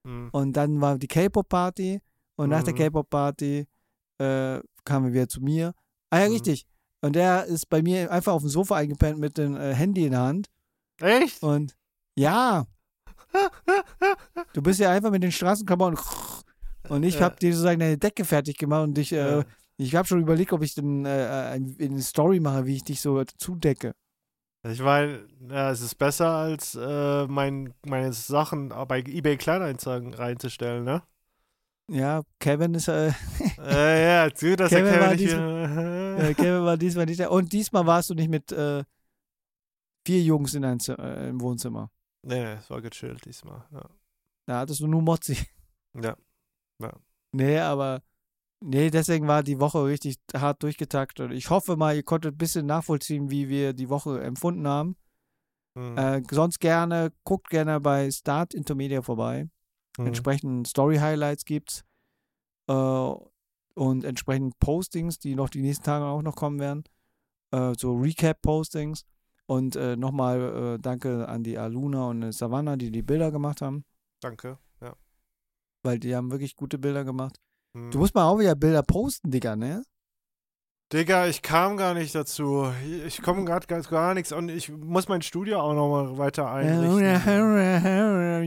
[0.05, 0.29] Mhm.
[0.31, 1.99] und dann war die K-Pop-Party
[2.37, 2.77] und nach der Mhm.
[2.77, 3.65] K-Pop-Party
[4.19, 5.73] äh, kamen wir wieder zu mir.
[6.11, 6.33] Ah ja, Mhm.
[6.33, 6.65] richtig.
[7.01, 10.11] Und der ist bei mir einfach auf dem Sofa eingepennt mit dem äh, Handy in
[10.11, 10.49] der Hand.
[11.01, 11.41] Echt?
[11.43, 11.75] Und
[12.15, 12.65] ja,
[14.53, 15.97] du bist ja einfach mit den Straßenklamotten
[16.89, 19.43] und ich habe dir sozusagen deine Decke fertig gemacht und äh, Ja.
[19.77, 23.01] ich habe schon überlegt, ob ich denn äh, ein- eine Story mache, wie ich dich
[23.01, 23.93] so zudecke.
[24.65, 30.85] Ich meine, ja, es ist besser, als äh, mein, meine Sachen bei eBay Kleinanzeigen reinzustellen,
[30.85, 31.03] ne?
[31.91, 33.11] Ja, Kevin ist, äh,
[33.59, 36.29] äh, ja, du, dass Kevin der war Kevin nicht diesmal- wieder.
[36.29, 37.27] äh, Kevin war diesmal nicht da.
[37.27, 38.85] Und diesmal warst du nicht mit äh,
[40.07, 41.91] vier Jungs in ein, äh, im Wohnzimmer.
[42.25, 43.65] nee, es war gechillt diesmal.
[43.73, 43.89] Ja.
[44.45, 45.37] Da hattest du nur Mozzi.
[46.01, 46.15] ja.
[47.33, 48.01] Nee, aber
[48.63, 51.31] nee, deswegen war die Woche richtig hart durchgetaktet.
[51.31, 54.95] Ich hoffe mal, ihr konntet ein bisschen nachvollziehen, wie wir die Woche empfunden haben.
[55.75, 55.97] Mhm.
[55.97, 59.49] Äh, sonst gerne, guckt gerne bei Start Intermedia vorbei.
[59.97, 60.07] Mhm.
[60.07, 61.83] Entsprechend Story-Highlights gibt's.
[62.67, 63.11] Äh,
[63.75, 66.83] und entsprechend Postings, die noch die nächsten Tage auch noch kommen werden.
[67.51, 69.05] Äh, so Recap-Postings.
[69.45, 73.83] Und äh, nochmal äh, danke an die Aluna und Savannah, die die Bilder gemacht haben.
[74.21, 74.57] Danke.
[74.79, 74.95] Ja.
[75.83, 77.39] Weil die haben wirklich gute Bilder gemacht.
[77.73, 77.91] Mhm.
[77.91, 79.83] Du musst mal auch wieder Bilder posten, Digga, ne?
[80.93, 82.67] Digga, ich kam gar nicht dazu.
[83.07, 86.99] Ich komme gerade ganz gar nichts und ich muss mein Studio auch nochmal weiter einrichten.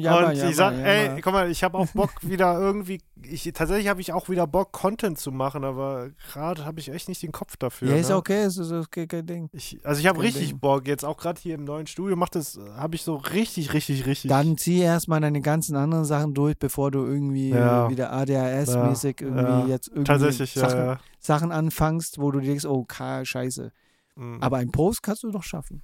[0.01, 3.89] Jammer, und ich sag, ey, guck mal, ich habe auch Bock wieder irgendwie, ich, tatsächlich
[3.89, 7.33] habe ich auch wieder Bock, Content zu machen, aber gerade habe ich echt nicht den
[7.33, 7.91] Kopf dafür.
[7.91, 8.17] ja, ist ne?
[8.17, 9.49] okay, ist, ist okay, kein Ding.
[9.53, 10.61] Ich, also ich habe richtig Ding.
[10.61, 14.07] Bock, jetzt auch gerade hier im neuen Studio, macht das, habe ich so richtig, richtig,
[14.07, 14.29] richtig.
[14.29, 17.91] Dann zieh erstmal deine ganzen anderen Sachen durch, bevor du irgendwie Ja.
[17.91, 19.67] wieder ADHS-mäßig Ja, irgendwie ja.
[19.67, 20.99] jetzt irgendwie Tatsächlich, ja, Sachen, ja.
[21.27, 23.73] Sachen anfängst, wo du denkst, oh, scheiße.
[24.15, 24.43] Mhm.
[24.43, 25.83] Aber ein Post kannst du doch schaffen.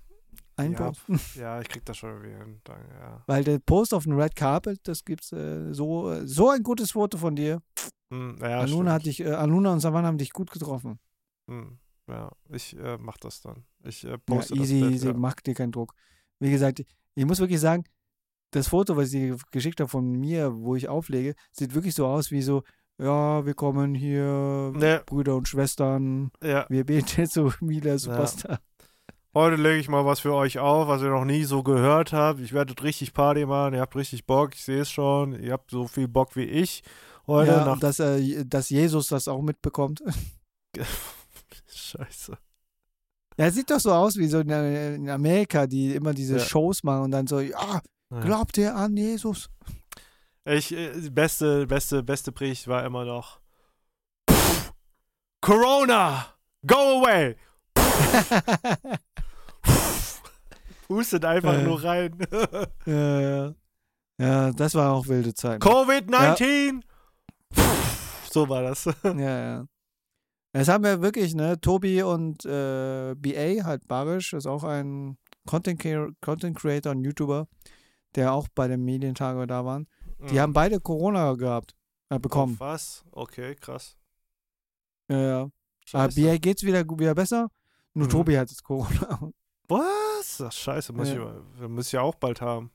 [0.56, 0.78] Ein Ja.
[0.78, 1.02] Post.
[1.36, 2.60] ja, ich krieg das schon irgendwie hin.
[2.64, 3.22] Danke, ja.
[3.26, 6.92] Weil der Post auf dem Red Carpet, das gibt's äh, so, äh, so ein gutes
[6.92, 7.60] Foto von dir.
[8.12, 8.90] Hm, ja, Aluna, stimmt.
[8.90, 10.98] hat dich, äh, Aluna und Savannah haben dich gut getroffen.
[11.48, 11.78] Hm,
[12.08, 13.64] ja, ich äh, mach das dann.
[13.82, 15.14] Ich äh, Ja, poste easy, das Bild, easy, ja.
[15.14, 15.94] mach dir keinen Druck.
[16.38, 17.84] Wie gesagt, ich muss wirklich sagen,
[18.52, 22.06] das Foto, was ich dir geschickt habe von mir, wo ich auflege, sieht wirklich so
[22.06, 22.62] aus wie so,
[23.00, 26.66] ja, wir kommen hier, Nee, Brüder und Schwestern, ja.
[26.68, 28.60] wir beten zu Mila Superstar.
[29.34, 32.40] Heute lege ich mal was für euch auf, was ihr noch nie so gehört habt.
[32.40, 35.32] Ich werde richtig Party machen, ihr habt richtig Bock, ich sehe es schon.
[35.42, 36.82] Ihr habt so viel Bock wie ich
[37.26, 40.02] heute Ja, dass, äh, dass Jesus das auch mitbekommt.
[41.66, 42.36] Scheiße.
[43.38, 46.44] Ja, sieht doch so aus wie so in, äh, Amerika, die immer diese Ja.
[46.44, 47.80] Shows machen und dann so, ja,
[48.12, 48.20] Ja.
[48.20, 49.48] glaubt ihr an Jesus?
[50.44, 53.40] Ich, äh, beste, beste, beste Predigt war immer noch
[55.40, 56.26] Corona,
[56.66, 57.36] go away.
[60.88, 61.62] Hustet einfach Äh.
[61.62, 62.18] nur rein.
[62.86, 63.54] ja, ja.
[64.18, 65.60] ja, das war auch wilde Zeit.
[65.62, 66.82] Covid-19.
[68.30, 68.84] So war das.
[69.04, 69.66] Ja, ja.
[70.54, 75.16] Es haben wir wirklich, ne, Tobi und äh, BA, halt Barisch, ist auch ein
[75.46, 75.82] Content,
[76.20, 77.48] Content Creator und YouTuber,
[78.14, 79.88] der auch bei den Medientage da waren.
[80.28, 80.38] Die Mhm.
[80.38, 81.74] haben beide Corona gehabt,
[82.10, 82.56] äh, bekommen.
[82.60, 83.04] Oh, was?
[83.10, 83.96] Okay, krass.
[85.08, 85.40] Ja, ja.
[85.92, 86.20] Aber Scheiße.
[86.20, 87.48] BA geht's wieder, wieder besser.
[87.94, 88.10] Nur Mhm.
[88.10, 88.88] Tobi hat jetzt Corona.
[89.68, 90.40] Was?
[90.44, 91.34] Ach, scheiße, muss Ja.
[91.60, 92.70] ich, müssen ja auch bald haben.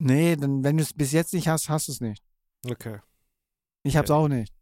[0.00, 2.22] nee, dann, wenn du es bis jetzt nicht hast, hast du es nicht.
[2.68, 2.98] Okay.
[3.84, 4.18] Ich hab's Okay.
[4.20, 4.52] auch nicht.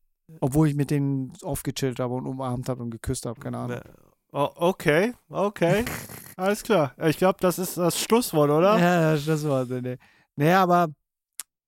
[0.41, 3.79] Obwohl ich mit denen aufgechillt habe und umarmt habe und geküsst habe, keine Ahnung.
[3.79, 3.95] Ne-
[4.33, 5.85] Oh, okay, okay.
[6.37, 6.95] Alles klar.
[7.07, 8.79] Ich glaube, das ist das Schlusswort, oder?
[8.79, 9.97] Ja, das war nee.
[10.35, 10.89] Nee, aber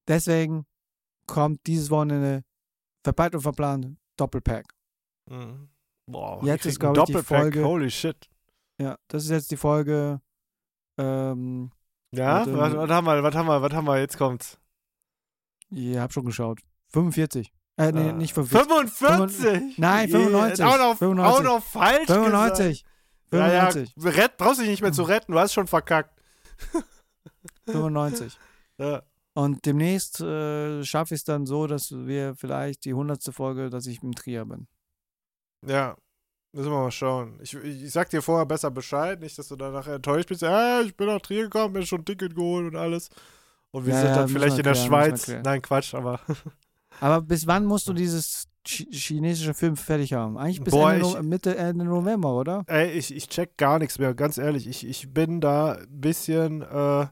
[0.09, 0.67] deswegen
[1.27, 2.43] kommt dieses Wochenende
[3.05, 4.67] verpeilt und verplant Doppelpack.
[5.31, 5.69] Mhm.
[6.07, 7.23] Boah, Jetzt ist, kriegen glaub ich, die.
[7.23, 8.29] Folge- Holy shit.
[8.81, 10.21] Ja, das ist jetzt die Folge.
[10.99, 11.71] Ähm,
[12.13, 14.59] Ja, was, was haben wir, was haben wir, was haben wir, jetzt kommt's.
[15.71, 16.61] ihr habt schon geschaut.
[16.93, 17.53] 45.
[17.77, 18.93] Äh, nee, Ah, nicht 45.
[18.97, 19.79] 45?
[19.79, 20.65] Nein, 95.
[20.65, 21.39] Auch noch, 95.
[21.39, 22.83] Auch noch falsch 95.
[23.31, 23.53] gesagt.
[23.53, 23.93] Ja, 95.
[24.05, 26.19] ja, rett, brauchst dich nicht mehr zu retten, du hast schon verkackt.
[27.67, 28.39] 95.
[28.81, 29.03] Ja.
[29.39, 33.23] Und demnächst äh, schaffe ich es dann so, dass wir vielleicht die 100.
[33.33, 34.67] Folge, dass ich im Trier bin.
[35.65, 35.97] Ja,
[36.53, 37.39] müssen wir mal schauen.
[37.41, 40.43] Ich, ich, sag dir vorher besser Bescheid, nicht, dass du dann nachher enttäuscht bist.
[40.43, 43.11] Ja, ich bin nach Trier gekommen, mir schon ein Ticket geholt und alles.
[43.71, 45.29] Und wir Ja, sind ja, dann vielleicht in der klären, Schweiz.
[45.29, 46.19] Nein, Quatsch, aber.
[47.01, 50.37] Aber bis wann musst du dieses chi chinesische Film fertig haben?
[50.37, 52.65] Eigentlich bis Boah, Ende, ich- no Mitte, Ende November, oder?
[52.67, 54.67] Ey, ich, ich check gar nichts mehr, ganz ehrlich.
[54.67, 57.07] Ich, ich bin da ein bisschen, äh,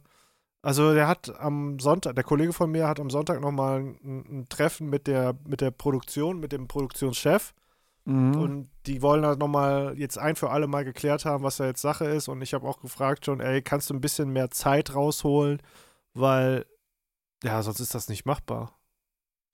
[0.67, 4.47] also der hat am Sonntag, der Kollege von mir hat am Sonntag nochmal ein, ein
[4.49, 7.55] Treffen mit der, mit der Produktion, mit dem Produktionschef.
[8.05, 8.37] Mhm.
[8.37, 11.83] Und die wollen halt nochmal jetzt ein für alle Mal geklärt haben, was da jetzt
[11.83, 12.27] Sache ist.
[12.27, 15.63] Und ich habe auch gefragt schon, ey, kannst du ein bisschen mehr Zeit rausholen?
[16.15, 16.67] Weil,
[17.45, 18.77] ja, sonst ist das nicht machbar.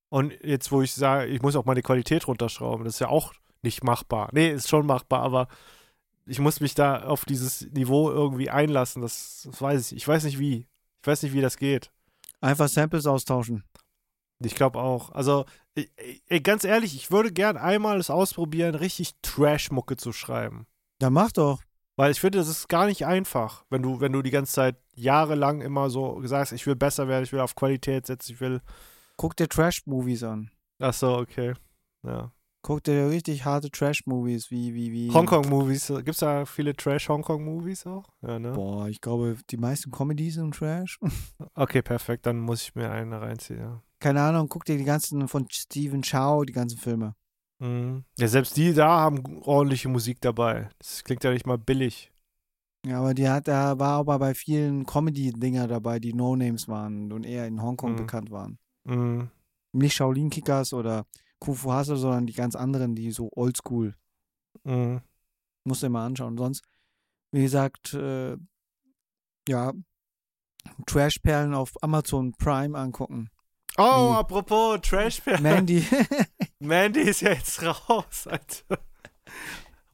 [0.09, 3.35] Und jetzt, wo ich sage, ich muss auch meine Qualität runterschrauben, das ist ja auch
[3.61, 4.31] nicht machbar.
[4.33, 5.49] Nee, ist schon machbar, aber
[6.25, 9.03] ich muss mich da auf dieses Niveau irgendwie einlassen.
[9.03, 9.99] Das, das weiß ich.
[9.99, 10.67] Ich weiß nicht wie.
[11.03, 11.91] Ich weiß nicht, wie das geht.
[12.41, 13.65] Einfach Samples austauschen.
[14.41, 15.11] Ich glaube auch.
[15.11, 15.91] Also, ey,
[16.29, 20.67] ey, ganz ehrlich, ich würde gern einmal es ausprobieren, richtig Trash-Mucke zu schreiben.
[21.01, 21.61] Ja, mach doch.
[21.97, 24.77] Weil ich finde, das ist gar nicht einfach, wenn du, wenn du die ganze Zeit
[24.95, 28.61] jahrelang immer so sagst, ich will besser werden, ich will auf Qualität setzen, ich will.
[29.17, 30.51] Guck dir Trash-Movies an.
[30.79, 31.55] Ach so, okay.
[32.03, 32.33] Ja.
[32.65, 35.13] Guck dir richtig harte Trash-Movies wie, wie, wie.
[35.13, 35.89] Hongkong-Movies.
[35.89, 38.05] Gibt es da viele Trash-Hongkong-Movies auch?
[38.23, 38.53] Ja, ne?
[38.53, 40.99] Boah, ich glaube, die meisten Comedies sind Trash.
[41.55, 42.25] Okay, perfekt.
[42.27, 43.83] Dann muss ich mir eine reinziehen, ja.
[43.99, 47.15] Keine Ahnung, guck dir die ganzen von Steven Chow, die ganzen Filme.
[47.59, 48.05] Mhm.
[48.19, 50.69] Ja, selbst die da haben ordentliche Musik dabei.
[50.79, 52.13] Das klingt ja nicht mal billig.
[52.87, 57.25] Ja, aber die hat, da war aber bei vielen Comedy-Dinger dabei, die No-Names waren und
[57.25, 57.97] eher in Hongkong Mhm.
[57.97, 58.59] bekannt waren.
[58.85, 59.31] Mhm.
[59.73, 61.07] Nicht Shaolin Kickers oder
[61.43, 63.97] Kung Fu Hustle, sondern die ganz anderen, die so oldschool.
[64.63, 65.01] Mhm.
[65.65, 66.39] Musst du dir mal anschauen.
[66.39, 66.63] Sonst,
[67.33, 68.37] wie gesagt, äh,
[69.49, 69.73] ja,
[70.87, 73.29] Trashperlen auf Amazon Prime angucken.
[73.77, 74.17] Oh, Wie?
[74.19, 75.85] apropos trash Mandy,
[76.61, 78.79] Mandy ist ja jetzt raus, Alter.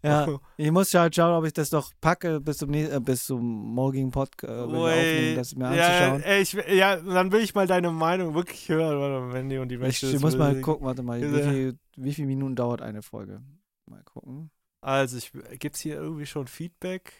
[0.08, 3.26] Ja, ich muss halt schauen, ob ich das doch packe bis zum, nächsten, äh, bis
[3.26, 3.42] zum
[3.74, 6.40] morgigen Podcast äh, aufnehmen, das mir ja, anzuschauen.
[6.40, 9.80] ich, ja, dann will ich mal deine Meinung wirklich hören, warte Mandy und die Ich,
[9.80, 10.14] Menschen.
[10.14, 13.42] ich muss mal gucken, warte mal, wie, viel, viele Minuten dauert eine Folge?
[13.86, 14.50] Mal gucken.
[14.80, 17.12] Also, ich, gibt's hier irgendwie schon Feedback?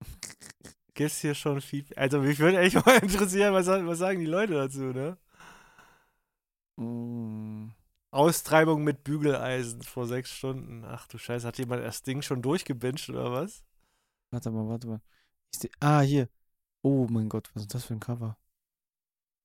[0.94, 1.98] Gibt's hier schon Feedback?
[1.98, 5.16] Also, mich würde echt mal interessieren, was, was sagen die Leute dazu, ne?
[6.76, 7.68] Mm,
[8.14, 10.84] Austreibung mit Bügeleisen vor sechs Stunden.
[10.84, 13.64] Ach du Scheiße, hat jemand das Ding schon durchgebinged oder was?
[14.30, 15.00] warte mal, warte mal.
[15.80, 16.28] Ah, hier.
[16.82, 18.36] Oh mein Gott, was ist das für ein Cover?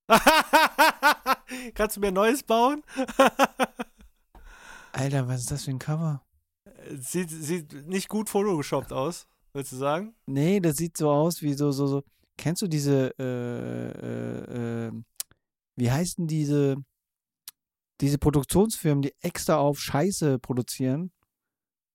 [1.75, 2.83] Kannst du mir ein neues bauen?
[4.91, 6.23] Alter, was ist das für ein Cover?
[6.97, 10.15] sieht, sieht nicht gut photoshoppt aus, willst du sagen?
[10.25, 12.03] Nee, das sieht so aus wie so, so, so.
[12.37, 14.91] Kennst du diese, äh, äh, äh,
[15.75, 16.77] wie heißen diese,
[18.01, 21.11] diese Produktionsfirmen, die extra auf Scheiße produzieren,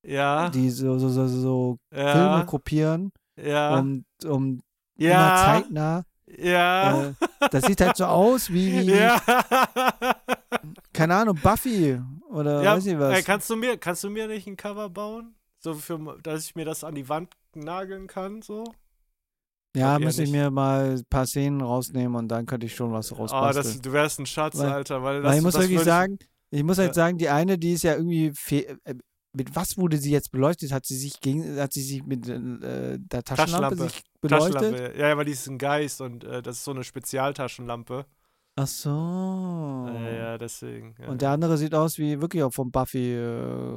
[0.05, 0.51] Ja.
[0.51, 2.45] die so, so, so, so Filme ja.
[2.45, 3.79] kopieren, Ja.
[3.79, 4.61] um, um
[4.97, 5.45] immer ja.
[5.45, 6.05] zeitnah.
[6.27, 7.09] Ja.
[7.09, 7.13] Äh,
[7.51, 9.21] das sieht halt so aus wie, wie Ja.
[10.93, 12.01] keine Ahnung, Buffy
[12.31, 12.77] oder ja.
[12.77, 13.15] weiß ich was.
[13.17, 15.35] Ey, kannst du mir, kannst du mir nicht ein Cover bauen?
[15.59, 18.65] So für, dass ich mir das an die Wand nageln kann, so?
[19.77, 23.13] Ja, müsste ich mir mal ein paar Szenen rausnehmen und dann könnte ich schon was
[23.13, 23.65] Ah, rausbasteln.
[23.65, 25.03] das, du wärst ein Schatz, Weil- Alter.
[25.03, 26.19] Weil, das, Weil ich muss wirklich sagen,
[26.51, 26.95] ich muss halt Ja.
[26.95, 28.95] sagen, die eine, die ist ja irgendwie äh,
[29.37, 30.71] mit was wurde sie jetzt beleuchtet?
[30.73, 32.39] Hat sie sich gegen, hat sie sich mit äh,
[33.01, 33.93] der Taschenlampe, Taschenlampe.
[34.21, 34.55] beleuchtet?
[34.55, 34.99] Taschenlampe.
[34.99, 38.07] Ja, aber die ist ein Geist und äh, das ist so eine Spezialtaschenlampe.
[38.57, 38.91] Ach so.
[38.91, 40.95] Ja, ja, deswegen.
[41.03, 41.09] Ja.
[41.09, 43.27] Und der andere sieht aus wie wirklich auch von Buffy äh,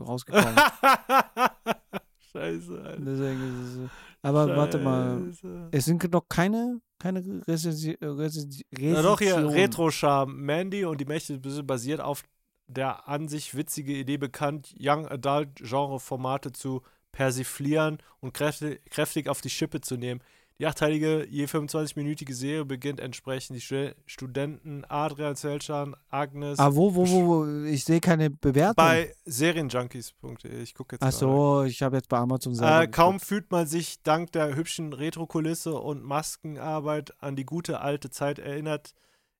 [0.06, 0.53] rausgekommen.
[2.32, 3.02] Scheiße, Alter.
[3.02, 3.90] Deswegen ist es, äh,
[4.22, 5.32] aber warte mal.
[5.34, 5.70] Scheiße.
[5.72, 9.49] Es sind noch keine, keine Rezensi Rezensi Na doch, hier Rezensionen.
[9.49, 10.36] Retro-Charme.
[10.36, 12.24] Mandy und die Mächte basiert auf
[12.68, 16.82] der an sich witzige Idee bekannt, Young Adult Genre-Formate zu
[17.14, 20.22] persiflieren und kräftig, kräftig auf die Schippe zu nehmen.
[20.60, 26.96] Die achteilige, je 25-minütige Serie beginnt entsprechend die Stu- Studenten Adrian Zelchan, Agnes Ah, wo,
[26.96, 27.64] wo, wo, wo?
[27.66, 28.74] Ich sehe keine Bewertung.
[28.76, 30.62] bei serienjunkies.de.
[30.64, 34.02] Ich gucke jetzt Ach so, ich habe jetzt bei Amazon Äh, kaum fühlt man sich
[34.02, 38.94] dank der hübschen Retro-Kulisse und Maskenarbeit an die gute alte Zeit erinnert,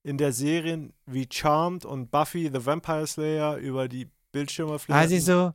[0.04, 5.10] in der Serien wie Charmed und Buffy the Vampire Slayer über die Bildschirme flimmerten.
[5.10, 5.54] siehst du.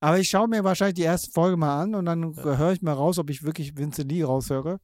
[0.00, 2.92] Aber ich schaue mir wahrscheinlich die erste Folge mal an und dann höre ich mal
[2.92, 4.78] raus, ob ich wirklich Vincent Lee raushöre.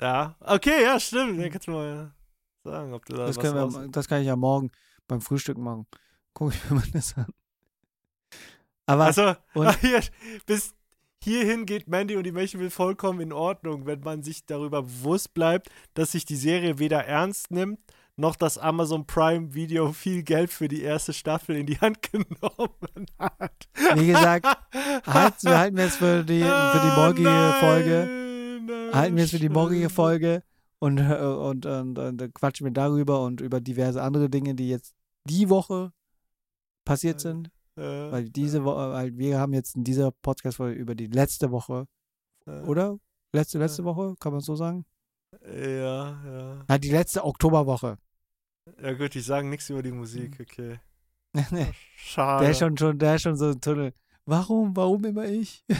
[0.00, 1.38] Ja, okay, ja, stimmt.
[1.38, 2.12] Ja, kannst du mal
[2.64, 4.70] sagen, ob du da Das, was können wir, das kann ich ja morgen
[5.06, 5.86] beim Frühstück machen.
[6.32, 7.28] Gucke ich mir mal das an.
[8.86, 9.34] Aber Also,
[9.80, 10.00] hier,
[10.46, 10.74] bis
[11.22, 15.70] hierhin geht Mandy und die Mächte vollkommen in Ordnung, wenn man sich darüber bewusst bleibt,
[15.94, 17.80] dass sich die Serie weder ernst nimmt,
[18.16, 23.06] noch das Amazon Prime Video viel Geld für die erste Staffel in die Hand genommen
[23.18, 23.68] hat.
[23.96, 24.46] wie gesagt,
[25.06, 26.40] halten wir, halten wir es für die,
[26.72, 28.06] für die morgige Oh, Folge.
[28.08, 29.90] nein, nein, Halten wir es für die morgige.
[29.90, 30.42] Folge
[30.78, 34.68] und, äh, und, und, und, dann quatschen wir darüber und über diverse andere Dinge, die
[34.68, 35.92] jetzt die Woche
[36.84, 37.50] passiert sind.
[37.76, 41.86] Äh, Weil diese Woche, weil wir haben jetzt in dieser Podcast-Folge über die letzte Woche,
[42.46, 42.98] äh, oder?
[43.32, 44.84] Letzte, letzte Woche, kann man so sagen?
[45.44, 46.64] Ja, ja.
[46.68, 47.98] Ja, die letzte Oktoberwoche.
[48.82, 50.80] Ja gut, die sagen nichts über die Musik, okay.
[51.50, 52.48] der Schade.
[52.50, 53.92] ist schon, schon, der ist schon so ein Tunnel.
[54.26, 55.64] Warum, warum immer ich?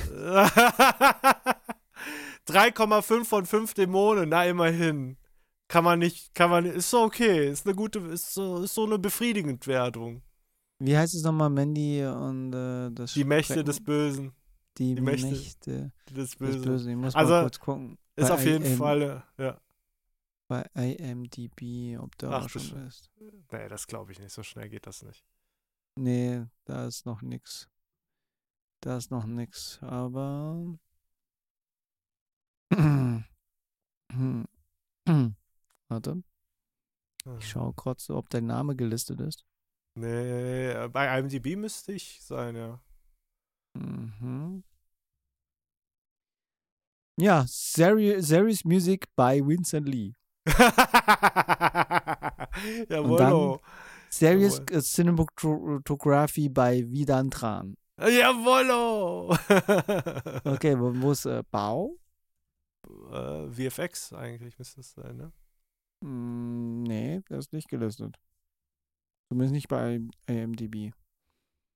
[2.47, 5.17] 3,5 von 5 Dämonen, na immerhin.
[5.69, 8.85] Kann man nicht, kann man, ist so okay, ist eine gute, ist so, ist so
[8.85, 10.23] eine befriedigend Wertung.
[10.79, 14.33] Wie heißt es nochmal, Mandy und äh, das Die Mächte Schrecken- des Bösen,
[14.77, 16.63] die, die Mächte Mächte des des Bösen.
[16.63, 16.91] Bösen.
[16.91, 17.47] Ich muss Also.
[18.17, 19.59] Ist Bei auf jeden IM Fall, ja.
[20.47, 22.87] Bei IMDb, ob da Ach, auch schon bestimmt.
[22.89, 23.11] ist.
[23.51, 25.25] Nee, das glaube ich nicht, so schnell geht das nicht.
[25.97, 27.69] Nee, da ist noch nix.
[28.81, 30.77] Da ist noch nix, aber.
[35.89, 36.23] Warte,
[37.39, 39.47] ich schaue kurz, ob dein Name gelistet ist.
[39.97, 42.83] Nee, äh, bei IMDb müsste ich sein, ja.
[43.75, 44.65] Mhm.
[47.17, 50.15] Ja, Seri Series Music by Vincent Lee.
[52.89, 53.61] Jawollo.
[54.11, 54.77] Series Jawohl.
[54.77, 57.77] äh, Cinematography by Vidantran.
[57.99, 59.37] Jawollo.
[60.45, 61.97] Okay, wo, wo ist äh, Bau?
[63.11, 65.33] äh, VFX eigentlich müsste es sein, ne?
[66.05, 68.17] Mm, nee, das ist nicht gelistet.
[69.31, 70.93] Zumindest nicht bei IMDb.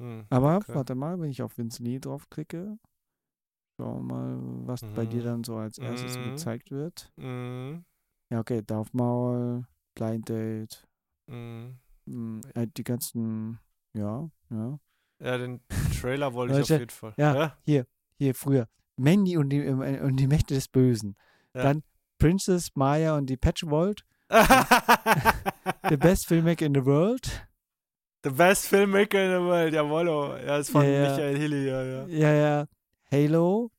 [0.00, 0.26] Hm.
[0.30, 0.74] Aber Okay.
[0.74, 2.78] warte mal, wenn ich auf Vince Lee draufklicke,
[3.80, 5.24] schauen wir mal, was bei dir Mhm.
[5.24, 6.24] dann so als erstes Mhm.
[6.24, 7.10] gezeigt wird.
[7.16, 7.84] Mhm.
[8.30, 9.64] Ja, okay, Dorfmaul,
[9.94, 10.86] Blind Date,
[11.26, 11.78] Mhm.
[12.06, 13.58] mm, äh, die ganzen,
[13.94, 14.78] ja, ja.
[15.20, 15.60] Ja, den
[16.00, 17.14] Trailer wollte ich auf jeden Fall.
[17.16, 17.56] ja.
[18.20, 18.68] Hier früher.
[18.96, 21.16] Mandy und die, äh, und die Mächte des Bösen.
[21.54, 21.62] Ja.
[21.62, 21.82] Dann
[22.18, 24.04] Princess Maya und die Patchworld.
[25.88, 27.48] The best filmmaker in the world.
[28.24, 30.36] The best filmmaker in the world, jawollo.
[30.38, 31.10] Ja, ist von Ja, ja.
[31.10, 32.06] Michael Hilly, ja, ja.
[32.08, 32.66] Ja, ja.
[33.12, 33.70] Halo.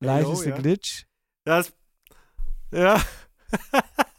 [0.00, 0.56] Life Halo, is a ja.
[0.56, 1.06] Glitch.
[1.44, 1.72] Das,
[2.72, 3.00] ja.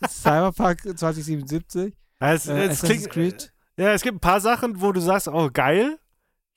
[0.08, 1.96] Cyberpunk 2077.
[2.22, 3.54] Ja, es, Äh, es Assassin's klingt, Creed.
[3.78, 6.00] Ja, es gibt ein paar Sachen, wo du sagst, oh, geil.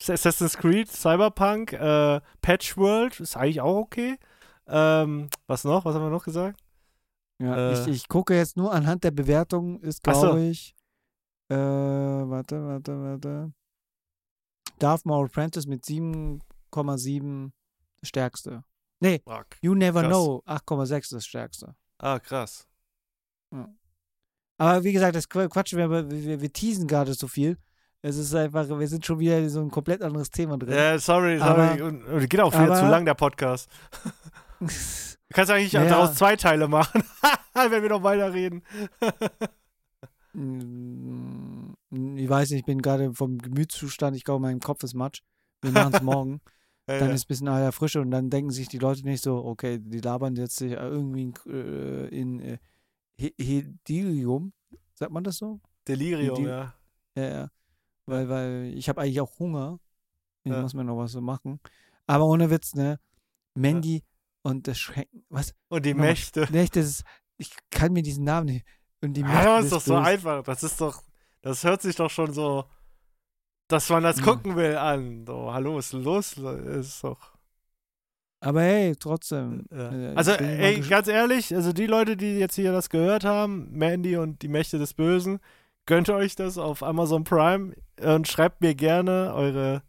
[0.09, 4.19] Assassin's Creed, Cyberpunk, äh, Patchworld, ist eigentlich auch okay.
[4.67, 5.85] Ähm, was noch?
[5.85, 6.59] Was haben wir noch gesagt?
[7.41, 7.81] Ja, Äh.
[7.83, 10.21] ich, ich gucke jetzt nur anhand der Bewertung, ist Ach so.
[10.23, 10.75] glaube ich,
[11.51, 13.53] äh, warte, warte, warte.
[14.79, 17.53] Darth Maul Apprentice mit 7,7
[18.01, 18.65] das stärkste.
[19.01, 19.47] Nee, Fuck.
[19.61, 20.11] You Never Krass.
[20.11, 21.75] Know 8,6 das stärkste.
[22.03, 22.67] Ah, krass.
[24.59, 27.57] Aber wie gesagt, das Qu- Quatsch, wir, wir, wir teasen gerade so viel.
[28.03, 30.75] Es ist einfach, wir sind schon wieder in so ein komplett anderes Thema drin.
[30.75, 31.83] Ja, sorry, Aber- sorry.
[31.83, 33.69] Und, und geht auch wieder aber- zu lang, der Podcast.
[34.61, 35.87] Du kannst eigentlich Ja.
[35.87, 37.03] daraus zwei Teile machen,
[37.55, 38.63] wenn wir noch weiterreden.
[40.35, 41.73] Mm,
[42.17, 45.23] Ich weiß nicht, ich bin gerade vom Gemütszustand, ich glaube, mein Kopf ist matsch.
[45.63, 46.41] Wir machen es morgen.
[46.89, 47.15] Ja, dann ja.
[47.15, 50.01] ist ein bisschen aller Frische und dann denken sich die Leute nicht so, okay, die
[50.01, 52.59] labern jetzt sich irgendwie in, äh, in äh,
[53.17, 54.53] He- Hedilium.
[54.95, 55.61] Sagt man das so?
[55.87, 56.75] Delirium, die- ja.
[57.17, 57.49] Ja, ja.
[58.07, 59.79] Weil, weil ich habe eigentlich auch Hunger.
[60.45, 60.61] Ich Ja.
[60.61, 61.61] muss mir noch was so machen.
[62.07, 62.99] Aber ohne Witz, ne?
[63.55, 64.03] Mandy
[64.43, 65.25] und das Schrecken.
[65.29, 65.55] Was?
[65.69, 65.95] Und die.
[65.95, 66.49] Mächte.
[66.53, 67.05] Ich, das ist,
[67.37, 68.67] ich kann mir diesen Namen nicht.
[69.03, 70.43] und die Ja, Mächte das des ist doch so einfach.
[70.43, 71.03] Das ist doch,
[71.43, 72.65] das hört sich doch schon so,
[73.73, 75.25] dass man das gucken will an.
[75.27, 76.37] So, hallo, ist los?
[76.37, 77.33] Ist doch.
[78.41, 79.65] Aber hey, trotzdem.
[79.71, 79.93] Ja.
[79.93, 84.17] äh, Also, ey, ganz ehrlich, also die Leute, die jetzt hier das gehört haben, Mandy
[84.17, 85.39] und die Mächte des Bösen,
[85.87, 89.83] gönnt euch das auf Amazon Prime und schreibt mir gerne eure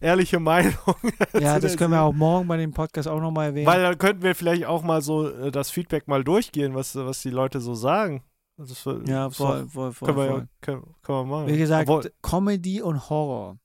[0.00, 0.74] ehrliche Meinung.
[1.40, 3.66] Ja, das können wir auch morgen bei dem Podcast auch nochmal erwähnen.
[3.66, 7.22] Weil dann könnten wir vielleicht auch mal so äh, das Feedback mal durchgehen, was, was
[7.22, 8.22] die Leute so sagen.
[8.58, 10.06] Also ist- ja, voll, voll, voll.
[10.08, 10.48] Können wir, voll.
[10.60, 11.46] können, können wir machen.
[11.48, 13.58] Wie gesagt, Obwohl, Comedy und Horror.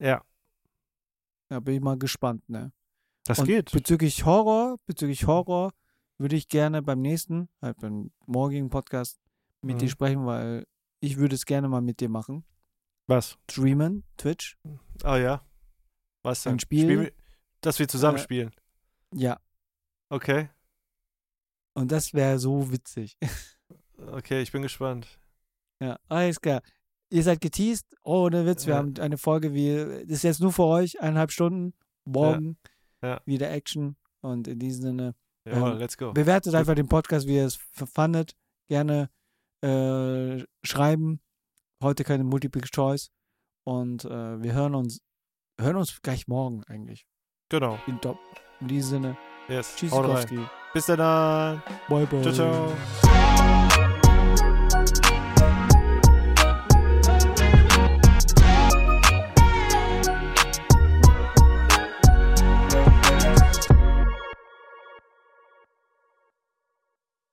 [0.00, 0.22] ja,
[1.48, 2.72] Da bin ich mal gespannt, ne?
[3.24, 3.70] das und geht.
[3.72, 5.72] Bezüglich Horror, bezüglich Horror
[6.18, 9.20] würde ich gerne beim nächsten, halt beim morgigen Podcast
[9.62, 9.78] mit Mhm.
[9.80, 10.66] dir sprechen, weil
[11.00, 12.44] ich würde es gerne mal mit dir machen.
[13.06, 13.36] Was?
[13.50, 14.56] Streamen, Twitch.
[15.02, 15.44] Ah ja.
[16.22, 16.54] Was denn?
[16.54, 16.84] Ein Spiel?
[16.84, 17.12] Spielen wir-
[17.60, 18.50] dass wir zusammen Äh, spielen.
[19.12, 19.38] Ja.
[20.08, 20.48] Okay.
[21.74, 23.16] Und das wäre so witzig.
[24.12, 25.06] Okay, ich bin gespannt.
[25.82, 26.62] ja, alles klar.
[27.12, 27.86] Ihr seid geteased.
[28.04, 28.78] Oh, ohne Witz, wir Ja.
[28.78, 29.74] haben eine Folge, wie,
[30.04, 31.74] das ist jetzt nur für euch, eineinhalb Stunden.
[32.04, 32.56] Morgen
[33.02, 33.20] Ja.
[33.24, 33.96] wieder Action.
[34.20, 35.14] Und in diesem Sinne,
[35.46, 36.12] Jawohl, Ähm, let's go.
[36.12, 38.34] bewertet einfach den Podcast, wie ihr es fandet.
[38.68, 39.08] Gerne
[39.62, 41.20] äh, schreiben.
[41.82, 43.10] Heute keine Multiple Choice.
[43.64, 45.00] Und äh, wir hören uns,
[45.60, 47.06] hören uns gleich morgen eigentlich.
[47.48, 47.78] Genau.
[47.86, 47.98] In,
[48.60, 49.16] in diesem Sinne,
[49.48, 49.74] Yes.
[49.76, 49.90] tschüss.
[50.72, 51.62] Bis dann.
[51.88, 52.22] Bye, bye.
[52.22, 53.69] Ciao, ciao.